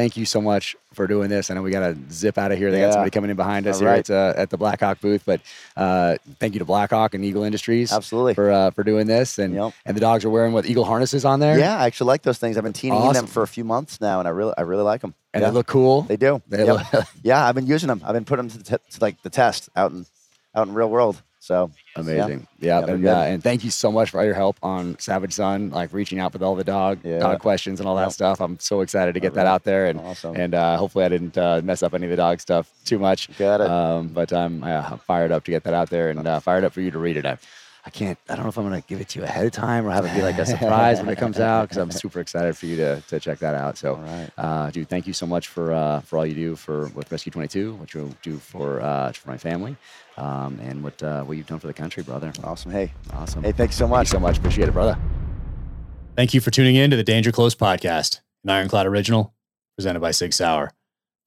Thank 0.00 0.16
you 0.16 0.24
so 0.24 0.40
much 0.40 0.76
for 0.94 1.06
doing 1.06 1.28
this. 1.28 1.50
I 1.50 1.54
know 1.54 1.60
we 1.60 1.70
got 1.70 1.80
to 1.88 1.98
zip 2.10 2.38
out 2.38 2.52
of 2.52 2.56
here. 2.56 2.70
They 2.70 2.80
got 2.80 2.94
somebody 2.94 3.10
coming 3.10 3.28
in 3.28 3.36
behind 3.36 3.66
us 3.66 3.74
All 3.76 3.80
here 3.82 3.90
right. 3.90 4.08
at, 4.08 4.34
uh, 4.38 4.40
at 4.40 4.48
the 4.48 4.56
Blackhawk 4.56 4.98
booth, 5.02 5.24
but 5.26 5.42
uh, 5.76 6.16
thank 6.38 6.54
you 6.54 6.58
to 6.60 6.64
Blackhawk 6.64 7.12
and 7.12 7.22
Eagle 7.22 7.42
Industries 7.42 7.92
Absolutely. 7.92 8.32
for 8.32 8.50
uh, 8.50 8.70
for 8.70 8.82
doing 8.82 9.06
this. 9.06 9.38
And 9.38 9.52
Yep. 9.54 9.74
and 9.84 9.94
the 9.94 10.00
dogs 10.00 10.24
are 10.24 10.30
wearing 10.30 10.54
what 10.54 10.64
Eagle 10.64 10.86
harnesses 10.86 11.26
on 11.26 11.38
there. 11.38 11.58
Yeah, 11.58 11.76
I 11.78 11.84
actually 11.84 12.06
like 12.08 12.22
those 12.22 12.38
things. 12.38 12.56
I've 12.56 12.64
been 12.64 12.72
teaming 12.72 12.98
in 13.02 13.08
Awesome. 13.08 13.26
them 13.26 13.30
for 13.30 13.42
a 13.42 13.46
few 13.46 13.62
months 13.62 14.00
now, 14.00 14.20
and 14.20 14.26
I 14.26 14.30
really 14.30 14.54
I 14.56 14.62
really 14.62 14.84
like 14.84 15.02
them. 15.02 15.12
and 15.34 15.42
yeah. 15.42 15.50
they 15.50 15.54
look 15.54 15.66
cool. 15.66 16.00
They 16.02 16.16
do. 16.16 16.40
They 16.48 16.64
Yep. 16.64 16.92
look 16.94 17.04
yeah, 17.22 17.46
I've 17.46 17.54
been 17.54 17.66
using 17.66 17.88
them. 17.88 18.00
I've 18.02 18.14
been 18.14 18.24
putting 18.24 18.48
them 18.48 18.56
to, 18.56 18.64
the 18.70 18.78
t- 18.78 18.84
to 18.92 19.00
like 19.02 19.20
the 19.22 19.28
test 19.30 19.68
out 19.76 19.92
in 19.92 20.06
out 20.54 20.66
in 20.66 20.72
real 20.72 20.88
world. 20.88 21.20
So 21.42 21.70
amazing. 21.96 22.46
Yeah, 22.60 22.80
Yeah, 22.80 22.92
and 22.92 23.06
uh, 23.06 23.10
and 23.22 23.42
thank 23.42 23.64
you 23.64 23.70
so 23.70 23.90
much 23.90 24.10
for 24.10 24.18
all 24.20 24.26
your 24.26 24.34
help 24.34 24.58
on 24.62 24.98
Savage 24.98 25.32
Sun, 25.32 25.70
like 25.70 25.90
reaching 25.94 26.18
out 26.20 26.34
with 26.34 26.42
all 26.42 26.54
the 26.54 26.64
dog 26.64 26.98
Yeah. 27.02 27.18
dog 27.18 27.40
questions 27.40 27.80
and 27.80 27.88
all 27.88 27.96
that 27.96 28.02
Yep. 28.02 28.12
stuff. 28.12 28.40
I'm 28.42 28.58
so 28.60 28.82
excited 28.82 29.14
to 29.14 29.20
get 29.20 29.30
All 29.30 29.36
that 29.36 29.44
right. 29.44 29.50
out 29.50 29.64
there, 29.64 29.86
and 29.86 29.98
Awesome. 30.00 30.36
and 30.36 30.54
uh, 30.54 30.76
hopefully 30.76 31.06
I 31.06 31.08
didn't 31.08 31.38
uh, 31.38 31.62
mess 31.64 31.82
up 31.82 31.94
any 31.94 32.04
of 32.04 32.10
the 32.10 32.16
dog 32.16 32.40
stuff 32.40 32.70
too 32.84 32.98
much. 32.98 33.30
Got 33.38 33.62
it. 33.62 33.70
Um, 33.70 34.08
but 34.08 34.32
I'm 34.34 34.62
uh, 34.62 34.98
fired 34.98 35.32
up 35.32 35.44
to 35.44 35.50
get 35.50 35.64
that 35.64 35.72
out 35.72 35.88
there, 35.88 36.10
and 36.10 36.26
uh, 36.26 36.40
fired 36.40 36.62
up 36.62 36.74
for 36.74 36.82
you 36.82 36.90
to 36.90 36.98
read 36.98 37.16
it. 37.16 37.24
I, 37.84 37.86
I 37.86 37.90
can't. 37.90 38.18
I 38.28 38.34
don't 38.34 38.44
know 38.44 38.48
if 38.50 38.58
I'm 38.58 38.64
gonna 38.64 38.82
give 38.82 39.00
it 39.00 39.08
to 39.10 39.18
you 39.20 39.24
ahead 39.24 39.46
of 39.46 39.52
time 39.52 39.86
or 39.86 39.90
have 39.90 40.04
it 40.04 40.14
be 40.14 40.22
like 40.22 40.38
a 40.38 40.46
surprise 40.54 40.98
when 41.00 41.08
it 41.08 41.18
comes 41.18 41.40
out 41.40 41.62
because 41.62 41.78
I'm 41.78 41.90
super 41.90 42.20
excited 42.20 42.56
for 42.56 42.66
you 42.66 42.76
to, 42.76 43.00
to 43.08 43.20
check 43.20 43.38
that 43.40 43.54
out. 43.54 43.78
So, 43.78 43.94
All 43.96 44.02
right. 44.02 44.30
uh, 44.38 44.70
dude, 44.70 44.88
thank 44.88 45.06
you 45.06 45.12
so 45.12 45.26
much 45.26 45.48
for 45.48 45.72
uh, 45.72 46.00
for 46.00 46.18
all 46.18 46.26
you 46.26 46.34
do 46.34 46.56
for 46.56 46.88
with 46.88 47.10
Rescue 47.10 47.32
22, 47.32 47.74
what 47.74 47.92
you 47.94 48.14
do 48.22 48.38
for 48.38 48.80
uh, 48.80 49.12
for 49.12 49.28
my 49.30 49.38
family, 49.38 49.76
um, 50.16 50.58
and 50.62 50.82
what 50.82 51.02
uh, 51.02 51.22
what 51.24 51.36
you've 51.36 51.46
done 51.46 51.58
for 51.58 51.66
the 51.66 51.74
country, 51.74 52.02
brother. 52.02 52.32
awesome. 52.44 52.70
Hey, 52.72 52.92
Awesome. 53.12 53.42
hey, 53.42 53.52
thanks 53.52 53.76
so 53.76 53.86
Thank 53.86 53.90
you 53.90 53.96
much. 53.96 54.08
so 54.08 54.20
much. 54.20 54.38
Appreciate 54.38 54.68
it, 54.68 54.72
brother. 54.72 54.96
Thank 56.16 56.34
you 56.34 56.40
for 56.40 56.50
tuning 56.50 56.76
in 56.76 56.90
to 56.90 56.96
the 56.96 57.04
Danger 57.04 57.32
Close 57.32 57.54
podcast, 57.54 58.20
an 58.44 58.50
Ironclad 58.50 58.86
original 58.86 59.32
presented 59.76 60.00
by 60.00 60.10
Sig 60.10 60.32
Sauer. 60.34 60.70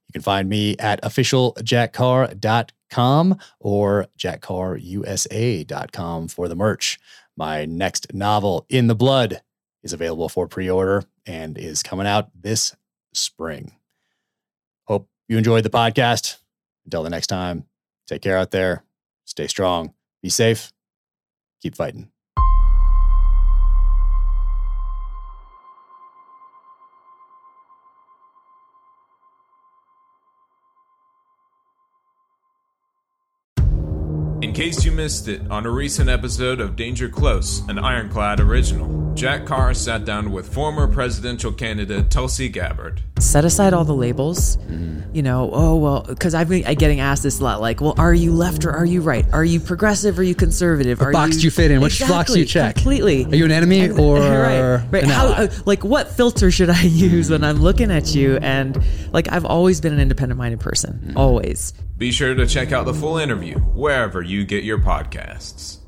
You 0.09 0.13
can 0.13 0.23
find 0.23 0.49
me 0.49 0.77
at 0.79 1.03
officialjackcarr.com 1.03 3.39
or 3.61 4.07
jackcarrusa.com 4.19 6.29
for 6.29 6.49
the 6.49 6.57
merch. 6.57 6.99
My 7.37 7.65
next 7.65 8.15
novel, 8.15 8.67
In 8.69 8.87
the 8.87 8.95
Blood, 8.95 9.43
is 9.83 9.93
available 9.93 10.29
for 10.29 10.47
pre 10.49 10.71
order 10.71 11.03
and 11.27 11.59
is 11.59 11.83
coming 11.83 12.07
out 12.07 12.31
this 12.41 12.77
spring. 13.13 13.73
Hope 14.85 15.09
you 15.29 15.37
enjoyed 15.39 15.65
the 15.65 15.71
podcast. 15.71 16.39
Until 16.85 17.03
the 17.03 17.11
next 17.11 17.27
time, 17.27 17.65
take 18.07 18.23
care 18.23 18.39
out 18.39 18.53
there. 18.53 18.85
Stay 19.25 19.49
strong. 19.49 19.93
Be 20.23 20.29
safe. 20.29 20.73
Keep 21.61 21.75
fighting. 21.75 22.13
In 34.43 34.53
case 34.53 34.85
you 34.85 34.93
missed 34.93 35.29
it, 35.29 35.41
on 35.51 35.65
a 35.65 35.71
recent 35.71 36.11
episode 36.11 36.61
of 36.61 36.77
Danger 36.77 37.09
Close, 37.09 37.67
an 37.69 37.79
Ironclad 37.79 38.39
original, 38.39 39.06
Jack 39.17 39.47
Carr 39.47 39.73
sat 39.73 40.05
down 40.05 40.31
with 40.31 40.53
former 40.53 40.87
presidential 40.87 41.51
candidate 41.51 42.11
Tulsi 42.11 42.51
Gabbard. 42.51 43.01
Set 43.19 43.47
aside 43.47 43.73
all 43.73 43.85
the 43.85 43.95
labels. 43.95 44.59
You 45.15 45.23
know, 45.23 45.49
oh, 45.55 45.77
well, 45.77 46.03
because 46.07 46.35
I've 46.35 46.51
been 46.51 46.63
getting 46.75 47.01
asked 47.01 47.23
this 47.23 47.41
a 47.41 47.45
lot 47.45 47.63
like, 47.63 47.81
well, 47.81 47.95
are 47.97 48.13
you 48.13 48.33
left 48.35 48.67
or 48.67 48.73
are 48.73 48.85
you 48.85 49.01
right? 49.01 49.25
Are 49.33 49.45
you 49.45 49.59
progressive 49.59 50.19
or 50.19 50.21
are 50.21 50.25
you 50.25 50.35
conservative? 50.35 51.01
What 51.01 51.09
are 51.09 51.13
box 51.13 51.37
do 51.39 51.45
you 51.45 51.51
fit 51.51 51.71
in? 51.71 51.81
Which 51.81 51.99
box 52.07 52.35
do 52.35 52.39
you 52.41 52.45
check? 52.45 52.75
Completely. 52.75 53.25
Are 53.25 53.35
you 53.35 53.47
an 53.47 53.53
enemy 53.53 53.89
or 53.89 54.19
right, 54.21 54.83
right. 54.93 55.05
an 55.05 55.09
How, 55.09 55.29
ally? 55.29 55.45
uh, 55.45 55.49
like, 55.65 55.83
what 55.83 56.09
filter 56.09 56.51
should 56.51 56.69
I 56.69 56.83
use 56.83 57.31
when 57.31 57.43
I'm 57.43 57.57
looking 57.63 57.91
at 57.91 58.15
you? 58.15 58.37
And 58.43 58.79
like, 59.15 59.33
I've 59.33 59.47
always 59.47 59.81
been 59.81 59.95
an 59.95 60.01
independent 60.01 60.37
minded 60.37 60.61
person, 60.61 61.01
Mm-hmm. 61.07 61.17
always. 61.17 61.73
Be 61.97 62.13
sure 62.13 62.35
to 62.35 62.47
check 62.47 62.73
out 62.73 62.85
the 62.85 62.93
full 62.93 63.17
interview 63.17 63.59
wherever 63.61 64.21
you 64.21 64.45
get 64.45 64.63
your 64.63 64.79
podcasts. 64.79 65.79